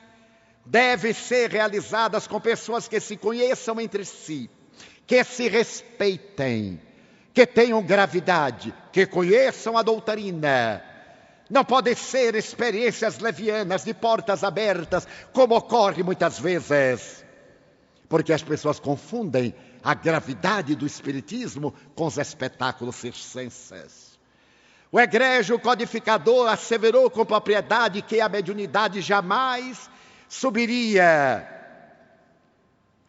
devem 0.66 1.14
ser 1.14 1.52
realizadas 1.52 2.26
com 2.26 2.40
pessoas 2.40 2.88
que 2.88 3.00
se 3.00 3.18
conheçam 3.18 3.80
entre 3.80 4.06
si, 4.06 4.50
que 5.06 5.24
se 5.24 5.50
respeitem, 5.50 6.80
que 7.34 7.46
tenham 7.46 7.82
gravidade, 7.82 8.74
que 8.92 9.06
conheçam 9.06 9.78
a 9.78 9.82
doutrina 9.82 10.84
não 11.54 11.64
podem 11.64 11.94
ser 11.94 12.34
experiências 12.34 13.20
levianas 13.20 13.84
de 13.84 13.94
portas 13.94 14.44
abertas, 14.44 15.08
como 15.32 15.56
ocorre 15.56 16.02
muitas 16.02 16.40
vezes. 16.40 17.24
Porque 18.10 18.34
as 18.34 18.42
pessoas 18.42 18.80
confundem 18.80 19.54
a 19.84 19.94
gravidade 19.94 20.76
do 20.76 20.86
Espiritismo 20.86 21.72
com 21.94 22.08
os 22.08 22.18
espetáculos 22.18 22.96
circenses. 22.96 24.18
O 24.92 25.00
egrégio 25.00 25.60
codificador 25.60 26.50
asseverou 26.50 27.08
com 27.10 27.24
propriedade 27.24 28.02
que 28.02 28.20
a 28.20 28.28
mediunidade 28.28 29.00
jamais 29.02 29.90
subiria 30.28 31.53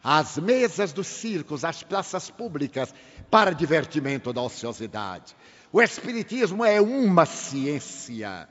às 0.05 0.37
mesas 0.37 0.93
dos 0.93 1.07
circos, 1.07 1.65
às 1.65 1.81
praças 1.81 2.29
públicas, 2.29 2.93
para 3.31 3.55
divertimento 3.55 4.31
da 4.31 4.39
ociosidade. 4.39 5.35
O 5.73 5.81
Espiritismo 5.81 6.63
é 6.63 6.79
uma 6.79 7.25
ciência. 7.25 8.47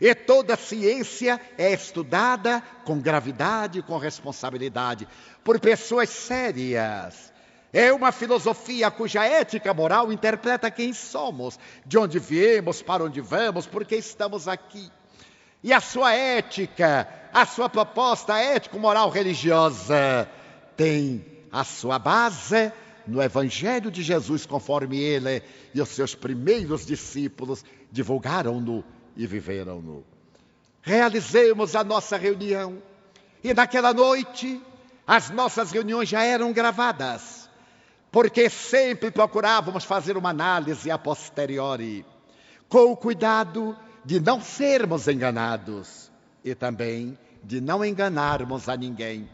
E 0.00 0.14
toda 0.14 0.56
ciência 0.56 1.40
é 1.58 1.72
estudada 1.72 2.62
com 2.84 3.00
gravidade, 3.00 3.82
com 3.82 3.98
responsabilidade, 3.98 5.08
por 5.42 5.58
pessoas 5.58 6.10
sérias. 6.10 7.32
É 7.72 7.92
uma 7.92 8.12
filosofia 8.12 8.88
cuja 8.88 9.24
ética 9.24 9.74
moral 9.74 10.12
interpreta 10.12 10.70
quem 10.70 10.92
somos, 10.92 11.58
de 11.84 11.98
onde 11.98 12.20
viemos, 12.20 12.82
para 12.82 13.02
onde 13.02 13.20
vamos, 13.20 13.66
por 13.66 13.84
que 13.84 13.96
estamos 13.96 14.46
aqui. 14.46 14.88
E 15.60 15.72
a 15.72 15.80
sua 15.80 16.14
ética, 16.14 17.08
a 17.32 17.44
sua 17.44 17.68
proposta 17.68 18.38
ético-moral 18.38 19.10
religiosa 19.10 20.30
tem 20.76 21.24
a 21.50 21.64
sua 21.64 21.98
base 21.98 22.72
no 23.06 23.22
Evangelho 23.22 23.90
de 23.90 24.02
Jesus, 24.02 24.46
conforme 24.46 24.98
ele 24.98 25.42
e 25.74 25.80
os 25.80 25.88
seus 25.90 26.14
primeiros 26.14 26.86
discípulos 26.86 27.64
divulgaram-no 27.90 28.84
e 29.16 29.26
viveram-no. 29.26 30.04
Realizemos 30.82 31.74
a 31.76 31.84
nossa 31.84 32.16
reunião 32.16 32.82
e 33.42 33.52
naquela 33.54 33.92
noite 33.92 34.60
as 35.06 35.30
nossas 35.30 35.70
reuniões 35.70 36.08
já 36.08 36.22
eram 36.24 36.52
gravadas, 36.52 37.48
porque 38.10 38.48
sempre 38.48 39.10
procurávamos 39.10 39.84
fazer 39.84 40.16
uma 40.16 40.30
análise 40.30 40.90
a 40.90 40.96
posteriori, 40.96 42.06
com 42.68 42.92
o 42.92 42.96
cuidado 42.96 43.76
de 44.04 44.18
não 44.18 44.40
sermos 44.40 45.08
enganados 45.08 46.10
e 46.42 46.54
também 46.54 47.18
de 47.42 47.60
não 47.60 47.84
enganarmos 47.84 48.68
a 48.68 48.76
ninguém. 48.76 49.28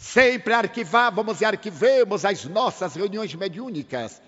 Sempre 0.00 0.54
arquivávamos 0.54 1.42
e 1.42 1.44
arquivamos 1.44 2.24
as 2.24 2.46
nossas 2.46 2.94
reuniões 2.94 3.34
mediúnicas, 3.34 4.22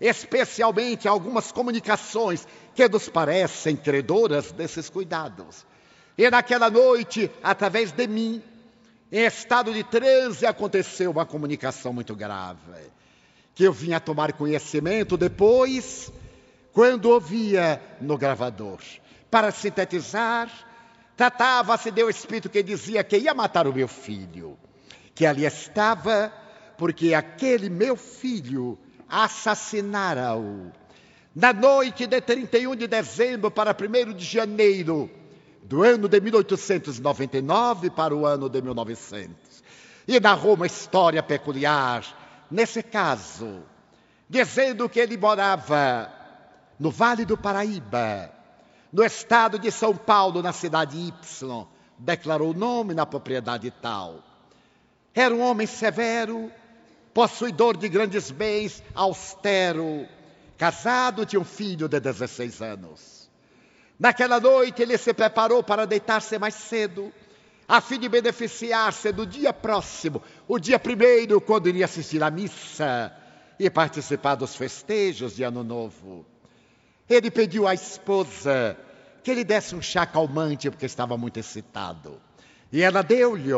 especialmente 0.00 1.06
algumas 1.06 1.52
comunicações 1.52 2.48
que 2.74 2.88
nos 2.88 3.10
parecem 3.10 3.76
credoras 3.76 4.52
desses 4.52 4.88
cuidados. 4.88 5.66
E 6.16 6.30
naquela 6.30 6.70
noite, 6.70 7.30
através 7.42 7.92
de 7.92 8.06
mim, 8.06 8.42
em 9.12 9.26
estado 9.26 9.70
de 9.70 9.84
transe, 9.84 10.46
aconteceu 10.46 11.10
uma 11.10 11.26
comunicação 11.26 11.92
muito 11.92 12.16
grave, 12.16 12.90
que 13.54 13.64
eu 13.64 13.72
vinha 13.72 14.00
tomar 14.00 14.32
conhecimento 14.32 15.14
depois, 15.18 16.10
quando 16.72 17.10
ouvia 17.10 17.82
no 18.00 18.16
gravador. 18.16 18.80
Para 19.30 19.50
sintetizar, 19.50 20.50
tratava-se 21.14 21.90
de 21.90 22.02
um 22.02 22.08
espírito 22.08 22.48
que 22.48 22.62
dizia 22.62 23.04
que 23.04 23.18
ia 23.18 23.34
matar 23.34 23.66
o 23.66 23.74
meu 23.74 23.86
filho 23.86 24.58
que 25.18 25.26
ali 25.26 25.44
estava, 25.44 26.32
porque 26.76 27.12
aquele 27.12 27.68
meu 27.68 27.96
filho 27.96 28.78
assassinara-o. 29.08 30.70
Na 31.34 31.52
noite 31.52 32.06
de 32.06 32.20
31 32.20 32.76
de 32.76 32.86
dezembro 32.86 33.50
para 33.50 33.72
1 33.74 34.12
de 34.12 34.24
janeiro 34.24 35.10
do 35.64 35.82
ano 35.82 36.08
de 36.08 36.20
1899 36.20 37.90
para 37.90 38.14
o 38.14 38.24
ano 38.24 38.48
de 38.48 38.62
1900. 38.62 39.34
E 40.06 40.20
narrou 40.20 40.54
uma 40.54 40.66
história 40.66 41.20
peculiar, 41.20 42.04
nesse 42.48 42.80
caso, 42.80 43.64
dizendo 44.30 44.88
que 44.88 45.00
ele 45.00 45.16
morava 45.16 46.12
no 46.78 46.92
Vale 46.92 47.24
do 47.24 47.36
Paraíba, 47.36 48.30
no 48.92 49.02
estado 49.02 49.58
de 49.58 49.72
São 49.72 49.96
Paulo, 49.96 50.42
na 50.42 50.52
cidade 50.52 50.96
Y, 50.96 51.66
declarou 51.98 52.52
o 52.52 52.56
nome 52.56 52.94
na 52.94 53.04
propriedade 53.04 53.68
tal. 53.82 54.27
Era 55.18 55.34
um 55.34 55.40
homem 55.40 55.66
severo, 55.66 56.48
possuidor 57.12 57.76
de 57.76 57.88
grandes 57.88 58.30
bens, 58.30 58.80
austero, 58.94 60.06
casado, 60.56 61.26
tinha 61.26 61.40
um 61.40 61.44
filho 61.44 61.88
de 61.88 61.98
16 61.98 62.62
anos. 62.62 63.28
Naquela 63.98 64.38
noite 64.38 64.80
ele 64.80 64.96
se 64.96 65.12
preparou 65.12 65.60
para 65.60 65.88
deitar-se 65.88 66.38
mais 66.38 66.54
cedo, 66.54 67.12
a 67.66 67.80
fim 67.80 67.98
de 67.98 68.08
beneficiar-se 68.08 69.10
do 69.10 69.26
dia 69.26 69.52
próximo, 69.52 70.22
o 70.46 70.56
dia 70.56 70.78
primeiro, 70.78 71.40
quando 71.40 71.68
iria 71.68 71.86
assistir 71.86 72.22
à 72.22 72.30
missa 72.30 73.12
e 73.58 73.68
participar 73.68 74.36
dos 74.36 74.54
festejos 74.54 75.34
de 75.34 75.42
Ano 75.42 75.64
Novo. 75.64 76.24
Ele 77.10 77.28
pediu 77.28 77.66
à 77.66 77.74
esposa 77.74 78.78
que 79.24 79.34
lhe 79.34 79.42
desse 79.42 79.74
um 79.74 79.82
chá 79.82 80.06
calmante, 80.06 80.70
porque 80.70 80.86
estava 80.86 81.16
muito 81.16 81.40
excitado. 81.40 82.20
E 82.70 82.80
ela 82.80 83.02
deu-lhe 83.02 83.52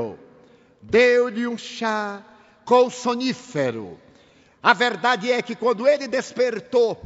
deu-lhe 0.80 1.46
um 1.46 1.58
chá 1.58 2.22
com 2.64 2.88
sonífero. 2.88 3.98
A 4.62 4.72
verdade 4.72 5.30
é 5.30 5.40
que 5.42 5.54
quando 5.54 5.88
ele 5.88 6.06
despertou, 6.06 6.98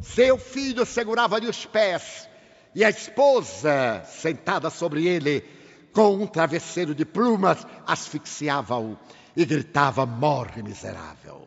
seu 0.00 0.38
filho 0.38 0.84
segurava-lhe 0.86 1.48
os 1.48 1.64
pés 1.66 2.28
e 2.74 2.84
a 2.84 2.90
esposa, 2.90 4.02
sentada 4.06 4.70
sobre 4.70 5.06
ele, 5.06 5.44
com 5.92 6.14
um 6.14 6.26
travesseiro 6.26 6.94
de 6.94 7.04
plumas, 7.04 7.66
asfixiava-o 7.86 8.96
e 9.36 9.44
gritava: 9.44 10.06
Morre, 10.06 10.62
miserável! 10.62 11.46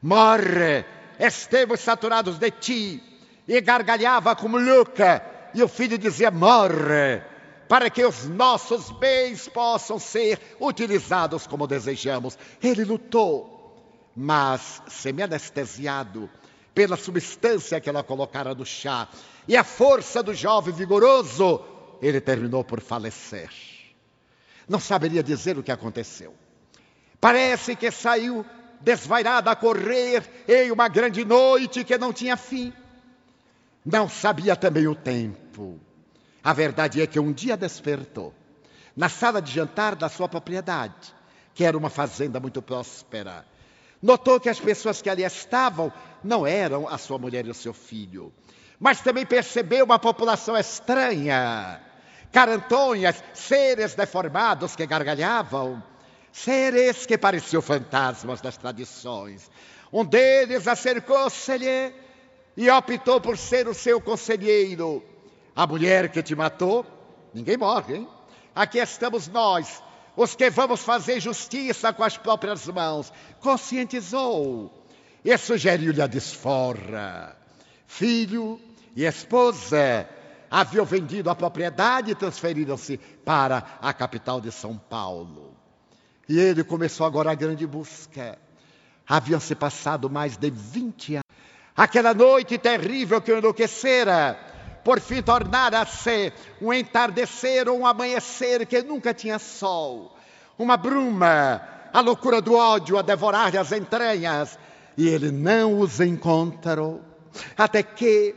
Morre! 0.00 0.84
Estemos 1.18 1.80
saturados 1.80 2.38
de 2.38 2.50
ti! 2.50 3.02
E 3.46 3.60
gargalhava 3.60 4.34
como 4.34 4.56
louca, 4.56 5.22
e 5.54 5.62
o 5.62 5.68
filho 5.68 5.98
dizia: 5.98 6.30
Morre! 6.30 7.22
Para 7.68 7.88
que 7.90 8.04
os 8.04 8.24
nossos 8.28 8.90
bens 8.90 9.48
possam 9.48 9.98
ser 9.98 10.40
utilizados 10.60 11.46
como 11.46 11.66
desejamos. 11.66 12.38
Ele 12.62 12.84
lutou, 12.84 13.74
mas 14.14 14.82
semi-anestesiado 14.88 16.30
pela 16.74 16.96
substância 16.96 17.80
que 17.80 17.88
ela 17.88 18.02
colocara 18.02 18.54
no 18.54 18.66
chá 18.66 19.08
e 19.46 19.56
a 19.56 19.64
força 19.64 20.22
do 20.22 20.34
jovem 20.34 20.74
vigoroso, 20.74 21.60
ele 22.02 22.20
terminou 22.20 22.64
por 22.64 22.80
falecer. 22.80 23.50
Não 24.68 24.80
saberia 24.80 25.22
dizer 25.22 25.58
o 25.58 25.62
que 25.62 25.70
aconteceu. 25.70 26.34
Parece 27.20 27.76
que 27.76 27.90
saiu 27.90 28.44
desvairada 28.80 29.50
a 29.50 29.56
correr 29.56 30.44
em 30.48 30.70
uma 30.70 30.88
grande 30.88 31.24
noite 31.24 31.84
que 31.84 31.96
não 31.96 32.12
tinha 32.12 32.36
fim. 32.36 32.72
Não 33.84 34.08
sabia 34.08 34.56
também 34.56 34.86
o 34.86 34.94
tempo. 34.94 35.78
A 36.44 36.52
verdade 36.52 37.00
é 37.00 37.06
que 37.06 37.18
um 37.18 37.32
dia 37.32 37.56
despertou, 37.56 38.34
na 38.94 39.08
sala 39.08 39.40
de 39.40 39.50
jantar 39.50 39.96
da 39.96 40.10
sua 40.10 40.28
propriedade, 40.28 41.14
que 41.54 41.64
era 41.64 41.76
uma 41.76 41.88
fazenda 41.88 42.38
muito 42.38 42.60
próspera. 42.60 43.46
Notou 44.02 44.38
que 44.38 44.50
as 44.50 44.60
pessoas 44.60 45.00
que 45.00 45.08
ali 45.08 45.22
estavam 45.22 45.90
não 46.22 46.46
eram 46.46 46.86
a 46.86 46.98
sua 46.98 47.16
mulher 47.16 47.46
e 47.46 47.50
o 47.50 47.54
seu 47.54 47.72
filho, 47.72 48.30
mas 48.78 49.00
também 49.00 49.24
percebeu 49.24 49.86
uma 49.86 49.98
população 49.98 50.54
estranha, 50.54 51.80
carantonhas, 52.30 53.24
seres 53.32 53.94
deformados 53.94 54.76
que 54.76 54.84
gargalhavam, 54.84 55.82
seres 56.30 57.06
que 57.06 57.16
pareciam 57.16 57.62
fantasmas 57.62 58.42
das 58.42 58.58
tradições. 58.58 59.50
Um 59.90 60.04
deles 60.04 60.68
acercou-se-lhe 60.68 61.94
e 62.54 62.68
optou 62.68 63.18
por 63.18 63.38
ser 63.38 63.66
o 63.66 63.72
seu 63.72 63.98
conselheiro. 63.98 65.13
A 65.54 65.66
mulher 65.66 66.10
que 66.10 66.22
te 66.22 66.34
matou, 66.34 66.84
ninguém 67.32 67.56
morre, 67.56 67.96
hein? 67.96 68.08
Aqui 68.54 68.78
estamos 68.78 69.28
nós, 69.28 69.82
os 70.16 70.34
que 70.34 70.50
vamos 70.50 70.80
fazer 70.80 71.20
justiça 71.20 71.92
com 71.92 72.02
as 72.02 72.16
próprias 72.16 72.66
mãos. 72.66 73.12
Conscientizou 73.40 74.72
e 75.24 75.36
sugeriu-lhe 75.38 76.02
a 76.02 76.06
desforra. 76.06 77.36
Filho 77.86 78.60
e 78.96 79.04
esposa 79.04 80.08
haviam 80.50 80.84
vendido 80.84 81.30
a 81.30 81.34
propriedade 81.34 82.12
e 82.12 82.14
transferiram-se 82.14 82.96
para 83.24 83.78
a 83.80 83.92
capital 83.92 84.40
de 84.40 84.52
São 84.52 84.76
Paulo. 84.76 85.56
E 86.28 86.38
ele 86.38 86.62
começou 86.62 87.06
agora 87.06 87.32
a 87.32 87.34
grande 87.34 87.66
busca. 87.66 88.38
Haviam 89.06 89.40
se 89.40 89.54
passado 89.54 90.08
mais 90.08 90.36
de 90.36 90.50
20 90.50 91.16
anos. 91.16 91.24
Aquela 91.76 92.14
noite 92.14 92.56
terrível 92.56 93.20
que 93.20 93.32
o 93.32 93.38
enlouquecera, 93.38 94.38
por 94.84 95.00
fim 95.00 95.22
tornara-se 95.22 96.32
um 96.60 96.72
entardecer 96.72 97.68
ou 97.68 97.80
um 97.80 97.86
amanhecer 97.86 98.66
que 98.66 98.82
nunca 98.82 99.14
tinha 99.14 99.38
sol. 99.38 100.14
Uma 100.58 100.76
bruma, 100.76 101.62
a 101.92 102.00
loucura 102.00 102.40
do 102.40 102.54
ódio 102.54 102.98
a 102.98 103.02
devorar-lhe 103.02 103.58
as 103.58 103.72
entranhas. 103.72 104.58
E 104.96 105.08
ele 105.08 105.32
não 105.32 105.80
os 105.80 106.00
encontrou. 106.00 107.00
Até 107.56 107.82
que, 107.82 108.34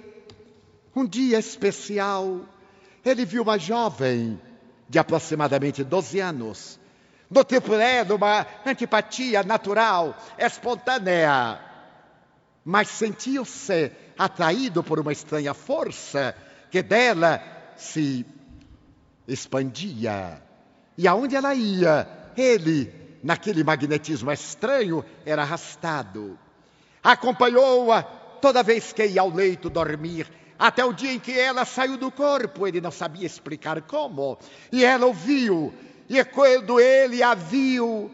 um 0.96 1.06
dia 1.06 1.38
especial, 1.38 2.40
ele 3.06 3.26
viu 3.26 3.44
uma 3.44 3.60
jovem 3.60 4.42
de 4.90 4.98
aproximadamente 4.98 5.84
12 5.84 6.20
anos, 6.20 6.80
no 7.30 7.44
tipo 7.44 7.76
é 7.76 8.06
de 8.06 8.14
uma 8.14 8.48
antipatia 8.66 9.44
natural, 9.44 10.16
espontânea, 10.40 11.60
mas 12.68 12.90
sentiu-se 12.90 13.94
atraído 14.20 14.84
por 14.84 15.00
uma 15.00 15.14
estranha 15.14 15.54
força 15.54 16.36
que 16.70 16.84
dela 16.84 17.42
se 17.78 18.26
expandia. 19.26 20.42
E 20.98 21.08
aonde 21.08 21.38
ela 21.38 21.56
ia, 21.56 22.06
ele, 22.36 22.94
naquele 23.24 23.64
magnetismo 23.64 24.30
estranho, 24.34 25.06
era 25.26 25.44
arrastado. 25.44 26.38
Acompanhou-a 27.02 28.04
toda 28.04 28.62
vez 28.64 28.92
que 28.92 29.06
ia 29.06 29.22
ao 29.22 29.30
leito 29.30 29.70
dormir, 29.70 30.28
até 30.60 30.84
o 30.84 30.92
dia 30.92 31.14
em 31.14 31.20
que 31.22 31.40
ela 31.40 31.64
saiu 31.64 31.96
do 31.96 32.12
corpo. 32.12 32.68
Ele 32.68 32.82
não 32.82 32.92
sabia 32.92 33.26
explicar 33.26 33.82
como. 33.84 34.38
E 34.74 34.84
ela 34.84 35.06
ouviu. 35.06 35.74
E 36.10 36.22
quando 36.26 36.82
ele 36.82 37.24
a 37.24 37.34
viu, 37.34 38.12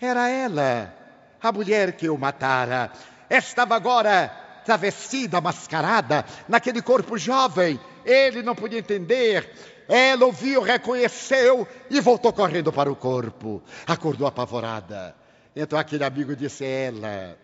era 0.00 0.28
ela, 0.28 0.94
a 1.42 1.50
mulher 1.50 1.96
que 1.96 2.08
o 2.08 2.16
matara. 2.16 2.92
Estava 3.34 3.74
agora 3.74 4.28
travestida, 4.62 5.40
mascarada, 5.40 6.22
naquele 6.46 6.82
corpo 6.82 7.16
jovem. 7.16 7.80
Ele 8.04 8.42
não 8.42 8.54
podia 8.54 8.78
entender. 8.78 9.50
Ela 9.88 10.26
ouviu, 10.26 10.60
reconheceu 10.60 11.66
e 11.88 11.98
voltou 11.98 12.30
correndo 12.30 12.70
para 12.70 12.92
o 12.92 12.96
corpo. 12.96 13.62
Acordou 13.86 14.26
apavorada. 14.26 15.16
Então 15.56 15.78
aquele 15.78 16.04
amigo 16.04 16.36
disse 16.36 16.62
a 16.62 16.68
ela: 16.68 17.38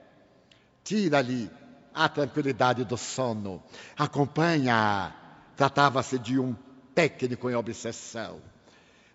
Tira-lhe 0.85 1.51
a 1.95 2.07
tranquilidade 2.07 2.85
do 2.85 2.99
sono. 2.99 3.63
Acompanha. 3.97 5.15
Tratava-se 5.57 6.19
de 6.19 6.39
um 6.39 6.55
técnico 6.95 7.49
em 7.49 7.55
obsessão. 7.55 8.41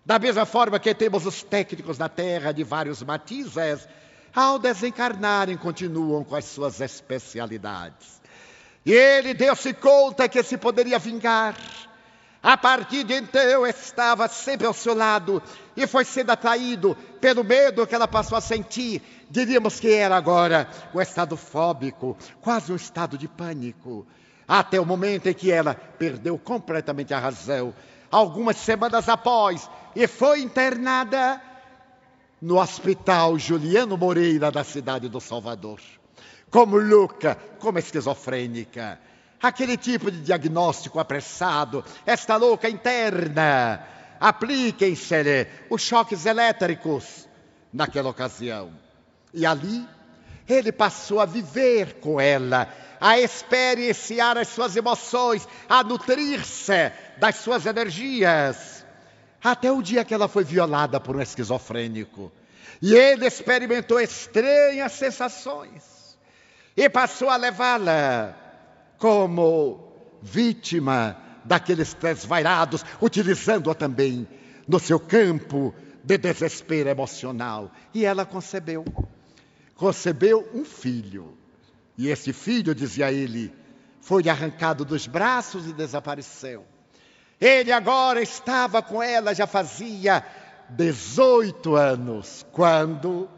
Da 0.04 0.18
mesma 0.18 0.44
forma 0.44 0.78
que 0.78 0.94
temos 0.94 1.24
os 1.24 1.42
técnicos 1.42 1.96
na 1.96 2.08
Terra 2.10 2.52
de 2.52 2.62
vários 2.62 3.02
matizes, 3.02 3.88
ao 4.34 4.58
desencarnarem 4.58 5.56
continuam 5.56 6.24
com 6.24 6.34
as 6.34 6.44
suas 6.46 6.80
especialidades. 6.80 8.20
E 8.84 8.92
ele 8.92 9.32
deu-se 9.32 9.72
conta 9.72 10.28
que 10.28 10.42
se 10.42 10.58
poderia 10.58 10.98
vingar. 10.98 11.54
A 12.42 12.58
partir 12.58 13.04
de 13.04 13.14
então 13.14 13.66
estava 13.66 14.28
sempre 14.28 14.66
ao 14.66 14.74
seu 14.74 14.94
lado 14.94 15.42
e 15.74 15.86
foi 15.86 16.04
sendo 16.04 16.30
atraído 16.30 16.94
pelo 17.18 17.42
medo 17.42 17.86
que 17.86 17.94
ela 17.94 18.06
passou 18.06 18.36
a 18.36 18.40
sentir. 18.40 19.00
Diríamos 19.30 19.80
que 19.80 19.90
era 19.90 20.14
agora 20.14 20.68
um 20.92 21.00
estado 21.00 21.38
fóbico, 21.38 22.14
quase 22.42 22.70
um 22.70 22.76
estado 22.76 23.16
de 23.16 23.26
pânico. 23.26 24.06
Até 24.46 24.78
o 24.78 24.84
momento 24.84 25.26
em 25.26 25.32
que 25.32 25.50
ela 25.50 25.74
perdeu 25.74 26.36
completamente 26.36 27.14
a 27.14 27.18
razão, 27.18 27.72
algumas 28.10 28.58
semanas 28.58 29.08
após, 29.08 29.70
e 29.96 30.06
foi 30.06 30.42
internada 30.42 31.40
no 32.44 32.60
Hospital 32.60 33.38
Juliano 33.38 33.96
Moreira 33.96 34.50
da 34.50 34.62
cidade 34.62 35.08
do 35.08 35.18
Salvador. 35.18 35.80
Como 36.50 36.76
louca, 36.76 37.38
como 37.58 37.78
esquizofrênica. 37.78 39.00
Aquele 39.42 39.78
tipo 39.78 40.10
de 40.10 40.20
diagnóstico 40.20 41.00
apressado, 41.00 41.82
esta 42.04 42.36
louca 42.36 42.68
interna. 42.68 43.82
Apliquem-se 44.20 45.48
os 45.70 45.80
choques 45.80 46.26
elétricos 46.26 47.26
naquela 47.72 48.10
ocasião. 48.10 48.72
E 49.32 49.46
ali 49.46 49.88
ele 50.46 50.70
passou 50.70 51.20
a 51.20 51.24
viver 51.24 51.94
com 51.94 52.20
ela, 52.20 52.68
a 53.00 53.18
experienciar 53.18 54.36
as 54.36 54.48
suas 54.48 54.76
emoções, 54.76 55.48
a 55.66 55.82
nutrir-se 55.82 56.92
das 57.16 57.36
suas 57.36 57.64
energias, 57.64 58.83
até 59.44 59.70
o 59.70 59.82
dia 59.82 60.04
que 60.06 60.14
ela 60.14 60.26
foi 60.26 60.42
violada 60.42 60.98
por 60.98 61.14
um 61.14 61.20
esquizofrênico. 61.20 62.32
E 62.80 62.94
ele 62.94 63.26
experimentou 63.26 64.00
estranhas 64.00 64.92
sensações 64.92 66.16
e 66.74 66.88
passou 66.88 67.28
a 67.28 67.36
levá-la 67.36 68.34
como 68.98 69.92
vítima 70.22 71.16
daqueles 71.44 71.92
desvairados, 71.92 72.82
utilizando-a 73.02 73.74
também 73.74 74.26
no 74.66 74.80
seu 74.80 74.98
campo 74.98 75.74
de 76.02 76.16
desespero 76.16 76.88
emocional. 76.88 77.70
E 77.92 78.06
ela 78.06 78.24
concebeu. 78.24 78.82
Concebeu 79.74 80.48
um 80.54 80.64
filho. 80.64 81.36
E 81.98 82.08
esse 82.08 82.32
filho, 82.32 82.74
dizia 82.74 83.12
ele, 83.12 83.52
foi 84.00 84.28
arrancado 84.28 84.84
dos 84.84 85.06
braços 85.06 85.68
e 85.68 85.72
desapareceu. 85.72 86.64
Ele 87.40 87.72
agora 87.72 88.22
estava 88.22 88.80
com 88.80 89.02
ela, 89.02 89.34
já 89.34 89.46
fazia 89.46 90.24
18 90.70 91.74
anos, 91.74 92.46
quando 92.52 93.28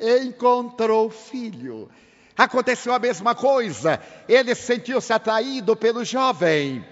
encontrou 0.00 1.06
o 1.06 1.10
filho. 1.10 1.88
Aconteceu 2.36 2.92
a 2.94 2.98
mesma 2.98 3.34
coisa. 3.34 4.00
Ele 4.28 4.54
sentiu-se 4.54 5.12
atraído 5.12 5.74
pelo 5.74 6.04
jovem, 6.04 6.84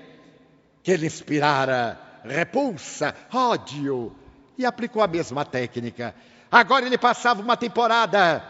que 0.82 0.96
lhe 0.96 1.06
inspirara 1.06 2.00
repulsa, 2.24 3.14
ódio, 3.32 4.14
e 4.58 4.66
aplicou 4.66 5.02
a 5.02 5.06
mesma 5.06 5.44
técnica. 5.44 6.14
Agora 6.50 6.86
ele 6.86 6.98
passava 6.98 7.42
uma 7.42 7.56
temporada 7.56 8.42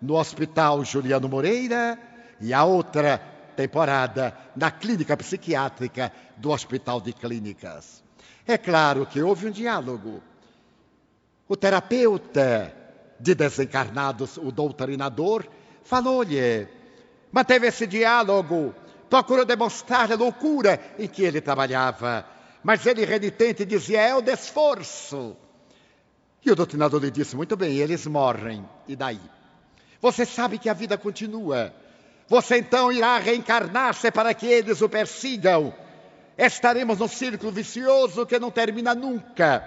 no 0.00 0.14
Hospital 0.14 0.84
Juliano 0.84 1.28
Moreira 1.28 1.98
e 2.40 2.52
a 2.52 2.64
outra 2.64 3.20
temporada 3.54 4.36
na 4.54 4.70
clínica 4.70 5.16
psiquiátrica 5.16 6.12
do 6.36 6.50
Hospital 6.50 7.00
de 7.00 7.12
Clínicas. 7.12 8.02
É 8.46 8.58
claro 8.58 9.06
que 9.06 9.22
houve 9.22 9.46
um 9.46 9.50
diálogo. 9.50 10.22
O 11.48 11.56
terapeuta 11.56 12.74
de 13.18 13.34
desencarnados, 13.34 14.36
o 14.36 14.50
doutrinador, 14.50 15.46
falou-lhe, 15.82 16.68
manteve 17.32 17.66
esse 17.68 17.86
diálogo, 17.86 18.74
procurou 19.08 19.44
demonstrar 19.44 20.10
a 20.10 20.16
loucura 20.16 20.80
em 20.98 21.06
que 21.06 21.22
ele 21.22 21.40
trabalhava. 21.40 22.26
Mas 22.62 22.84
ele, 22.86 23.04
renitente, 23.04 23.64
dizia: 23.64 24.00
é 24.00 24.14
o 24.14 24.22
desforço. 24.22 25.36
E 26.44 26.50
o 26.50 26.56
doutrinador 26.56 27.00
lhe 27.00 27.10
disse: 27.10 27.36
muito 27.36 27.56
bem, 27.56 27.76
eles 27.76 28.06
morrem. 28.06 28.68
E 28.88 28.96
daí? 28.96 29.20
Você 30.00 30.26
sabe 30.26 30.58
que 30.58 30.68
a 30.68 30.74
vida 30.74 30.98
continua. 30.98 31.74
Você 32.28 32.58
então 32.58 32.90
irá 32.90 33.18
reencarnar-se 33.18 34.10
para 34.10 34.32
que 34.32 34.46
eles 34.46 34.80
o 34.80 34.88
persigam. 34.88 35.74
Estaremos 36.36 36.98
num 36.98 37.08
círculo 37.08 37.52
vicioso 37.52 38.26
que 38.26 38.38
não 38.38 38.50
termina 38.50 38.94
nunca. 38.94 39.62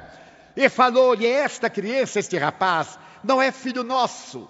E 0.56 0.68
falou-lhe: 0.70 1.28
Esta 1.28 1.70
criança, 1.70 2.20
este 2.20 2.38
rapaz, 2.38 2.98
não 3.24 3.42
é 3.42 3.52
filho 3.52 3.84
nosso. 3.84 4.50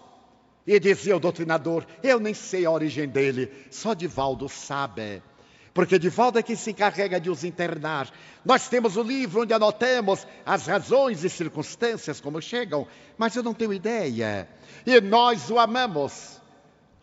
E 0.66 0.80
dizia 0.80 1.16
o 1.16 1.20
doutrinador: 1.20 1.86
Eu 2.01 2.20
nem 2.20 2.34
sei 2.34 2.66
a 2.66 2.72
origem 2.72 3.08
dele, 3.08 3.51
só 3.70 3.93
Divaldo 3.93 4.47
sabe. 4.47 5.22
Porque 5.74 5.99
Divaldo 5.99 6.39
é 6.39 6.43
quem 6.43 6.55
se 6.55 6.72
encarrega 6.72 7.20
de 7.20 7.30
os 7.30 7.43
internar. 7.43 8.10
Nós 8.43 8.68
temos 8.68 8.97
o 8.97 9.03
livro 9.03 9.43
onde 9.43 9.53
anotamos 9.53 10.26
as 10.43 10.66
razões 10.66 11.24
e 11.24 11.30
circunstâncias 11.30 12.20
como 12.20 12.41
chegam, 12.41 12.88
mas 13.16 13.36
eu 13.36 13.43
não 13.43 13.53
tenho 13.53 13.72
ideia. 13.72 14.49
E 14.86 14.99
nós 14.99 15.51
o 15.51 15.60
amamos. 15.60 16.41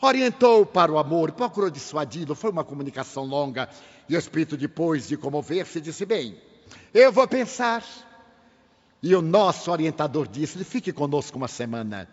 Orientou 0.01 0.67
para 0.67 0.93
o 0.93 0.99
amor, 0.99 1.33
procurou 1.33 1.71
dissuadi-lo, 1.71 2.35
foi 2.35 2.51
uma 2.51 2.65
comunicação 2.65 3.25
longa. 3.25 3.69
E 4.09 4.15
o 4.15 4.19
Espírito, 4.19 4.57
depois 4.57 5.09
de 5.09 5.17
comover-se, 5.17 5.81
disse: 5.81 6.05
Bem, 6.05 6.37
eu 6.93 7.11
vou 7.13 7.27
pensar. 7.27 7.83
E 9.03 9.15
o 9.15 9.23
nosso 9.23 9.71
orientador 9.71 10.27
disse: 10.27 10.63
Fique 10.65 10.93
conosco 10.93 11.37
uma 11.37 11.49
semana. 11.49 12.09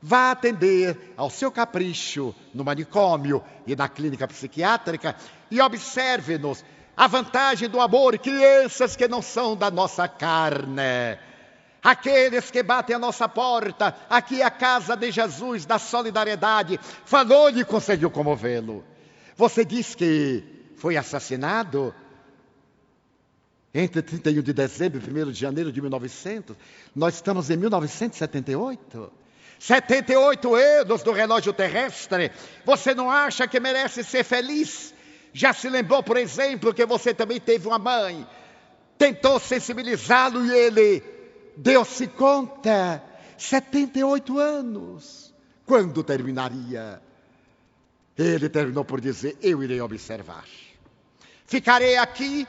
Vá 0.00 0.30
atender 0.30 1.14
ao 1.16 1.30
seu 1.30 1.50
capricho 1.50 2.34
no 2.54 2.64
manicômio 2.64 3.42
e 3.66 3.74
na 3.74 3.88
clínica 3.88 4.28
psiquiátrica 4.28 5.16
e 5.50 5.60
observe-nos 5.60 6.64
a 6.96 7.06
vantagem 7.06 7.68
do 7.68 7.80
amor, 7.80 8.18
crianças 8.18 8.96
que 8.96 9.08
não 9.08 9.20
são 9.20 9.56
da 9.56 9.70
nossa 9.70 10.06
carne. 10.08 11.18
Aqueles 11.86 12.50
que 12.50 12.64
batem 12.64 12.96
a 12.96 12.98
nossa 12.98 13.28
porta, 13.28 13.96
aqui 14.10 14.42
é 14.42 14.44
a 14.44 14.50
casa 14.50 14.96
de 14.96 15.12
Jesus, 15.12 15.64
da 15.64 15.78
solidariedade, 15.78 16.80
falou-lhe 17.04 17.60
e 17.60 17.64
conseguiu 17.64 18.10
comovê-lo. 18.10 18.84
Você 19.36 19.64
diz 19.64 19.94
que 19.94 20.42
foi 20.78 20.96
assassinado 20.96 21.94
entre 23.72 24.02
31 24.02 24.42
de 24.42 24.52
dezembro 24.52 25.00
e 25.00 25.22
1 25.22 25.30
de 25.30 25.38
janeiro 25.38 25.70
de 25.70 25.80
1900. 25.80 26.56
Nós 26.92 27.14
estamos 27.14 27.50
em 27.50 27.56
1978. 27.56 29.12
78 29.60 30.54
anos 30.56 31.04
do 31.04 31.12
relógio 31.12 31.52
terrestre. 31.52 32.32
Você 32.64 32.96
não 32.96 33.08
acha 33.08 33.46
que 33.46 33.60
merece 33.60 34.02
ser 34.02 34.24
feliz? 34.24 34.92
Já 35.32 35.52
se 35.52 35.68
lembrou, 35.68 36.02
por 36.02 36.16
exemplo, 36.16 36.74
que 36.74 36.84
você 36.84 37.14
também 37.14 37.38
teve 37.38 37.68
uma 37.68 37.78
mãe, 37.78 38.26
tentou 38.98 39.38
sensibilizá-lo 39.38 40.44
e 40.44 40.50
ele 40.50 41.15
deu-se 41.56 42.06
conta. 42.08 43.02
78 43.38 44.38
anos. 44.38 45.34
Quando 45.64 46.02
terminaria? 46.02 47.02
Ele 48.16 48.48
terminou 48.48 48.84
por 48.84 49.00
dizer: 49.00 49.36
Eu 49.42 49.62
irei 49.62 49.80
observar. 49.80 50.44
Ficarei 51.44 51.96
aqui 51.96 52.46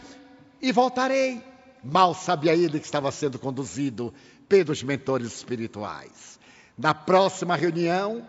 e 0.62 0.72
voltarei. 0.72 1.44
Mal 1.84 2.14
sabia 2.14 2.54
ele 2.54 2.80
que 2.80 2.86
estava 2.86 3.12
sendo 3.12 3.38
conduzido 3.38 4.14
pelos 4.48 4.82
mentores 4.82 5.28
espirituais. 5.34 6.40
Na 6.78 6.94
próxima 6.94 7.56
reunião, 7.56 8.28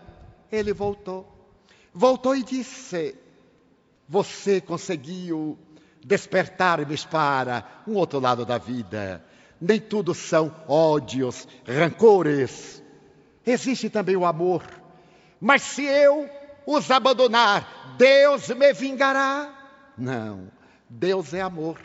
ele 0.51 0.73
voltou. 0.73 1.27
Voltou 1.93 2.35
e 2.35 2.43
disse: 2.43 3.15
Você 4.07 4.59
conseguiu 4.59 5.57
despertar-me 6.03 6.97
para 7.09 7.83
um 7.87 7.93
outro 7.93 8.19
lado 8.19 8.45
da 8.45 8.57
vida. 8.57 9.23
Nem 9.61 9.79
tudo 9.79 10.13
são 10.13 10.55
ódios, 10.67 11.47
rancores. 11.67 12.83
Existe 13.45 13.89
também 13.89 14.15
o 14.15 14.25
amor. 14.25 14.63
Mas 15.39 15.61
se 15.61 15.83
eu 15.83 16.29
os 16.65 16.89
abandonar, 16.91 17.95
Deus 17.97 18.47
me 18.49 18.73
vingará? 18.73 19.53
Não, 19.97 20.49
Deus 20.89 21.33
é 21.33 21.41
amor. 21.41 21.77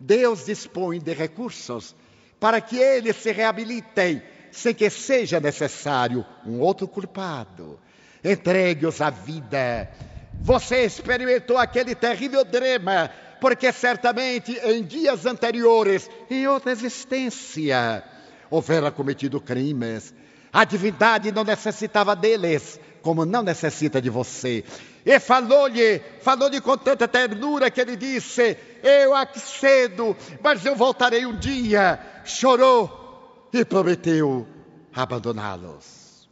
Deus 0.00 0.46
dispõe 0.46 1.00
de 1.00 1.12
recursos 1.12 1.94
para 2.38 2.60
que 2.60 2.76
eles 2.76 3.16
se 3.16 3.32
reabilitem 3.32 4.22
sem 4.50 4.74
que 4.74 4.88
seja 4.90 5.40
necessário 5.40 6.24
um 6.46 6.60
outro 6.60 6.88
culpado. 6.88 7.78
Entregue-os 8.24 9.00
à 9.00 9.10
vida. 9.10 9.90
Você 10.40 10.84
experimentou 10.84 11.58
aquele 11.58 11.94
terrível 11.94 12.44
drama, 12.44 13.10
porque 13.40 13.72
certamente 13.72 14.52
em 14.64 14.82
dias 14.82 15.26
anteriores, 15.26 16.10
em 16.30 16.46
outra 16.46 16.72
existência, 16.72 18.02
houvera 18.50 18.90
cometido 18.90 19.40
crimes. 19.40 20.14
A 20.52 20.64
divindade 20.64 21.30
não 21.30 21.44
necessitava 21.44 22.16
deles, 22.16 22.80
como 23.02 23.24
não 23.24 23.42
necessita 23.42 24.00
de 24.00 24.10
você. 24.10 24.64
E 25.04 25.18
falou-lhe, 25.20 26.00
falou-lhe 26.20 26.60
com 26.60 26.76
tanta 26.76 27.06
ternura 27.06 27.70
que 27.70 27.80
ele 27.80 27.96
disse: 27.96 28.56
Eu 28.82 29.14
acedo, 29.14 30.16
mas 30.42 30.64
eu 30.64 30.74
voltarei 30.74 31.24
um 31.26 31.36
dia. 31.38 31.98
Chorou 32.24 33.48
e 33.52 33.64
prometeu 33.64 34.46
abandoná-los. 34.94 36.28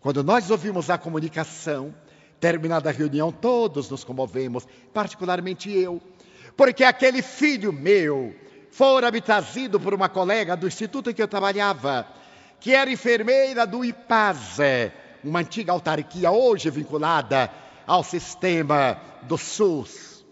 Quando 0.00 0.22
nós 0.22 0.50
ouvimos 0.50 0.88
a 0.88 0.98
comunicação, 0.98 1.94
terminada 2.40 2.90
a 2.90 2.92
reunião, 2.92 3.32
todos 3.32 3.90
nos 3.90 4.04
comovemos, 4.04 4.66
particularmente 4.92 5.70
eu, 5.70 6.00
porque 6.56 6.84
aquele 6.84 7.22
filho 7.22 7.72
meu 7.72 8.34
fora 8.70 9.10
me 9.10 9.20
trazido 9.20 9.78
por 9.78 9.94
uma 9.94 10.08
colega 10.08 10.56
do 10.56 10.66
instituto 10.66 11.10
em 11.10 11.14
que 11.14 11.22
eu 11.22 11.28
trabalhava, 11.28 12.06
que 12.60 12.74
era 12.74 12.90
enfermeira 12.90 13.66
do 13.66 13.84
IPASE, 13.84 14.92
uma 15.22 15.40
antiga 15.40 15.72
autarquia 15.72 16.30
hoje 16.30 16.70
vinculada 16.70 17.50
ao 17.86 18.02
sistema 18.02 19.00
do 19.22 19.36
SUS. 19.38 20.24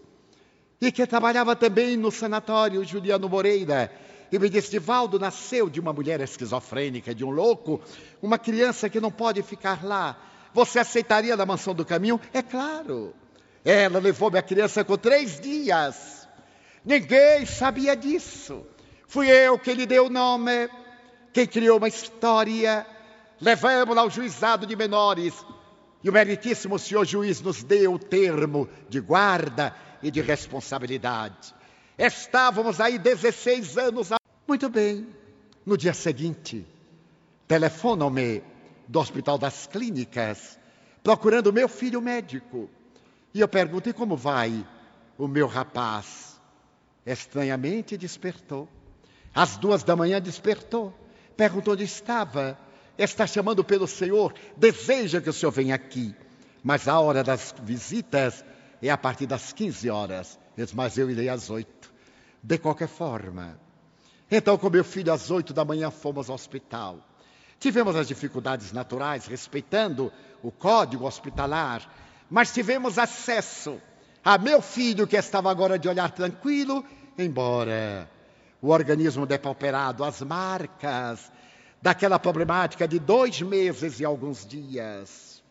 E 0.81 0.91
que 0.91 1.07
trabalhava 1.07 1.55
também 1.55 1.95
no 1.95 2.11
sanatório 2.11 2.83
Juliano 2.83 3.29
Moreira. 3.29 3.91
E 4.31 4.37
me 4.37 4.49
disse: 4.49 4.71
Divaldo 4.71 5.17
nasceu 5.17 5.69
de 5.69 5.79
uma 5.79 5.93
mulher 5.93 6.19
esquizofrênica, 6.19 7.15
de 7.15 7.23
um 7.23 7.29
louco, 7.29 7.81
uma 8.21 8.37
criança 8.37 8.89
que 8.89 8.99
não 8.99 9.09
pode 9.09 9.41
ficar 9.41 9.83
lá. 9.83 10.17
Você 10.53 10.79
aceitaria 10.79 11.35
na 11.35 11.45
mansão 11.45 11.73
do 11.73 11.85
caminho? 11.85 12.19
É 12.33 12.41
claro. 12.41 13.13
Ela 13.65 13.97
levou 13.97 14.29
minha 14.29 14.43
criança 14.43 14.83
com 14.83 14.95
três 14.95 15.39
dias. 15.39 16.29
Ninguém 16.85 17.47
sabia 17.47 17.95
disso. 17.95 18.63
Fui 19.07 19.27
eu 19.27 19.57
que 19.57 19.73
lhe 19.73 19.87
dei 19.87 19.99
o 19.99 20.09
nome, 20.09 20.69
quem 21.33 21.47
criou 21.47 21.79
uma 21.79 21.87
história. 21.87 22.85
Levamos-la 23.41 24.03
ao 24.03 24.09
juizado 24.09 24.67
de 24.67 24.75
menores. 24.75 25.33
E 26.03 26.09
o 26.09 26.13
meritíssimo 26.13 26.77
senhor 26.77 27.05
juiz 27.05 27.41
nos 27.41 27.63
deu 27.63 27.95
o 27.95 27.99
termo 27.99 28.69
de 28.87 28.99
guarda 28.99 29.75
e 30.03 30.11
de 30.11 30.21
responsabilidade. 30.21 31.55
Estávamos 31.97 32.79
aí 32.79 32.99
16 32.99 33.79
anos. 33.79 34.09
Muito 34.47 34.69
bem. 34.69 35.07
No 35.65 35.75
dia 35.75 35.95
seguinte, 35.95 36.63
telefonam-me 37.47 38.43
do 38.87 38.99
Hospital 38.99 39.39
das 39.39 39.65
Clínicas, 39.65 40.59
procurando 41.01 41.51
meu 41.51 41.67
filho 41.67 41.99
médico. 41.99 42.69
E 43.35 43.41
eu 43.41 43.49
perguntei 43.49 43.91
como 43.91 44.15
vai 44.15 44.65
o 45.17 45.27
meu 45.27 45.45
rapaz. 45.45 46.39
Estranhamente 47.05 47.97
despertou. 47.97 48.69
Às 49.33 49.57
duas 49.57 49.83
da 49.83 49.93
manhã 49.93 50.21
despertou. 50.21 50.97
Perguntou 51.35 51.73
onde 51.73 51.83
estava 51.83 52.57
está 52.97 53.27
chamando 53.27 53.61
pelo 53.61 53.87
Senhor, 53.87 54.33
deseja 54.55 55.19
que 55.19 55.29
o 55.29 55.33
Senhor 55.33 55.51
venha 55.51 55.75
aqui. 55.75 56.15
Mas 56.63 56.87
a 56.87 56.97
hora 56.97 57.25
das 57.25 57.53
visitas 57.61 58.45
é 58.81 58.89
a 58.89 58.97
partir 58.97 59.25
das 59.25 59.51
15 59.51 59.89
horas. 59.89 60.39
Mas 60.73 60.97
eu 60.97 61.11
irei 61.11 61.27
às 61.27 61.49
8. 61.49 61.93
De 62.41 62.57
qualquer 62.57 62.87
forma. 62.87 63.59
Então, 64.31 64.57
com 64.57 64.69
meu 64.69 64.85
filho, 64.85 65.11
às 65.11 65.29
8 65.29 65.53
da 65.53 65.65
manhã, 65.65 65.91
fomos 65.91 66.29
ao 66.29 66.35
hospital. 66.35 67.05
Tivemos 67.59 67.97
as 67.97 68.07
dificuldades 68.07 68.71
naturais, 68.71 69.25
respeitando 69.25 70.09
o 70.41 70.53
código 70.53 71.05
hospitalar, 71.05 71.85
mas 72.29 72.53
tivemos 72.53 72.97
acesso 72.97 73.81
a 74.23 74.37
meu 74.37 74.61
filho, 74.61 75.07
que 75.07 75.15
estava 75.15 75.51
agora 75.51 75.77
de 75.77 75.87
olhar 75.87 76.11
tranquilo, 76.11 76.83
embora 77.17 78.09
o 78.61 78.69
organismo 78.69 79.25
depauperado, 79.25 80.03
as 80.03 80.21
marcas 80.21 81.31
daquela 81.81 82.17
problemática 82.17 82.87
de 82.87 82.97
dois 82.97 83.41
meses 83.41 83.99
e 83.99 84.05
alguns 84.05 84.45
dias. 84.45 85.43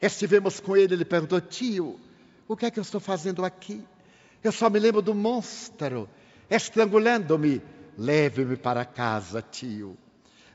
Estivemos 0.00 0.58
com 0.58 0.76
ele, 0.76 0.94
ele 0.94 1.04
perguntou: 1.04 1.40
tio, 1.40 2.00
o 2.48 2.56
que 2.56 2.66
é 2.66 2.70
que 2.70 2.78
eu 2.78 2.82
estou 2.82 3.00
fazendo 3.00 3.44
aqui? 3.44 3.84
Eu 4.42 4.52
só 4.52 4.68
me 4.68 4.78
lembro 4.78 5.00
do 5.00 5.14
monstro 5.14 6.08
estrangulando-me. 6.50 7.62
Leve-me 7.98 8.56
para 8.56 8.84
casa, 8.84 9.40
tio. 9.40 9.96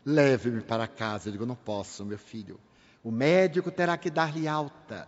Leve-me 0.06 0.62
para 0.62 0.88
casa. 0.88 1.30
Eu 1.30 1.32
digo: 1.32 1.46
não 1.46 1.56
posso, 1.56 2.06
meu 2.06 2.20
filho. 2.20 2.60
O 3.04 3.12
médico 3.12 3.72
terá 3.72 3.98
que 3.98 4.10
dar-lhe 4.10 4.48
alta. 4.48 5.08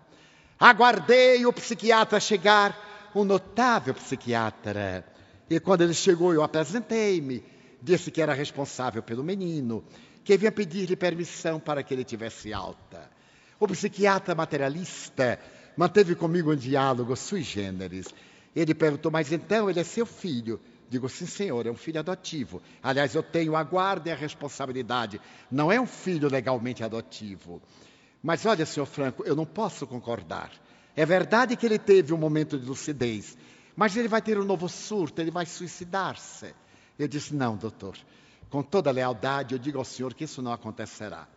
Aguardei 0.60 1.46
o 1.46 1.54
psiquiatra 1.54 2.20
chegar, 2.20 3.12
um 3.16 3.24
notável 3.24 3.94
psiquiatra. 3.94 5.06
E 5.50 5.60
quando 5.60 5.82
ele 5.82 5.94
chegou, 5.94 6.34
eu 6.34 6.42
apresentei-me, 6.42 7.44
disse 7.82 8.10
que 8.10 8.22
era 8.22 8.34
responsável 8.34 9.04
pelo 9.04 9.24
menino, 9.24 9.84
que 10.24 10.38
vinha 10.38 10.52
pedir-lhe 10.52 10.96
permissão 10.96 11.60
para 11.60 11.84
que 11.84 11.94
ele 11.94 12.04
tivesse 12.04 12.54
alta. 12.54 13.12
O 13.60 13.68
psiquiatra 13.68 14.34
materialista 14.34 15.40
manteve 15.78 16.16
comigo 16.16 16.52
um 16.52 16.56
diálogo 16.56 17.16
sui 17.16 17.44
generis. 17.44 18.08
Ele 18.56 18.74
perguntou, 18.74 19.12
mas 19.12 19.32
então 19.32 19.70
ele 19.70 19.80
é 19.80 19.84
seu 19.84 20.06
filho? 20.06 20.60
Digo, 20.94 21.10
sim, 21.10 21.26
senhor, 21.26 21.66
é 21.66 21.72
um 21.72 21.76
filho 21.76 22.00
adotivo. 22.00 22.62
Aliás, 22.84 23.16
eu 23.16 23.24
tenho 23.24 23.56
a 23.56 23.64
guarda 23.64 24.10
e 24.10 24.12
a 24.12 24.16
responsabilidade. 24.16 25.20
Não 25.50 25.72
é 25.72 25.82
um 25.82 25.88
filho 25.88 26.30
legalmente 26.30 26.84
adotivo. 26.84 27.60
Mas 28.22 28.46
olha, 28.46 28.64
senhor 28.64 28.86
Franco, 28.86 29.24
eu 29.26 29.36
não 29.36 29.44
posso 29.44 29.88
concordar. 29.88 30.52
É 30.96 31.04
verdade 31.04 31.58
que 31.58 31.66
ele 31.66 31.80
teve 31.80 32.14
um 32.14 32.18
momento 32.18 32.60
de 32.60 32.66
lucidez, 32.68 33.36
mas 33.76 33.98
ele 33.98 34.08
vai 34.08 34.22
ter 34.22 34.38
um 34.38 34.44
novo 34.44 34.70
surto, 34.70 35.20
ele 35.20 35.32
vai 35.32 35.48
suicidar-se. 35.48 36.54
Eu 37.00 37.08
disse: 37.08 37.34
Não, 37.34 37.58
doutor, 37.58 37.98
com 38.48 38.62
toda 38.62 38.92
lealdade, 38.92 39.56
eu 39.56 39.60
digo 39.60 39.80
ao 39.80 39.84
senhor 39.84 40.14
que 40.14 40.26
isso 40.26 40.44
não 40.44 40.54
acontecerá. 40.54 41.28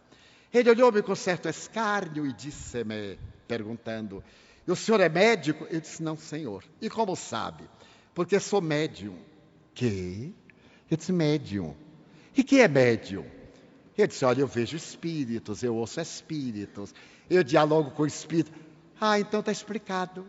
Ele 0.53 0.69
olhou-me 0.69 1.01
com 1.01 1.15
certo 1.15 1.49
escárnio 1.49 2.27
e 2.27 2.33
disse-me, 2.35 3.19
perguntando: 3.49 4.23
O 4.69 4.77
senhor 4.77 5.01
é 5.01 5.09
médico? 5.09 5.67
Eu 5.71 5.81
disse: 5.81 6.03
Não, 6.03 6.15
senhor. 6.15 6.63
E 6.79 6.91
como 6.91 7.17
sabe? 7.17 7.65
Porque 8.15 8.39
sou 8.39 8.61
médium. 8.61 9.17
Que? 9.77 10.35
Eu 10.91 10.97
disse: 10.97 11.13
Médium. 11.13 11.77
E 12.37 12.43
que 12.43 12.61
é 12.61 12.67
médium? 12.67 13.25
Ele 13.97 14.09
disse: 14.09 14.25
Olha, 14.25 14.41
eu 14.41 14.47
vejo 14.47 14.77
espíritos, 14.77 15.63
eu 15.63 15.77
ouço 15.77 16.01
espíritos, 16.01 16.95
eu 17.31 17.45
dialogo 17.45 17.91
com 17.93 18.05
espíritos. 18.07 18.53
Ah, 19.01 19.21
então 19.21 19.41
está 19.41 19.53
explicado. 19.53 20.27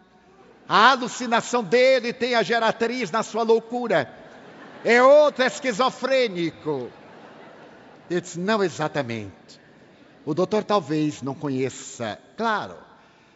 A 0.68 0.92
alucinação 0.92 1.64
dele 1.64 2.12
tem 2.12 2.36
a 2.36 2.44
geratriz 2.44 3.10
na 3.10 3.24
sua 3.24 3.42
loucura. 3.44 4.14
É 4.84 5.02
outro 5.02 5.46
esquizofrênico. 5.46 6.92
Eu 8.10 8.22
disse, 8.22 8.38
não 8.38 8.62
exatamente. 8.62 9.62
O 10.26 10.34
doutor 10.34 10.66
talvez 10.66 11.22
não 11.22 11.34
conheça, 11.34 12.20
claro. 12.36 12.76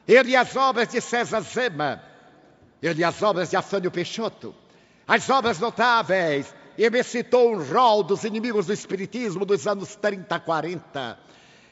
Ele 0.05 0.31
e 0.31 0.35
as 0.35 0.53
obras 0.57 0.89
de 0.89 0.99
César 0.99 1.39
Zema, 1.39 2.03
ele 2.81 2.99
e 2.99 3.03
as 3.03 3.21
obras 3.21 3.49
de 3.49 3.55
Afânio 3.55 3.89
Peixoto, 3.89 4.53
as 5.11 5.29
obras 5.29 5.59
notáveis, 5.59 6.55
e 6.77 6.89
me 6.89 7.03
citou 7.03 7.53
um 7.53 7.61
rol 7.61 8.01
dos 8.01 8.23
inimigos 8.23 8.67
do 8.67 8.71
Espiritismo 8.71 9.43
dos 9.43 9.67
anos 9.67 9.93
30, 9.93 10.39
40. 10.39 11.19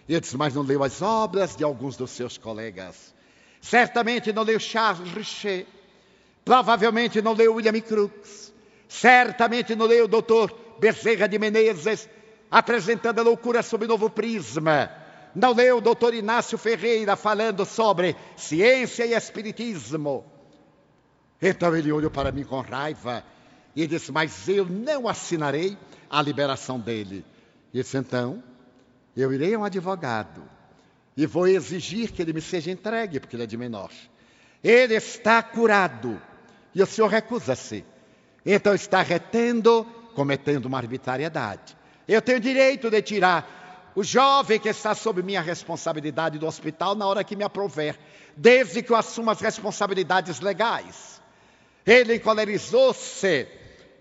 Eu 0.10 0.20
disse, 0.20 0.36
mas 0.36 0.56
não 0.56 0.62
leu 0.62 0.84
as 0.84 1.02
obras 1.02 1.56
de 1.56 1.64
alguns 1.64 1.96
dos 1.96 2.12
seus 2.12 2.38
colegas. 2.38 3.16
Certamente 3.62 4.34
não 4.34 4.44
leu 4.44 4.60
Charles 4.60 5.14
Richer. 5.14 5.66
Provavelmente 6.44 7.22
não 7.22 7.32
leu 7.32 7.54
William 7.54 7.80
Crookes. 7.80 8.52
Certamente 8.90 9.74
não 9.74 9.86
leu 9.86 10.04
o 10.04 10.10
doutor 10.10 10.54
Bezerra 10.78 11.26
de 11.30 11.40
Menezes, 11.40 12.10
apresentando 12.52 13.20
a 13.20 13.24
loucura 13.24 13.64
sob 13.64 13.88
novo 13.88 14.10
prisma. 14.10 14.92
Não 15.34 15.54
leu 15.54 15.78
o 15.78 15.82
doutor 15.82 16.14
Inácio 16.14 16.58
Ferreira 16.58 17.16
falando 17.16 17.66
sobre 17.66 18.18
ciência 18.36 19.06
e 19.06 19.14
espiritismo. 19.14 20.39
Então 21.42 21.76
ele 21.76 21.92
olhou 21.92 22.12
para 22.12 22.32
mim 22.32 22.44
com 22.44 22.60
raiva 22.62 23.24
e 23.76 23.88
disse: 23.88 24.12
Mas 24.12 24.48
eu 24.48 24.66
não 24.66 25.08
assinarei 25.08 25.78
a 26.10 26.22
liberação 26.22 26.80
dele. 26.80 27.26
E 27.74 27.82
disse: 27.82 27.98
Então, 27.98 28.44
eu 29.16 29.32
irei 29.34 29.54
a 29.54 29.60
um 29.60 29.64
advogado 29.64 30.44
e 31.16 31.26
vou 31.26 31.48
exigir 31.48 32.12
que 32.12 32.22
ele 32.22 32.34
me 32.34 32.42
seja 32.42 32.72
entregue, 32.72 33.20
porque 33.20 33.36
ele 33.36 33.44
é 33.44 33.48
de 33.48 33.58
menor. 33.58 33.92
Ele 34.64 34.96
está 34.96 35.42
curado 35.42 36.22
e 36.74 36.82
o 36.82 36.86
senhor 36.86 37.08
recusa-se. 37.08 37.86
Então 38.46 38.74
está 38.74 39.02
retendo, 39.02 39.86
cometendo 40.16 40.66
uma 40.66 40.78
arbitrariedade. 40.78 41.78
Eu 42.08 42.22
tenho 42.22 42.40
direito 42.40 42.90
de 42.90 43.02
tirar 43.02 43.92
o 43.96 44.04
jovem 44.04 44.60
que 44.60 44.70
está 44.70 44.96
sob 44.96 45.22
minha 45.22 45.42
responsabilidade 45.42 46.40
do 46.40 46.48
hospital 46.48 46.96
na 46.96 47.06
hora 47.06 47.24
que 47.24 47.36
me 47.36 47.44
aprover, 47.44 47.98
desde 48.36 48.82
que 48.82 48.92
eu 48.92 48.96
assuma 48.96 49.34
as 49.34 49.42
responsabilidades 49.42 50.40
legais. 50.40 51.19
Ele 51.90 52.18
encolerizou-se 52.18 53.48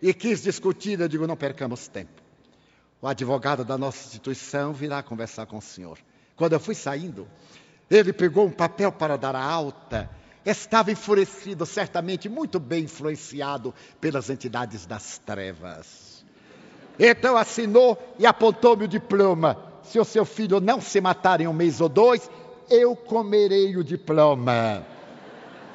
e 0.03 0.13
quis 0.13 0.43
discutir. 0.43 1.01
Eu 1.01 1.09
digo: 1.09 1.27
não 1.27 1.39
percamos 1.39 1.89
tempo. 1.89 2.23
O 3.01 3.09
advogado 3.09 3.65
da 3.65 3.79
nossa 3.79 4.07
instituição 4.07 4.75
virá 4.75 5.03
conversar 5.03 5.47
com 5.47 5.57
o 5.57 5.63
senhor. 5.63 5.97
Quando 6.37 6.53
eu 6.53 6.61
fui 6.61 6.75
saindo, 6.75 7.27
ele 7.91 8.13
pegou 8.13 8.45
um 8.45 8.51
papel 8.51 8.93
para 8.93 9.17
dar 9.17 9.35
a 9.35 9.43
alta. 9.43 10.11
Estava 10.45 10.93
enfurecido, 10.93 11.65
certamente 11.65 12.29
muito 12.29 12.61
bem 12.61 12.85
influenciado 12.85 13.75
pelas 13.99 14.29
entidades 14.29 14.85
das 14.85 15.17
trevas. 15.17 16.27
Então 16.99 17.39
assinou 17.39 17.97
e 18.19 18.27
apontou-me 18.27 18.85
o 18.85 18.89
diploma. 18.89 19.57
Se 19.83 19.99
o 19.99 20.05
seu 20.05 20.27
filho 20.27 20.61
não 20.61 20.79
se 20.79 21.01
matar 21.01 21.41
em 21.41 21.47
um 21.47 21.55
mês 21.55 21.81
ou 21.81 21.89
dois, 21.89 22.31
eu 22.69 22.95
comerei 22.95 23.79
o 23.79 23.85
diploma. 23.85 24.85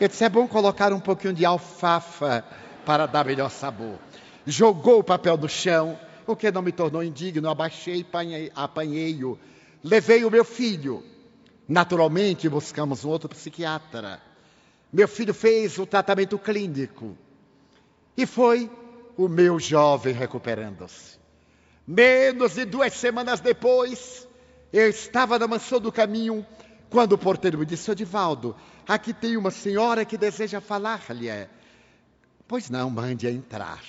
Ele 0.04 0.10
disse: 0.10 0.26
é 0.26 0.30
bom 0.30 0.46
colocar 0.46 0.92
um 0.92 1.00
pouquinho 1.00 1.34
de 1.34 1.46
alfafa 1.46 2.44
para 2.86 3.06
dar 3.06 3.24
melhor 3.24 3.50
sabor. 3.50 3.98
Jogou 4.46 5.00
o 5.00 5.04
papel 5.04 5.38
no 5.38 5.48
chão, 5.48 5.98
o 6.28 6.36
que 6.36 6.52
não 6.52 6.62
me 6.62 6.74
tornou 6.74 7.02
indigno. 7.02 7.50
Abaixei 7.50 8.06
apanhei-o 8.54 9.40
Levei 9.82 10.26
o 10.26 10.30
meu 10.32 10.44
filho. 10.44 11.02
Naturalmente, 11.66 12.50
buscamos 12.50 13.06
um 13.06 13.10
outro 13.10 13.30
psiquiatra. 13.30 14.22
Meu 14.92 15.08
filho 15.08 15.34
fez 15.34 15.78
o 15.78 15.86
tratamento 15.86 16.38
clínico. 16.38 17.18
E 18.18 18.26
foi 18.26 18.70
o 19.16 19.30
meu 19.30 19.58
jovem 19.58 20.14
recuperando-se. 20.14 21.18
Menos 21.88 22.56
de 22.56 22.66
duas 22.66 22.92
semanas 22.92 23.40
depois, 23.40 24.28
eu 24.74 24.90
estava 24.90 25.40
na 25.40 25.48
mansão 25.48 25.80
do 25.80 25.94
caminho 25.94 26.46
quando 26.94 27.14
o 27.14 27.18
porteiro 27.18 27.58
me 27.58 27.66
disse: 27.66 27.92
Odivaldo, 27.92 28.56
aqui 28.88 29.14
tem 29.14 29.36
uma 29.36 29.52
senhora 29.52 30.06
que 30.06 30.18
deseja 30.18 30.62
falar-lhe. 30.62 31.28
Pois 32.48 32.70
não, 32.70 32.90
mande-a 32.90 33.32
entrar. 33.32 33.84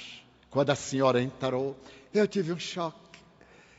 Quando 0.51 0.71
a 0.71 0.75
senhora 0.75 1.23
entrou, 1.23 1.77
eu 2.13 2.27
tive 2.27 2.53
um 2.53 2.59
choque 2.59 3.05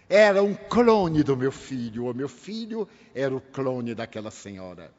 era 0.10 0.44
um 0.44 0.54
clone 0.54 1.24
do 1.24 1.36
meu 1.36 1.52
filho. 1.52 2.06
O 2.06 2.14
meu 2.14 2.30
filho 2.30 2.88
era 3.14 3.36
o 3.36 3.42
clone 3.42 3.96
daquela 3.96 4.32
senhora. 4.32 4.92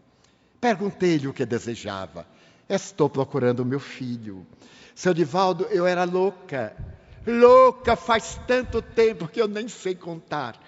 Perguntei-lhe 0.60 1.28
o 1.28 1.32
que 1.32 1.46
desejava. 1.46 2.26
Estou 2.68 3.08
procurando 3.08 3.60
o 3.60 3.64
meu 3.64 3.78
filho. 3.78 4.44
Seu 4.94 5.14
Divaldo, 5.14 5.64
eu 5.70 5.86
era 5.86 6.04
louca. 6.04 6.76
Louca 7.26 7.94
faz 7.94 8.40
tanto 8.46 8.82
tempo 8.82 9.28
que 9.28 9.40
eu 9.40 9.46
nem 9.46 9.68
sei 9.68 9.94
contar. 9.94 10.60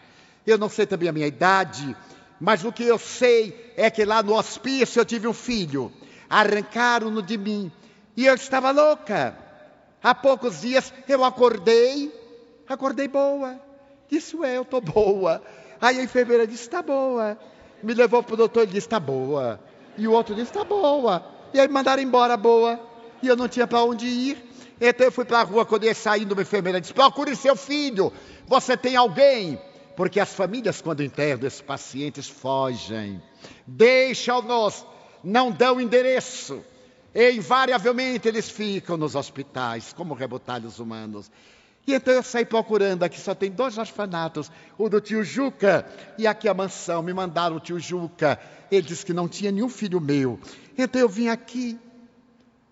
Eu 0.46 0.56
não 0.56 0.68
sei 0.68 0.86
também 0.86 1.08
a 1.08 1.12
minha 1.12 1.26
idade, 1.26 1.96
mas 2.40 2.64
o 2.64 2.72
que 2.72 2.84
eu 2.84 2.98
sei 2.98 3.72
é 3.76 3.90
que 3.90 4.04
lá 4.04 4.22
no 4.22 4.34
hospício 4.34 5.00
eu 5.00 5.04
tive 5.04 5.26
um 5.26 5.32
filho. 5.32 5.92
Arrancaram-no 6.30 7.22
de 7.22 7.36
mim 7.36 7.72
e 8.16 8.26
eu 8.26 8.34
estava 8.34 8.70
louca. 8.70 9.36
Há 10.02 10.14
poucos 10.14 10.60
dias 10.60 10.92
eu 11.08 11.24
acordei, 11.24 12.12
acordei 12.68 13.08
boa. 13.08 13.58
Disse, 14.08 14.36
ué, 14.36 14.56
eu 14.56 14.62
estou 14.62 14.80
boa. 14.80 15.42
Aí 15.80 15.98
a 15.98 16.02
enfermeira 16.02 16.46
disse, 16.46 16.62
está 16.62 16.82
boa. 16.82 17.38
Me 17.82 17.94
levou 17.94 18.22
para 18.22 18.34
o 18.34 18.36
doutor 18.36 18.64
e 18.64 18.66
disse, 18.66 18.86
está 18.86 19.00
boa. 19.00 19.60
E 19.96 20.06
o 20.06 20.12
outro 20.12 20.34
disse, 20.34 20.50
está 20.50 20.64
boa. 20.64 21.24
E 21.52 21.60
aí 21.60 21.68
mandaram 21.68 22.02
embora 22.02 22.36
boa. 22.36 22.80
E 23.22 23.26
eu 23.26 23.36
não 23.36 23.48
tinha 23.48 23.66
para 23.66 23.82
onde 23.82 24.06
ir. 24.06 24.44
Então 24.80 25.06
eu 25.06 25.12
fui 25.12 25.24
para 25.24 25.40
a 25.40 25.42
rua, 25.42 25.66
quando 25.66 25.84
ia 25.84 25.94
saindo, 25.94 26.32
uma 26.32 26.42
enfermeira 26.42 26.80
disse, 26.80 26.94
procure 26.94 27.34
seu 27.34 27.56
filho. 27.56 28.12
Você 28.46 28.76
tem 28.76 28.96
alguém? 28.96 29.60
Porque 29.98 30.20
as 30.20 30.32
famílias, 30.32 30.80
quando 30.80 31.02
internam 31.02 31.44
esses 31.44 31.60
pacientes, 31.60 32.28
fogem. 32.28 33.20
Deixam-nos, 33.66 34.86
não 35.24 35.50
dão 35.50 35.80
endereço. 35.80 36.62
E, 37.12 37.32
invariavelmente 37.32 38.28
eles 38.28 38.48
ficam 38.48 38.96
nos 38.96 39.16
hospitais, 39.16 39.92
como 39.92 40.14
rebotalhos 40.14 40.78
humanos. 40.78 41.28
E 41.84 41.94
então 41.94 42.14
eu 42.14 42.22
saí 42.22 42.44
procurando, 42.44 43.02
aqui 43.02 43.18
só 43.18 43.34
tem 43.34 43.50
dois 43.50 43.76
orfanatos, 43.76 44.52
o 44.78 44.88
do 44.88 45.00
tio 45.00 45.24
Juca 45.24 45.84
e 46.16 46.28
aqui 46.28 46.48
a 46.48 46.54
mansão. 46.54 47.02
Me 47.02 47.12
mandaram 47.12 47.56
o 47.56 47.60
tio 47.60 47.80
Juca. 47.80 48.38
Ele 48.70 48.82
disse 48.82 49.04
que 49.04 49.12
não 49.12 49.26
tinha 49.26 49.50
nenhum 49.50 49.68
filho 49.68 50.00
meu. 50.00 50.38
Então 50.78 51.00
eu 51.00 51.08
vim 51.08 51.26
aqui. 51.26 51.76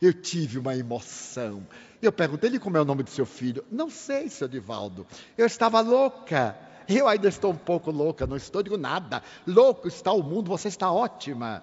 Eu 0.00 0.12
tive 0.12 0.60
uma 0.60 0.76
emoção. 0.76 1.66
Eu 2.00 2.12
perguntei 2.12 2.50
ele 2.50 2.60
como 2.60 2.76
é 2.76 2.80
o 2.80 2.84
nome 2.84 3.02
do 3.02 3.10
seu 3.10 3.26
filho. 3.26 3.64
Não 3.68 3.90
sei, 3.90 4.28
seu 4.28 4.46
Divaldo. 4.46 5.04
Eu 5.36 5.46
estava 5.46 5.80
louca. 5.80 6.56
Eu 6.88 7.08
ainda 7.08 7.28
estou 7.28 7.52
um 7.52 7.56
pouco 7.56 7.90
louca, 7.90 8.26
não 8.26 8.36
estou 8.36 8.62
digo 8.62 8.76
nada. 8.76 9.22
Louco 9.46 9.88
está 9.88 10.12
o 10.12 10.22
mundo, 10.22 10.48
você 10.48 10.68
está 10.68 10.90
ótima. 10.90 11.62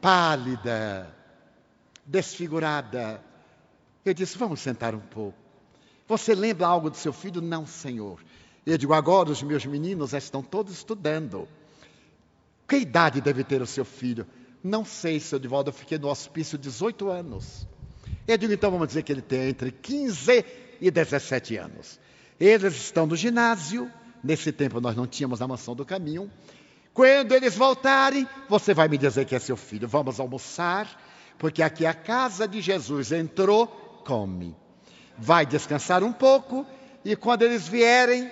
Pálida, 0.00 1.12
desfigurada. 2.04 3.20
Eu 4.04 4.14
disse: 4.14 4.38
Vamos 4.38 4.60
sentar 4.60 4.94
um 4.94 5.00
pouco. 5.00 5.38
Você 6.06 6.34
lembra 6.34 6.66
algo 6.66 6.90
do 6.90 6.96
seu 6.96 7.12
filho? 7.12 7.40
Não, 7.40 7.66
Senhor. 7.66 8.20
Eu 8.66 8.78
digo, 8.78 8.92
agora 8.92 9.30
os 9.30 9.42
meus 9.42 9.64
meninos 9.66 10.12
estão 10.12 10.42
todos 10.42 10.72
estudando. 10.72 11.48
Que 12.66 12.76
idade 12.76 13.20
deve 13.20 13.44
ter 13.44 13.60
o 13.60 13.66
seu 13.66 13.84
filho? 13.84 14.26
Não 14.62 14.84
sei, 14.84 15.20
seu 15.20 15.38
Divaldo, 15.38 15.68
eu 15.68 15.74
fiquei 15.74 15.98
no 15.98 16.08
hospício 16.08 16.56
18 16.56 17.08
anos. 17.08 17.66
Eu 18.26 18.38
digo, 18.38 18.52
então 18.52 18.70
vamos 18.70 18.88
dizer 18.88 19.02
que 19.02 19.12
ele 19.12 19.20
tem 19.20 19.50
entre 19.50 19.70
15 19.70 20.44
e 20.80 20.90
17 20.90 21.56
anos. 21.56 22.00
Eles 22.40 22.74
estão 22.74 23.06
no 23.06 23.16
ginásio, 23.16 23.90
nesse 24.24 24.50
tempo 24.50 24.80
nós 24.80 24.96
não 24.96 25.06
tínhamos 25.06 25.42
a 25.42 25.46
mansão 25.46 25.76
do 25.76 25.84
caminho. 25.84 26.30
Quando 26.94 27.32
eles 27.32 27.56
voltarem, 27.56 28.26
você 28.48 28.72
vai 28.72 28.88
me 28.88 28.96
dizer 28.96 29.26
que 29.26 29.34
é 29.34 29.38
seu 29.38 29.56
filho. 29.56 29.86
Vamos 29.86 30.18
almoçar, 30.18 30.88
porque 31.38 31.62
aqui 31.62 31.84
é 31.84 31.88
a 31.88 31.94
casa 31.94 32.48
de 32.48 32.60
Jesus. 32.60 33.12
Entrou, 33.12 33.66
come. 34.06 34.56
Vai 35.18 35.44
descansar 35.44 36.02
um 36.02 36.12
pouco, 36.12 36.66
e 37.04 37.14
quando 37.14 37.42
eles 37.42 37.68
vierem, 37.68 38.30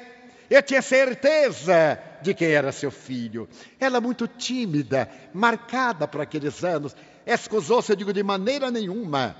eu 0.48 0.62
tinha 0.62 0.80
certeza 0.80 1.98
de 2.22 2.34
quem 2.34 2.48
era 2.48 2.72
seu 2.72 2.90
filho. 2.90 3.48
Ela 3.78 4.00
muito 4.00 4.26
tímida, 4.26 5.08
marcada 5.34 6.08
por 6.08 6.20
aqueles 6.20 6.64
anos, 6.64 6.96
escusou-se, 7.26 7.90
eu 7.92 7.96
digo, 7.96 8.12
de 8.12 8.22
maneira 8.22 8.70
nenhuma. 8.70 9.36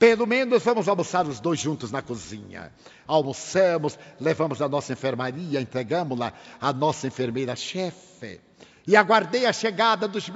Pelo 0.00 0.26
menos 0.26 0.62
vamos 0.62 0.88
almoçar 0.88 1.26
os 1.28 1.40
dois 1.40 1.60
juntos 1.60 1.90
na 1.90 2.00
cozinha. 2.00 2.72
Almoçamos, 3.06 3.98
levamos 4.18 4.62
a 4.62 4.66
nossa 4.66 4.94
enfermaria, 4.94 5.60
entregamos-la 5.60 6.32
à 6.58 6.72
nossa 6.72 7.06
enfermeira-chefe. 7.06 8.40
E 8.86 8.96
aguardei 8.96 9.44
a 9.44 9.52
chegada 9.52 10.08
dos. 10.08 10.32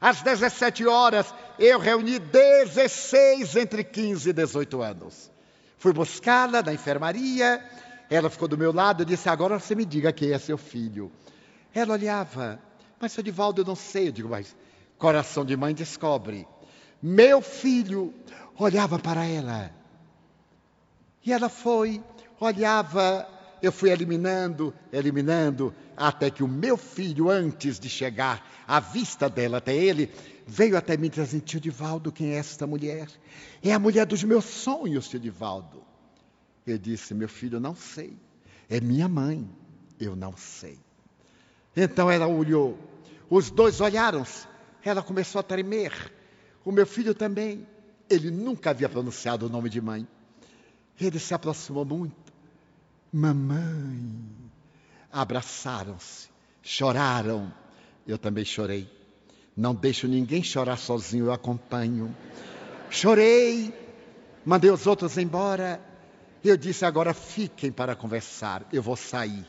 Às 0.00 0.22
17 0.22 0.86
horas, 0.86 1.32
eu 1.58 1.78
reuni 1.78 2.18
16 2.18 3.54
entre 3.56 3.84
15 3.84 4.30
e 4.30 4.32
18 4.32 4.80
anos. 4.80 5.30
Fui 5.76 5.92
buscá-la 5.92 6.62
na 6.62 6.72
enfermaria, 6.72 7.62
ela 8.08 8.30
ficou 8.30 8.48
do 8.48 8.56
meu 8.56 8.72
lado 8.72 9.02
e 9.02 9.04
disse: 9.04 9.28
Agora 9.28 9.60
você 9.60 9.74
me 9.74 9.84
diga 9.84 10.10
quem 10.10 10.32
é 10.32 10.38
seu 10.38 10.56
filho. 10.56 11.12
Ela 11.74 11.92
olhava, 11.92 12.58
mas 12.98 13.12
seu 13.12 13.22
Divaldo, 13.22 13.60
eu 13.60 13.66
não 13.66 13.76
sei. 13.76 14.08
Eu 14.08 14.12
digo, 14.12 14.30
mas 14.30 14.56
coração 14.96 15.44
de 15.44 15.54
mãe 15.54 15.74
descobre. 15.74 16.48
Meu 17.02 17.42
filho 17.42 18.14
olhava 18.56 18.98
para 18.98 19.24
ela. 19.24 19.74
E 21.24 21.32
ela 21.32 21.48
foi, 21.48 22.02
olhava, 22.38 23.28
eu 23.60 23.72
fui 23.72 23.90
eliminando, 23.90 24.74
eliminando, 24.92 25.74
até 25.96 26.30
que 26.30 26.42
o 26.42 26.48
meu 26.48 26.76
filho, 26.76 27.30
antes 27.30 27.78
de 27.78 27.88
chegar 27.88 28.48
à 28.66 28.80
vista 28.80 29.28
dela 29.28 29.58
até 29.58 29.74
ele, 29.74 30.10
veio 30.46 30.76
até 30.76 30.96
mim 30.96 31.08
dizendo: 31.08 31.42
Tio 31.42 31.60
Divaldo, 31.60 32.12
quem 32.12 32.32
é 32.32 32.36
esta 32.36 32.66
mulher? 32.66 33.08
É 33.62 33.72
a 33.72 33.78
mulher 33.78 34.06
dos 34.06 34.22
meus 34.24 34.44
sonhos, 34.44 35.08
tio 35.08 35.20
Divaldo. 35.20 35.82
Eu 36.66 36.78
disse: 36.78 37.14
Meu 37.14 37.28
filho, 37.28 37.60
não 37.60 37.74
sei. 37.74 38.16
É 38.68 38.80
minha 38.80 39.08
mãe, 39.08 39.48
eu 39.98 40.16
não 40.16 40.36
sei. 40.36 40.78
Então 41.76 42.10
ela 42.10 42.26
olhou, 42.26 42.78
os 43.30 43.50
dois 43.50 43.80
olharam-se, 43.80 44.46
ela 44.84 45.02
começou 45.02 45.40
a 45.40 45.42
tremer, 45.42 45.92
o 46.64 46.72
meu 46.72 46.86
filho 46.86 47.14
também. 47.14 47.66
Ele 48.08 48.30
nunca 48.30 48.70
havia 48.70 48.88
pronunciado 48.88 49.46
o 49.46 49.48
nome 49.48 49.68
de 49.68 49.80
mãe. 49.80 50.06
Ele 51.00 51.18
se 51.18 51.34
aproximou 51.34 51.84
muito. 51.84 52.32
Mamãe. 53.12 54.24
Abraçaram-se, 55.10 56.28
choraram. 56.62 57.52
Eu 58.06 58.18
também 58.18 58.44
chorei. 58.44 58.90
Não 59.56 59.74
deixo 59.74 60.08
ninguém 60.08 60.42
chorar 60.42 60.76
sozinho, 60.76 61.26
eu 61.26 61.32
acompanho. 61.32 62.14
Chorei, 62.90 63.72
mandei 64.44 64.70
os 64.70 64.86
outros 64.86 65.18
embora. 65.18 65.80
Eu 66.42 66.56
disse: 66.56 66.84
agora 66.84 67.12
fiquem 67.12 67.70
para 67.70 67.94
conversar, 67.94 68.66
eu 68.72 68.82
vou 68.82 68.96
sair. 68.96 69.46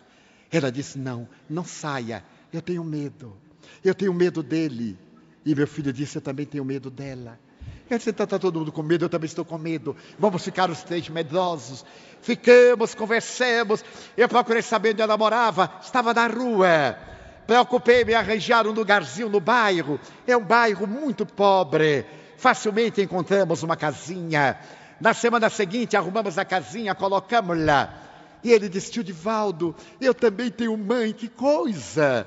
Ela 0.52 0.72
disse: 0.72 1.00
não, 1.00 1.28
não 1.50 1.64
saia, 1.64 2.24
eu 2.52 2.62
tenho 2.62 2.84
medo. 2.84 3.36
Eu 3.84 3.96
tenho 3.96 4.14
medo 4.14 4.44
dele. 4.44 4.98
E 5.46 5.54
meu 5.54 5.68
filho 5.68 5.92
disse: 5.92 6.18
eu 6.18 6.22
também 6.22 6.46
tenho 6.46 6.64
medo 6.64 6.90
dela. 6.90 7.40
Eu 7.90 7.98
disse, 7.98 8.10
está 8.10 8.26
tá 8.26 8.40
todo 8.40 8.60
mundo 8.60 8.72
com 8.72 8.82
medo, 8.82 9.06
eu 9.06 9.10
também 9.10 9.28
estou 9.28 9.44
com 9.44 9.58
medo. 9.58 9.96
Vamos 10.18 10.44
ficar 10.44 10.70
os 10.70 10.82
três 10.84 11.08
medrosos. 11.10 11.86
Ficamos, 12.22 12.96
conversamos. 12.96 13.84
Eu 14.16 14.30
procurei 14.30 14.62
saber 14.62 14.92
onde 14.94 15.02
ela 15.02 15.18
morava. 15.18 15.70
Estava 15.82 16.14
na 16.14 16.28
rua. 16.28 16.98
Preocupei-me 17.46 18.14
em 18.14 18.16
arranjar 18.16 18.66
um 18.66 18.72
lugarzinho 18.72 19.30
no 19.30 19.40
bairro. 19.40 20.00
É 20.26 20.36
um 20.36 20.44
bairro 20.44 20.88
muito 20.88 21.26
pobre. 21.26 22.06
Facilmente 22.38 23.02
encontramos 23.02 23.64
uma 23.64 23.76
casinha. 23.76 24.58
Na 25.00 25.14
semana 25.14 25.50
seguinte, 25.50 25.98
arrumamos 25.98 26.38
a 26.38 26.46
casinha, 26.46 26.96
colocamos-la. 26.96 27.94
E 28.44 28.52
ele 28.52 28.70
disse, 28.70 28.92
tio 28.92 29.04
Divaldo, 29.04 29.76
eu 30.00 30.14
também 30.14 30.50
tenho 30.50 30.76
mãe, 30.78 31.14
que 31.14 31.28
coisa. 31.28 32.26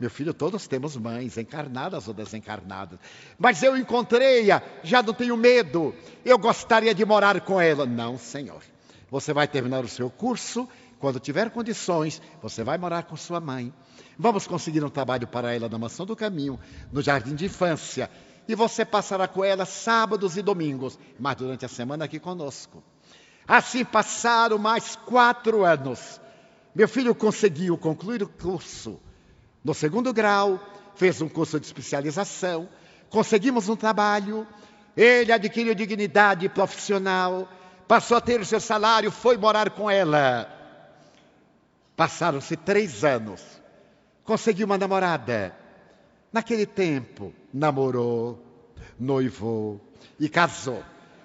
Meu 0.00 0.10
filho, 0.10 0.34
todos 0.34 0.66
temos 0.66 0.96
mães, 0.96 1.38
encarnadas 1.38 2.08
ou 2.08 2.14
desencarnadas. 2.14 2.98
Mas 3.38 3.62
eu 3.62 3.76
encontrei-a, 3.76 4.60
já 4.82 5.02
não 5.02 5.14
tenho 5.14 5.36
medo. 5.36 5.94
Eu 6.24 6.36
gostaria 6.36 6.94
de 6.94 7.04
morar 7.04 7.40
com 7.40 7.60
ela. 7.60 7.86
Não, 7.86 8.18
senhor. 8.18 8.62
Você 9.10 9.32
vai 9.32 9.46
terminar 9.46 9.84
o 9.84 9.88
seu 9.88 10.10
curso. 10.10 10.68
Quando 10.98 11.20
tiver 11.20 11.50
condições, 11.50 12.20
você 12.42 12.64
vai 12.64 12.76
morar 12.76 13.04
com 13.04 13.16
sua 13.16 13.40
mãe. 13.40 13.72
Vamos 14.18 14.46
conseguir 14.46 14.82
um 14.82 14.90
trabalho 14.90 15.28
para 15.28 15.54
ela 15.54 15.68
na 15.68 15.78
Mansão 15.78 16.06
do 16.06 16.16
Caminho, 16.16 16.58
no 16.92 17.02
Jardim 17.02 17.34
de 17.34 17.44
Infância. 17.44 18.10
E 18.48 18.54
você 18.54 18.84
passará 18.84 19.28
com 19.28 19.44
ela 19.44 19.64
sábados 19.64 20.36
e 20.36 20.42
domingos, 20.42 20.98
mas 21.18 21.36
durante 21.36 21.64
a 21.64 21.68
semana 21.68 22.04
aqui 22.04 22.18
conosco. 22.18 22.82
Assim 23.46 23.84
passaram 23.84 24.58
mais 24.58 24.96
quatro 24.96 25.64
anos. 25.64 26.20
Meu 26.74 26.88
filho 26.88 27.14
conseguiu 27.14 27.78
concluir 27.78 28.22
o 28.22 28.28
curso 28.28 29.00
no 29.64 29.72
segundo 29.72 30.12
grau, 30.12 30.60
fez 30.94 31.22
um 31.22 31.28
curso 31.28 31.58
de 31.58 31.64
especialização, 31.64 32.68
conseguimos 33.08 33.68
um 33.68 33.74
trabalho, 33.74 34.46
ele 34.94 35.32
adquiriu 35.32 35.74
dignidade 35.74 36.48
profissional, 36.50 37.48
passou 37.88 38.18
a 38.18 38.20
ter 38.20 38.44
seu 38.44 38.60
salário, 38.60 39.10
foi 39.10 39.38
morar 39.38 39.70
com 39.70 39.90
ela. 39.90 40.50
Passaram-se 41.96 42.56
três 42.56 43.04
anos, 43.04 43.40
conseguiu 44.22 44.66
uma 44.66 44.76
namorada. 44.76 45.56
Naquele 46.30 46.66
tempo, 46.66 47.32
namorou, 47.52 48.44
noivou 48.98 49.80
e 50.20 50.28
casou. 50.28 50.82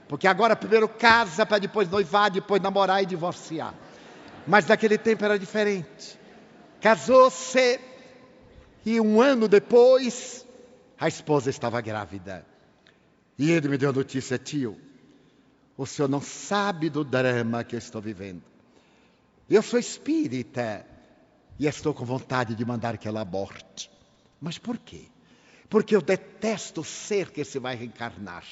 Porque 0.07 0.27
agora 0.27 0.55
primeiro 0.55 0.87
casa 0.87 1.45
para 1.45 1.59
depois 1.59 1.89
noivar, 1.89 2.31
depois 2.31 2.61
namorar 2.61 3.03
e 3.03 3.05
divorciar. 3.05 3.73
Mas 4.47 4.65
naquele 4.65 4.97
tempo 4.97 5.25
era 5.25 5.37
diferente. 5.37 6.17
Casou-se 6.79 7.79
e 8.89 8.99
um 8.99 9.21
ano 9.21 9.47
depois, 9.47 10.47
a 10.99 11.07
esposa 11.07 11.51
estava 11.51 11.79
grávida. 11.79 12.43
E 13.37 13.51
ele 13.51 13.67
me 13.67 13.77
deu 13.77 13.91
a 13.91 13.93
notícia, 13.93 14.35
tio, 14.39 14.79
o 15.77 15.85
senhor 15.85 16.07
não 16.07 16.19
sabe 16.19 16.89
do 16.89 17.03
drama 17.03 17.63
que 17.63 17.75
eu 17.75 17.77
estou 17.77 18.01
vivendo. 18.01 18.41
Eu 19.47 19.61
sou 19.61 19.77
espírita 19.77 20.83
e 21.59 21.67
estou 21.67 21.93
com 21.93 22.03
vontade 22.03 22.55
de 22.55 22.65
mandar 22.65 22.97
que 22.97 23.07
ela 23.07 23.21
aborte. 23.21 23.91
Mas 24.41 24.57
por 24.57 24.79
quê? 24.79 25.03
Porque 25.69 25.95
eu 25.95 26.01
detesto 26.01 26.81
o 26.81 26.83
ser 26.83 27.29
que 27.29 27.45
se 27.45 27.59
vai 27.59 27.75
reencarnar. 27.75 28.43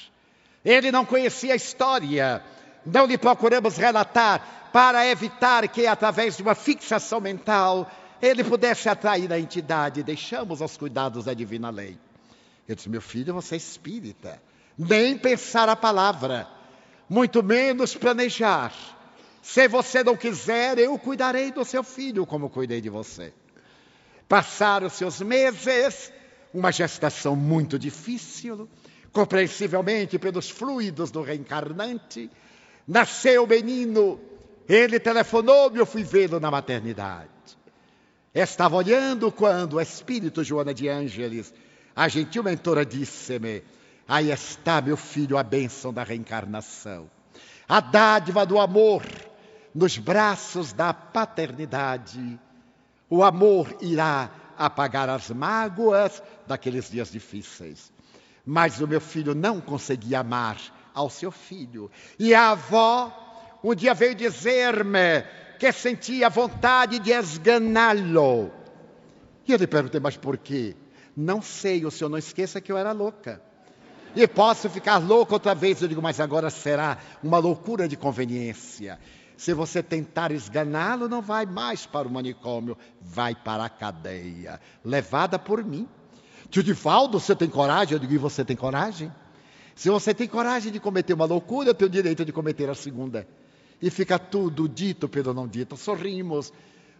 Ele 0.64 0.92
não 0.92 1.04
conhecia 1.04 1.54
a 1.54 1.56
história. 1.56 2.44
Não 2.86 3.06
lhe 3.06 3.18
procuramos 3.18 3.76
relatar 3.76 4.70
para 4.72 5.04
evitar 5.04 5.66
que, 5.66 5.84
através 5.84 6.36
de 6.36 6.42
uma 6.44 6.54
fixação 6.54 7.20
mental, 7.20 7.90
ele 8.20 8.42
pudesse 8.44 8.88
atrair 8.88 9.32
a 9.32 9.38
entidade, 9.38 10.02
deixamos 10.02 10.60
aos 10.60 10.76
cuidados 10.76 11.24
da 11.24 11.34
divina 11.34 11.70
lei. 11.70 11.98
Eu 12.66 12.74
disse, 12.74 12.88
meu 12.88 13.00
filho, 13.00 13.32
você 13.32 13.54
é 13.54 13.58
espírita, 13.58 14.42
nem 14.76 15.16
pensar 15.16 15.68
a 15.68 15.76
palavra, 15.76 16.46
muito 17.08 17.42
menos 17.42 17.94
planejar. 17.94 18.72
Se 19.42 19.66
você 19.68 20.04
não 20.04 20.16
quiser, 20.16 20.78
eu 20.78 20.98
cuidarei 20.98 21.50
do 21.50 21.64
seu 21.64 21.82
filho 21.82 22.26
como 22.26 22.50
cuidei 22.50 22.80
de 22.80 22.90
você. 22.90 23.32
Passaram 24.28 24.90
seus 24.90 25.20
meses, 25.22 26.12
uma 26.52 26.70
gestação 26.70 27.34
muito 27.34 27.78
difícil, 27.78 28.68
compreensivelmente 29.12 30.18
pelos 30.18 30.50
fluidos 30.50 31.10
do 31.10 31.22
reencarnante. 31.22 32.30
Nasceu 32.86 33.44
o 33.44 33.46
menino, 33.46 34.20
ele 34.68 35.00
telefonou-me, 35.00 35.78
eu 35.78 35.86
fui 35.86 36.02
vê-lo 36.04 36.38
na 36.38 36.50
maternidade. 36.50 37.37
Estava 38.34 38.76
olhando 38.76 39.32
quando 39.32 39.74
o 39.74 39.80
espírito 39.80 40.44
Joana 40.44 40.74
de 40.74 40.88
Ângeles, 40.88 41.52
a 41.96 42.08
gentil 42.08 42.42
mentora, 42.42 42.84
disse-me: 42.84 43.62
Aí 44.06 44.30
está, 44.30 44.80
meu 44.80 44.96
filho, 44.96 45.38
a 45.38 45.42
bênção 45.42 45.92
da 45.92 46.02
reencarnação, 46.02 47.10
a 47.68 47.80
dádiva 47.80 48.44
do 48.44 48.58
amor 48.58 49.02
nos 49.74 49.96
braços 49.96 50.72
da 50.72 50.92
paternidade. 50.92 52.38
O 53.10 53.22
amor 53.22 53.74
irá 53.80 54.30
apagar 54.56 55.08
as 55.08 55.30
mágoas 55.30 56.22
daqueles 56.46 56.90
dias 56.90 57.10
difíceis. 57.10 57.92
Mas 58.44 58.80
o 58.80 58.88
meu 58.88 59.00
filho 59.00 59.34
não 59.34 59.60
conseguia 59.60 60.20
amar 60.20 60.58
ao 60.94 61.08
seu 61.08 61.30
filho. 61.30 61.90
E 62.18 62.34
a 62.34 62.50
avó 62.50 63.58
um 63.62 63.74
dia 63.74 63.94
veio 63.94 64.14
dizer-me 64.14 65.24
que 65.58 65.72
sentia 65.72 66.28
vontade 66.28 66.98
de 66.98 67.10
esganá-lo. 67.10 68.50
E 69.46 69.52
eu 69.52 69.58
lhe 69.58 69.66
perguntei, 69.66 70.00
mas 70.00 70.16
por 70.16 70.36
quê? 70.36 70.76
Não 71.16 71.42
sei, 71.42 71.84
o 71.84 71.90
senhor 71.90 72.08
não 72.08 72.18
esqueça 72.18 72.60
que 72.60 72.70
eu 72.70 72.78
era 72.78 72.92
louca. 72.92 73.42
E 74.14 74.26
posso 74.26 74.70
ficar 74.70 74.98
louco 74.98 75.34
outra 75.34 75.54
vez. 75.54 75.80
Eu 75.80 75.88
digo, 75.88 76.02
mas 76.02 76.20
agora 76.20 76.50
será 76.50 76.98
uma 77.22 77.38
loucura 77.38 77.88
de 77.88 77.96
conveniência. 77.96 78.98
Se 79.36 79.54
você 79.54 79.82
tentar 79.82 80.32
esganá-lo, 80.32 81.08
não 81.08 81.22
vai 81.22 81.46
mais 81.46 81.86
para 81.86 82.08
o 82.08 82.10
manicômio, 82.10 82.76
vai 83.00 83.34
para 83.34 83.64
a 83.64 83.68
cadeia, 83.68 84.60
levada 84.84 85.38
por 85.38 85.64
mim. 85.64 85.88
Tio 86.50 86.62
Divaldo, 86.62 87.20
você 87.20 87.36
tem 87.36 87.48
coragem? 87.48 87.94
Eu 87.94 88.00
digo, 88.00 88.12
e 88.12 88.18
você 88.18 88.44
tem 88.44 88.56
coragem? 88.56 89.12
Se 89.76 89.90
você 89.90 90.12
tem 90.12 90.26
coragem 90.26 90.72
de 90.72 90.80
cometer 90.80 91.14
uma 91.14 91.24
loucura, 91.24 91.70
eu 91.70 91.74
tenho 91.74 91.88
o 91.88 91.92
direito 91.92 92.24
de 92.24 92.32
cometer 92.32 92.68
a 92.68 92.74
segunda. 92.74 93.28
E 93.80 93.90
fica 93.90 94.18
tudo 94.18 94.68
dito 94.68 95.08
pelo 95.08 95.32
não 95.32 95.46
dito. 95.46 95.76
Sorrimos. 95.76 96.52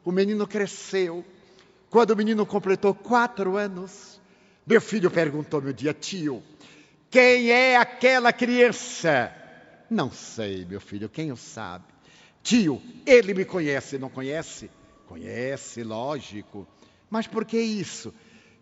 O 0.05 0.13
menino 0.13 0.47
cresceu. 0.47 1.25
Quando 1.91 2.11
o 2.11 2.17
menino 2.17 2.45
completou 2.45 2.95
quatro 2.95 3.57
anos, 3.57 4.21
meu 4.67 4.81
filho 4.81 5.11
perguntou-me 5.11 5.71
um 5.71 5.75
dia, 5.75 5.95
tio, 5.95 6.43
quem 7.11 7.51
é 7.51 7.77
aquela 7.77 8.33
criança? 8.33 9.33
Não 9.89 10.11
sei, 10.11 10.67
meu 10.67 10.81
filho, 10.81 11.09
quem 11.09 11.33
o 11.33 11.37
sabe? 11.37 11.85
Tio, 12.43 12.81
ele 13.07 13.33
me 13.33 13.45
conhece, 13.45 13.99
não 13.99 14.11
conhece? 14.11 14.71
Conhece, 15.07 15.83
lógico. 15.83 16.69
Mas 17.09 17.27
por 17.27 17.47
que 17.47 17.59
isso? 17.59 18.13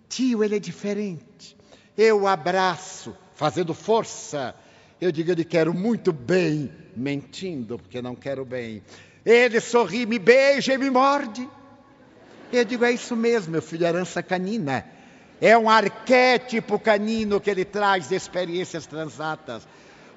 Tio, 0.08 0.44
ele 0.44 0.56
é 0.56 0.60
diferente. 0.60 1.56
Eu 1.98 2.26
abraço, 2.26 3.16
fazendo 3.34 3.74
força. 3.74 4.54
Eu 5.00 5.12
digo, 5.12 5.30
eu 5.30 5.34
lhe 5.34 5.44
quero 5.44 5.74
muito 5.74 6.12
bem, 6.12 6.72
mentindo, 6.96 7.78
porque 7.78 8.00
não 8.00 8.14
quero 8.14 8.44
bem. 8.44 8.82
Ele 9.24 9.60
sorri, 9.60 10.06
me 10.06 10.18
beija 10.18 10.72
e 10.72 10.78
me 10.78 10.88
morde. 10.88 11.46
Eu 12.52 12.64
digo, 12.64 12.84
é 12.84 12.92
isso 12.92 13.14
mesmo, 13.14 13.52
meu 13.52 13.62
filho, 13.62 13.86
herança 13.86 14.22
canina. 14.22 14.86
É 15.40 15.56
um 15.58 15.68
arquétipo 15.68 16.78
canino 16.78 17.40
que 17.40 17.50
ele 17.50 17.64
traz 17.64 18.08
de 18.08 18.14
experiências 18.14 18.86
transatas. 18.86 19.68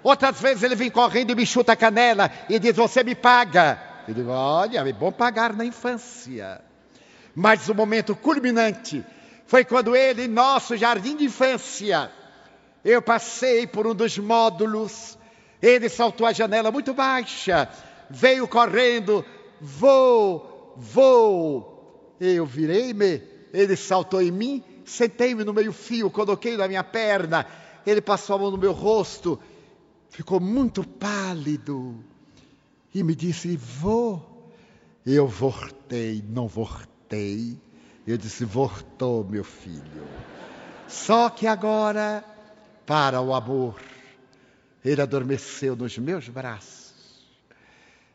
Outras 0.02 0.40
vezes 0.40 0.64
ele 0.64 0.76
vem 0.76 0.90
correndo 0.90 1.32
e 1.32 1.36
me 1.36 1.46
chuta 1.46 1.74
a 1.74 1.76
canela 1.76 2.32
e 2.48 2.58
diz: 2.58 2.76
Você 2.78 3.04
me 3.04 3.16
paga. 3.16 3.78
Eu 4.08 4.14
digo: 4.14 4.30
Olha, 4.30 4.80
é 4.80 4.94
bom 4.94 5.12
pagar 5.12 5.54
na 5.54 5.66
infância. 5.66 6.62
Mas 7.36 7.68
o 7.68 7.76
momento 7.76 8.16
culminante 8.16 9.04
foi 9.46 9.66
quando 9.66 9.96
ele, 9.96 10.28
nosso 10.28 10.78
jardim 10.78 11.18
de 11.18 11.26
infância, 11.26 12.10
eu 12.84 13.02
passei 13.02 13.68
por 13.68 13.86
um 13.86 13.94
dos 13.94 14.18
módulos, 14.18 15.18
ele 15.62 15.90
saltou 15.90 16.26
a 16.26 16.34
janela 16.34 16.72
muito 16.72 16.94
baixa, 16.94 17.70
veio 18.10 18.48
correndo, 18.48 19.26
vou, 19.60 20.74
vou. 20.78 22.16
Eu 22.20 22.46
virei-me, 22.46 23.22
ele 23.54 23.76
saltou 23.76 24.22
em 24.22 24.32
mim, 24.32 24.64
sentei-me 24.86 25.44
no 25.44 25.54
meio-fio, 25.54 26.10
coloquei 26.10 26.58
na 26.58 26.68
minha 26.68 26.84
perna, 26.84 27.46
ele 27.86 28.02
passou 28.02 28.36
a 28.36 28.40
mão 28.40 28.52
no 28.52 28.58
meu 28.58 28.72
rosto, 28.72 29.40
ficou 30.10 30.40
muito 30.40 30.84
pálido 30.84 32.04
e 32.94 33.04
me 33.04 33.16
disse: 33.16 33.56
Vou. 33.56 34.28
Eu 35.06 35.28
voltei, 35.28 36.24
não 36.28 36.48
voltei. 36.48 37.58
Eu 38.06 38.18
disse: 38.18 38.46
Voltou, 38.46 39.24
meu 39.24 39.44
filho. 39.44 40.08
Só 40.88 41.30
que 41.30 41.48
agora, 41.48 42.24
para 42.90 43.22
o 43.22 43.36
amor, 43.36 43.76
ele 44.84 45.00
adormeceu 45.00 45.76
nos 45.76 45.96
meus 46.00 46.28
braços. 46.28 46.92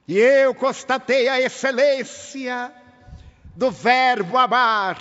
E 0.08 0.18
eu 0.18 0.52
constatei 0.52 1.28
a 1.28 1.40
excelência 1.40 2.72
do 3.54 3.70
verbo 3.70 4.36
amar, 4.36 4.98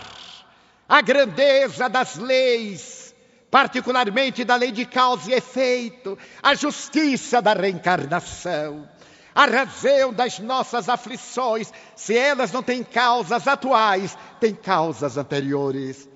a 0.87 1.01
grandeza 1.01 1.89
das 1.89 2.17
leis, 2.17 3.15
particularmente 3.49 4.43
da 4.43 4.55
lei 4.57 4.71
de 4.71 4.85
causa 4.85 5.31
e 5.31 5.33
efeito, 5.33 6.19
a 6.43 6.53
justiça 6.53 7.41
da 7.41 7.53
reencarnação, 7.53 8.87
a 9.33 9.47
razão 9.47 10.13
das 10.13 10.37
nossas 10.37 10.87
aflições, 10.87 11.73
se 11.95 12.15
elas 12.15 12.51
não 12.51 12.61
têm 12.61 12.83
causas 12.83 13.47
atuais, 13.47 14.15
têm 14.39 14.53
causas 14.53 15.17
anteriores. 15.17 16.07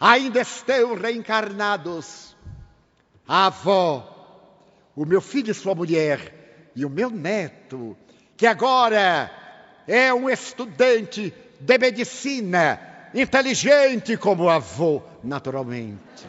Ainda 0.00 0.40
estão 0.40 0.96
reencarnados 0.96 2.35
a 3.26 3.46
avó, 3.46 4.12
o 4.94 5.04
meu 5.04 5.20
filho 5.20 5.50
e 5.50 5.54
sua 5.54 5.74
mulher, 5.74 6.70
e 6.74 6.84
o 6.84 6.90
meu 6.90 7.10
neto, 7.10 7.96
que 8.36 8.46
agora 8.46 9.30
é 9.86 10.12
um 10.12 10.28
estudante 10.28 11.32
de 11.58 11.78
medicina, 11.78 13.08
inteligente 13.14 14.16
como 14.16 14.44
o 14.44 14.50
avô, 14.50 15.02
naturalmente. 15.24 16.26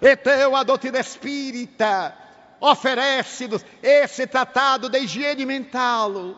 Então, 0.00 0.56
a 0.56 0.62
doutrina 0.62 0.98
espírita 0.98 2.16
oferece-nos 2.60 3.64
esse 3.82 4.26
tratado 4.26 4.88
de 4.88 4.98
higiene 4.98 5.44
mental, 5.44 6.36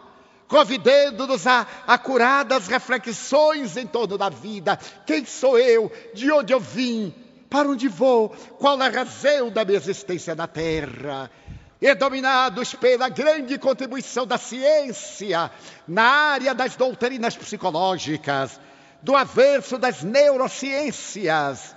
convidando-nos 0.48 1.46
a 1.46 1.66
acuradas 1.86 2.68
reflexões 2.68 3.76
em 3.76 3.86
torno 3.86 4.18
da 4.18 4.28
vida. 4.28 4.78
Quem 5.06 5.24
sou 5.24 5.58
eu? 5.58 5.90
De 6.14 6.30
onde 6.30 6.52
eu 6.52 6.60
vim? 6.60 7.14
Para 7.52 7.68
onde 7.68 7.86
vou? 7.86 8.30
Qual 8.58 8.80
a 8.80 8.88
razão 8.88 9.50
da 9.50 9.62
minha 9.62 9.76
existência 9.76 10.34
na 10.34 10.46
Terra? 10.46 11.30
E 11.78 11.94
dominados 11.94 12.74
pela 12.74 13.10
grande 13.10 13.58
contribuição 13.58 14.26
da 14.26 14.38
ciência 14.38 15.50
na 15.86 16.02
área 16.02 16.54
das 16.54 16.76
doutrinas 16.76 17.36
psicológicas, 17.36 18.58
do 19.02 19.14
avanço 19.14 19.76
das 19.76 20.02
neurociências, 20.02 21.76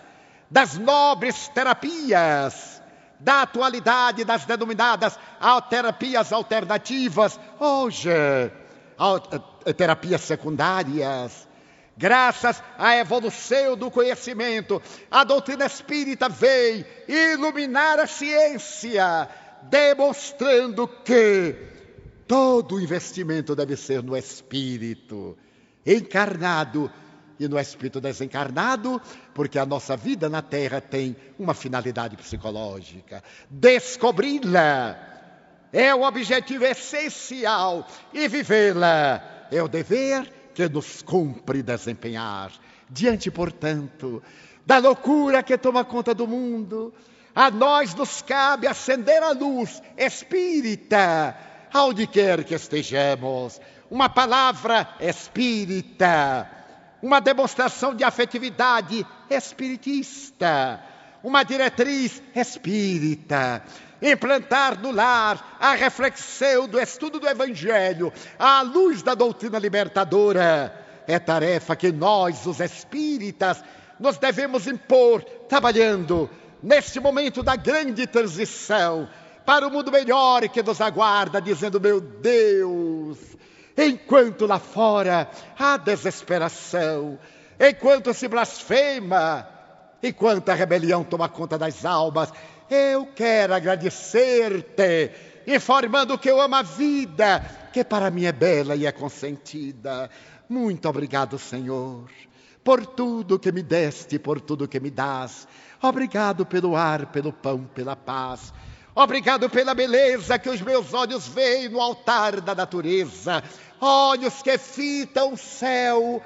das 0.49 0.77
nobres 0.77 1.49
terapias, 1.49 2.81
da 3.19 3.41
atualidade 3.41 4.23
das 4.23 4.45
denominadas 4.45 5.19
terapias 5.69 6.31
alternativas, 6.31 7.37
hoje, 7.59 8.09
eh, 8.11 9.73
terapias 9.73 10.21
secundárias. 10.21 11.44
Graças 11.97 12.61
à 12.77 12.97
evolução 12.97 13.77
do 13.77 13.89
conhecimento, 13.89 14.81
a 15.09 15.23
doutrina 15.23 15.65
espírita 15.65 16.27
veio 16.27 16.85
iluminar 17.07 17.99
a 17.99 18.07
ciência, 18.07 19.29
demonstrando 19.63 20.87
que 20.87 21.55
todo 22.27 22.81
investimento 22.81 23.55
deve 23.55 23.77
ser 23.77 24.03
no 24.03 24.15
espírito 24.17 25.37
encarnado 25.85 26.91
e 27.39 27.47
no 27.47 27.57
espírito 27.57 28.01
desencarnado, 28.01 29.01
porque 29.33 29.57
a 29.57 29.65
nossa 29.65 29.95
vida 29.95 30.27
na 30.27 30.41
Terra 30.41 30.81
tem 30.81 31.15
uma 31.39 31.53
finalidade 31.53 32.17
psicológica. 32.17 33.23
Descobri-la 33.49 34.97
é 35.71 35.93
o 35.93 36.03
objetivo 36.03 36.65
essencial 36.65 37.87
e 38.13 38.27
vivê-la 38.27 39.47
é 39.51 39.61
o 39.61 39.67
dever 39.67 40.34
que 40.55 40.67
nos 40.67 41.03
cumpre 41.03 41.61
desempenhar. 41.61 42.51
Diante, 42.89 43.29
portanto, 43.29 44.23
da 44.65 44.79
loucura 44.79 45.43
que 45.43 45.57
toma 45.57 45.85
conta 45.85 46.15
do 46.15 46.25
mundo, 46.25 46.91
a 47.35 47.51
nós 47.51 47.93
nos 47.93 48.23
cabe 48.23 48.65
acender 48.65 49.21
a 49.21 49.31
luz 49.31 49.83
espírita, 49.97 51.37
aonde 51.71 52.07
quer 52.07 52.43
que 52.43 52.55
estejamos. 52.55 53.61
Uma 53.91 54.09
palavra 54.09 54.95
espírita 54.99 56.49
uma 57.05 57.21
demonstração 57.21 57.93
de 57.93 58.03
afetividade 58.03 59.05
espiritista, 59.29 60.83
uma 61.23 61.43
diretriz 61.43 62.21
espírita. 62.35 63.63
Implantar 64.01 64.79
no 64.79 64.91
lar 64.91 65.57
a 65.59 65.73
reflexão 65.73 66.67
do 66.67 66.79
estudo 66.79 67.19
do 67.19 67.27
Evangelho 67.27 68.11
à 68.37 68.61
luz 68.61 69.01
da 69.01 69.15
doutrina 69.15 69.57
libertadora 69.57 70.85
é 71.07 71.19
tarefa 71.19 71.75
que 71.75 71.91
nós, 71.91 72.45
os 72.45 72.59
espíritas, 72.59 73.63
nos 73.99 74.17
devemos 74.17 74.67
impor, 74.67 75.23
trabalhando 75.47 76.29
neste 76.61 76.99
momento 76.99 77.43
da 77.43 77.55
grande 77.55 78.07
transição 78.07 79.07
para 79.45 79.67
o 79.67 79.71
mundo 79.71 79.91
melhor 79.91 80.47
que 80.49 80.63
nos 80.63 80.81
aguarda, 80.81 81.39
dizendo: 81.39 81.79
Meu 81.79 82.01
Deus, 82.01 83.19
enquanto 83.77 84.45
lá 84.45 84.59
fora 84.59 85.29
há 85.57 85.77
desesperação, 85.77 87.19
enquanto 87.59 88.13
se 88.13 88.27
blasfema, 88.27 89.47
enquanto 90.01 90.49
a 90.49 90.53
rebelião 90.53 91.03
toma 91.03 91.29
conta 91.29 91.57
das 91.57 91.85
almas, 91.85 92.31
eu 92.69 93.07
quero 93.07 93.53
agradecer-te, 93.53 95.11
informando 95.47 96.17
que 96.17 96.29
eu 96.29 96.41
amo 96.41 96.55
a 96.55 96.61
vida, 96.61 97.39
que 97.71 97.83
para 97.83 98.09
mim 98.09 98.25
é 98.25 98.31
bela 98.31 98.75
e 98.75 98.85
é 98.85 98.91
consentida. 98.91 100.09
Muito 100.49 100.87
obrigado, 100.87 101.37
Senhor, 101.37 102.09
por 102.63 102.85
tudo 102.85 103.39
que 103.39 103.51
me 103.51 103.61
deste, 103.61 104.19
por 104.19 104.41
tudo 104.41 104.67
que 104.67 104.79
me 104.79 104.89
dás. 104.89 105.47
Obrigado 105.81 106.45
pelo 106.45 106.75
ar, 106.75 107.07
pelo 107.07 107.31
pão, 107.31 107.65
pela 107.73 107.95
paz. 107.95 108.53
Obrigado 108.95 109.49
pela 109.49 109.73
beleza 109.73 110.39
que 110.39 110.49
os 110.49 110.61
meus 110.61 110.93
olhos 110.93 111.27
veem 111.27 111.67
no 111.67 111.81
altar 111.81 112.39
da 112.39 112.55
natureza 112.55 113.43
olhos 113.79 114.41
que 114.41 114.57
fitam 114.57 115.33
o 115.33 115.37
céu, 115.37 116.21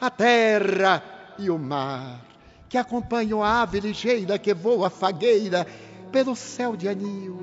a 0.00 0.10
terra 0.10 1.02
e 1.38 1.50
o 1.50 1.58
mar, 1.58 2.20
que 2.68 2.78
acompanham 2.78 3.42
a 3.42 3.62
ave 3.62 3.80
ligeira 3.80 4.38
que 4.38 4.52
voa 4.52 4.90
fagueira 4.90 5.66
pelo 6.10 6.34
céu 6.34 6.76
de 6.76 6.88
anil, 6.88 7.40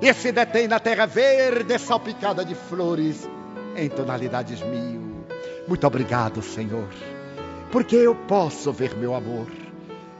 e 0.00 0.12
se 0.14 0.32
detém 0.32 0.68
na 0.68 0.78
terra 0.80 1.06
verde 1.06 1.78
salpicada 1.78 2.44
de 2.44 2.54
flores 2.54 3.28
em 3.76 3.88
tonalidades 3.88 4.60
mil. 4.62 5.24
Muito 5.66 5.86
obrigado, 5.86 6.42
Senhor, 6.42 6.88
porque 7.70 7.96
eu 7.96 8.14
posso 8.14 8.72
ver 8.72 8.96
meu 8.96 9.14
amor, 9.14 9.46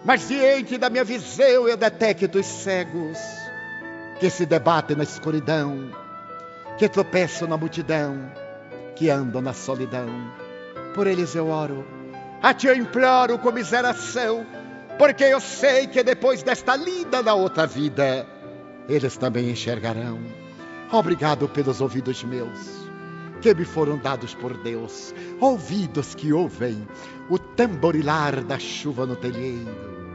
mas 0.05 0.29
diante 0.29 0.79
da 0.79 0.91
minha 0.91 1.05
visão 1.05 1.69
eu 1.69 1.77
detecto 1.77 2.39
os 2.39 2.47
cegos 2.47 3.19
que 4.21 4.31
se 4.31 4.47
debatem 4.47 4.97
na 4.97 5.03
escuridão, 5.03 5.91
que 6.79 6.89
tropeçam 6.89 7.49
na 7.49 7.57
multidão, 7.57 8.31
que 8.95 9.11
andam 9.11 9.43
na 9.43 9.53
solidão. 9.53 10.09
Por 10.95 11.07
eles 11.07 11.35
eu 11.35 11.49
oro, 11.49 11.85
a 12.43 12.53
ti 12.53 12.67
eu 12.67 12.75
imploro 12.75 13.39
com 13.39 13.53
miseração, 13.53 14.45
porque 14.99 15.23
eu 15.23 15.41
sei 15.41 15.87
que 15.87 16.03
depois 16.03 16.43
desta 16.43 16.75
linda 16.75 17.23
da 17.23 17.35
outra 17.35 17.67
vida, 17.67 18.27
eles 18.89 19.17
também 19.17 19.49
enxergarão. 19.51 20.19
Obrigado 20.91 21.49
pelos 21.49 21.81
ouvidos 21.81 22.25
meus, 22.25 22.59
que 23.41 23.55
me 23.55 23.65
foram 23.65 23.97
dados 23.97 24.35
por 24.35 24.57
Deus, 24.59 25.15
ouvidos 25.41 26.17
que 26.17 26.33
ouvem 26.33 26.87
o 27.31 27.39
tamborilar 27.39 28.43
da 28.43 28.59
chuva 28.59 29.07
no 29.07 29.15
telheiro, 29.15 30.11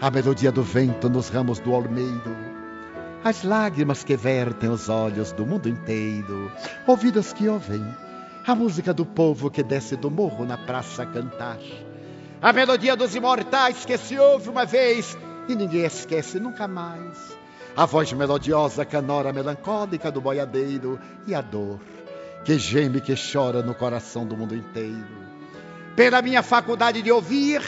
a 0.00 0.10
melodia 0.10 0.50
do 0.50 0.62
vento 0.62 1.08
nos 1.08 1.28
ramos 1.28 1.60
do 1.60 1.72
olmeiro, 1.72 2.36
as 3.22 3.44
lágrimas 3.44 4.02
que 4.02 4.16
vertem 4.16 4.68
os 4.68 4.88
olhos 4.88 5.32
do 5.32 5.46
mundo 5.46 5.68
inteiro, 5.68 6.50
ouvidos 6.86 7.32
que 7.32 7.48
ouvem 7.48 7.82
a 8.46 8.54
música 8.54 8.92
do 8.92 9.06
povo 9.06 9.50
que 9.50 9.62
desce 9.62 9.96
do 9.96 10.10
morro 10.10 10.44
na 10.44 10.58
praça 10.58 11.02
a 11.02 11.06
cantar, 11.06 11.58
a 12.42 12.52
melodia 12.52 12.94
dos 12.94 13.14
imortais 13.14 13.84
que 13.84 13.96
se 13.96 14.18
ouve 14.18 14.50
uma 14.50 14.66
vez 14.66 15.16
e 15.48 15.54
ninguém 15.54 15.84
esquece 15.84 16.38
nunca 16.38 16.68
mais, 16.68 17.36
a 17.74 17.86
voz 17.86 18.12
melodiosa 18.12 18.84
canora 18.84 19.32
melancólica 19.32 20.10
do 20.10 20.20
boiadeiro 20.20 21.00
e 21.26 21.34
a 21.34 21.40
dor 21.40 21.80
que 22.44 22.58
geme 22.58 23.00
que 23.00 23.14
chora 23.16 23.62
no 23.62 23.74
coração 23.74 24.26
do 24.26 24.36
mundo 24.36 24.54
inteiro. 24.54 25.24
Pela 25.96 26.20
minha 26.20 26.42
faculdade 26.42 27.00
de 27.00 27.10
ouvir, 27.10 27.62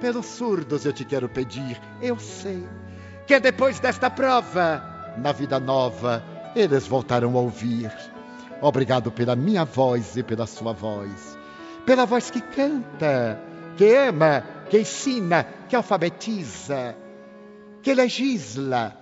pelos 0.00 0.26
surdos 0.26 0.86
eu 0.86 0.92
te 0.92 1.04
quero 1.04 1.28
pedir, 1.28 1.80
eu 2.00 2.16
sei 2.20 2.64
que 3.26 3.40
depois 3.40 3.80
desta 3.80 4.08
prova, 4.08 4.82
na 5.16 5.32
vida 5.32 5.58
nova, 5.58 6.22
eles 6.54 6.86
voltarão 6.86 7.36
a 7.36 7.40
ouvir. 7.40 7.90
Obrigado 8.62 9.10
pela 9.10 9.34
minha 9.34 9.64
voz 9.64 10.16
e 10.16 10.22
pela 10.22 10.46
sua 10.46 10.72
voz, 10.72 11.38
pela 11.86 12.04
voz 12.04 12.30
que 12.30 12.40
canta, 12.40 13.40
que 13.76 13.94
ama, 13.94 14.44
que 14.68 14.80
ensina, 14.80 15.46
que 15.68 15.74
alfabetiza, 15.74 16.94
que 17.82 17.94
legisla, 17.94 18.96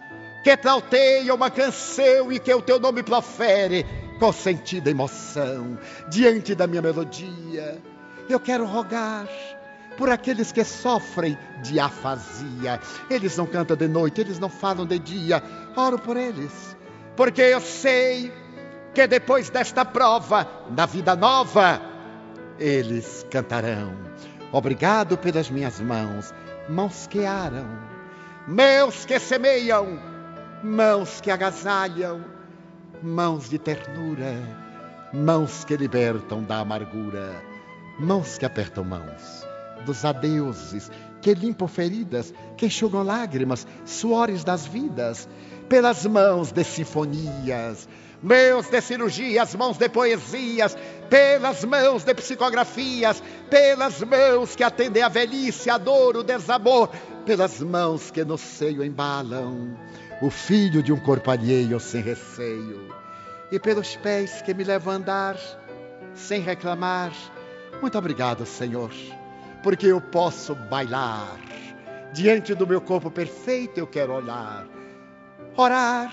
que 0.44 0.56
trauteia 0.56 1.34
uma 1.34 1.50
canção 1.50 2.30
e 2.32 2.38
que 2.38 2.54
o 2.54 2.62
teu 2.62 2.78
nome 2.78 3.02
profere 3.02 3.84
com 4.20 4.32
sentida 4.32 4.90
emoção 4.90 5.76
diante 6.08 6.54
da 6.54 6.66
minha 6.66 6.82
melodia. 6.82 7.82
Eu 8.28 8.38
quero 8.38 8.64
rogar 8.64 9.28
por 9.96 10.08
aqueles 10.08 10.52
que 10.52 10.62
sofrem 10.62 11.36
de 11.62 11.80
afasia. 11.80 12.80
Eles 13.10 13.36
não 13.36 13.46
cantam 13.46 13.76
de 13.76 13.88
noite, 13.88 14.20
eles 14.20 14.38
não 14.38 14.48
falam 14.48 14.86
de 14.86 14.98
dia. 14.98 15.42
Oro 15.76 15.98
por 15.98 16.16
eles, 16.16 16.76
porque 17.16 17.42
eu 17.42 17.60
sei 17.60 18.32
que 18.98 19.06
depois 19.06 19.48
desta 19.48 19.84
prova, 19.84 20.44
na 20.76 20.84
vida 20.84 21.14
nova, 21.14 21.80
eles 22.58 23.24
cantarão. 23.30 23.96
Obrigado 24.50 25.16
pelas 25.16 25.48
minhas 25.48 25.78
mãos, 25.78 26.34
mãos 26.68 27.06
que 27.06 27.24
aram, 27.24 27.78
mãos 28.48 29.04
que 29.04 29.20
semeiam, 29.20 30.00
mãos 30.64 31.20
que 31.20 31.30
agasalham, 31.30 32.24
mãos 33.00 33.48
de 33.48 33.56
ternura, 33.56 34.34
mãos 35.12 35.64
que 35.64 35.76
libertam 35.76 36.42
da 36.42 36.58
amargura, 36.58 37.40
mãos 38.00 38.36
que 38.36 38.44
apertam 38.44 38.82
mãos 38.82 39.46
dos 39.86 40.04
adeuses, 40.04 40.90
que 41.22 41.34
limpam 41.34 41.68
feridas, 41.68 42.34
que 42.56 42.66
enxugam 42.66 43.04
lágrimas, 43.04 43.64
suores 43.84 44.42
das 44.42 44.66
vidas, 44.66 45.28
pelas 45.68 46.04
mãos 46.04 46.50
de 46.50 46.64
sinfonias, 46.64 47.88
mãos 48.22 48.68
de 48.68 48.80
cirurgias, 48.80 49.54
mãos 49.54 49.76
de 49.76 49.88
poesias, 49.88 50.76
pelas 51.08 51.64
mãos 51.64 52.04
de 52.04 52.14
psicografias, 52.14 53.22
pelas 53.48 54.02
mãos 54.02 54.54
que 54.56 54.64
atendem 54.64 55.02
a 55.02 55.08
velhice, 55.08 55.70
a 55.70 55.78
dor, 55.78 56.16
o 56.16 56.22
desamor, 56.22 56.90
pelas 57.24 57.60
mãos 57.60 58.10
que 58.10 58.24
no 58.24 58.36
seio 58.36 58.84
embalam 58.84 59.76
o 60.20 60.30
filho 60.30 60.82
de 60.82 60.92
um 60.92 60.98
corpo 60.98 61.30
alheio 61.30 61.78
sem 61.78 62.02
receio, 62.02 62.92
e 63.52 63.58
pelos 63.58 63.96
pés 63.96 64.42
que 64.42 64.52
me 64.52 64.64
levam 64.64 64.92
a 64.92 64.96
andar 64.96 65.36
sem 66.14 66.40
reclamar. 66.40 67.12
Muito 67.80 67.96
obrigado, 67.96 68.44
Senhor, 68.44 68.90
porque 69.62 69.86
eu 69.86 70.00
posso 70.00 70.54
bailar. 70.54 71.38
Diante 72.12 72.54
do 72.54 72.66
meu 72.66 72.80
corpo 72.80 73.10
perfeito 73.10 73.78
eu 73.78 73.86
quero 73.86 74.14
olhar, 74.14 74.66
orar 75.56 76.12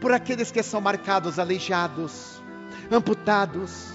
por 0.00 0.12
aqueles 0.12 0.50
que 0.50 0.62
são 0.62 0.80
marcados, 0.80 1.38
aleijados, 1.38 2.42
amputados, 2.90 3.88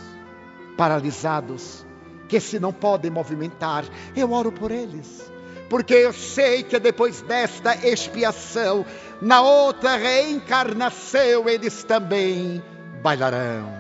paralisados, 0.78 1.86
que 2.28 2.40
se 2.40 2.60
não 2.60 2.74
podem 2.74 3.12
movimentar, 3.12 3.86
eu 4.16 4.32
oro 4.32 4.52
por 4.52 4.72
eles, 4.72 5.32
porque 5.70 5.94
eu 5.94 6.14
sei 6.14 6.64
que 6.64 6.80
depois 6.80 7.22
desta 7.22 7.76
expiação, 7.88 8.86
na 9.22 9.42
outra 9.42 9.96
reencarnação, 9.96 11.48
eles 11.48 11.84
também 11.84 12.62
bailarão. 13.02 13.72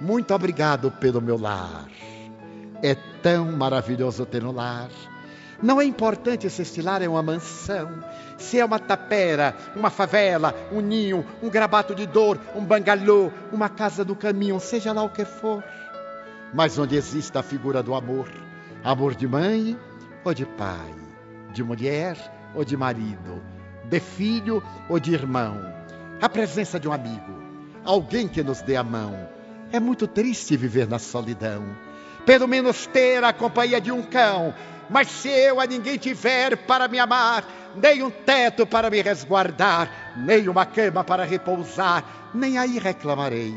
Muito 0.00 0.34
obrigado 0.34 0.90
pelo 0.90 1.20
meu 1.20 1.38
lar. 1.38 1.88
É 2.82 2.94
tão 3.22 3.52
maravilhoso 3.52 4.24
ter 4.24 4.44
um 4.44 4.52
lar. 4.52 4.88
Não 5.62 5.80
é 5.80 5.84
importante 5.84 6.48
se 6.48 6.62
este 6.62 6.80
lar 6.80 7.02
é 7.02 7.08
uma 7.08 7.22
mansão, 7.22 8.02
se 8.38 8.58
é 8.58 8.64
uma 8.64 8.78
tapera, 8.78 9.54
uma 9.76 9.90
favela, 9.90 10.54
um 10.72 10.80
ninho, 10.80 11.24
um 11.42 11.50
grabato 11.50 11.94
de 11.94 12.06
dor, 12.06 12.40
um 12.54 12.64
bangalô, 12.64 13.30
uma 13.52 13.68
casa 13.68 14.04
do 14.04 14.16
caminho, 14.16 14.58
seja 14.58 14.92
lá 14.92 15.02
o 15.02 15.10
que 15.10 15.24
for. 15.24 15.62
Mas 16.54 16.78
onde 16.78 16.96
exista 16.96 17.40
a 17.40 17.42
figura 17.42 17.82
do 17.82 17.94
amor, 17.94 18.28
amor 18.82 19.14
de 19.14 19.28
mãe 19.28 19.78
ou 20.24 20.32
de 20.32 20.46
pai, 20.46 20.94
de 21.52 21.62
mulher 21.62 22.16
ou 22.54 22.64
de 22.64 22.76
marido, 22.76 23.42
de 23.84 24.00
filho 24.00 24.62
ou 24.88 24.98
de 24.98 25.12
irmão, 25.12 25.60
a 26.20 26.28
presença 26.28 26.80
de 26.80 26.88
um 26.88 26.92
amigo, 26.92 27.42
alguém 27.84 28.26
que 28.26 28.42
nos 28.42 28.62
dê 28.62 28.76
a 28.76 28.82
mão. 28.82 29.28
É 29.72 29.78
muito 29.78 30.06
triste 30.06 30.56
viver 30.56 30.88
na 30.88 30.98
solidão. 30.98 31.64
Pelo 32.26 32.48
menos 32.48 32.86
ter 32.86 33.22
a 33.22 33.32
companhia 33.32 33.80
de 33.80 33.92
um 33.92 34.02
cão, 34.02 34.52
mas 34.90 35.08
se 35.08 35.28
eu 35.28 35.60
a 35.60 35.66
ninguém 35.66 35.96
tiver 35.96 36.56
para 36.56 36.88
me 36.88 36.98
amar, 36.98 37.44
nem 37.76 38.02
um 38.02 38.10
teto 38.10 38.66
para 38.66 38.90
me 38.90 39.00
resguardar, 39.00 40.14
nem 40.16 40.48
uma 40.48 40.66
cama 40.66 41.04
para 41.04 41.24
repousar, 41.24 42.04
nem 42.34 42.58
aí 42.58 42.78
reclamarei. 42.78 43.54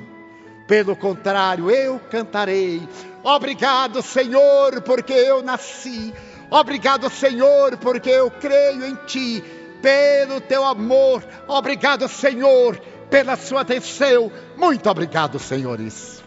Pelo 0.67 0.95
contrário, 0.95 1.69
eu 1.69 1.99
cantarei. 2.11 2.87
Obrigado, 3.23 4.01
Senhor, 4.01 4.81
porque 4.81 5.13
eu 5.13 5.41
nasci. 5.41 6.13
Obrigado, 6.49 7.09
Senhor, 7.09 7.77
porque 7.77 8.09
eu 8.09 8.29
creio 8.29 8.85
em 8.85 8.95
Ti. 9.07 9.43
Pelo 9.81 10.39
Teu 10.39 10.63
amor. 10.63 11.23
Obrigado, 11.47 12.07
Senhor, 12.07 12.79
pela 13.09 13.35
Sua 13.35 13.61
atenção. 13.61 14.31
Muito 14.55 14.89
obrigado, 14.89 15.39
senhores. 15.39 16.22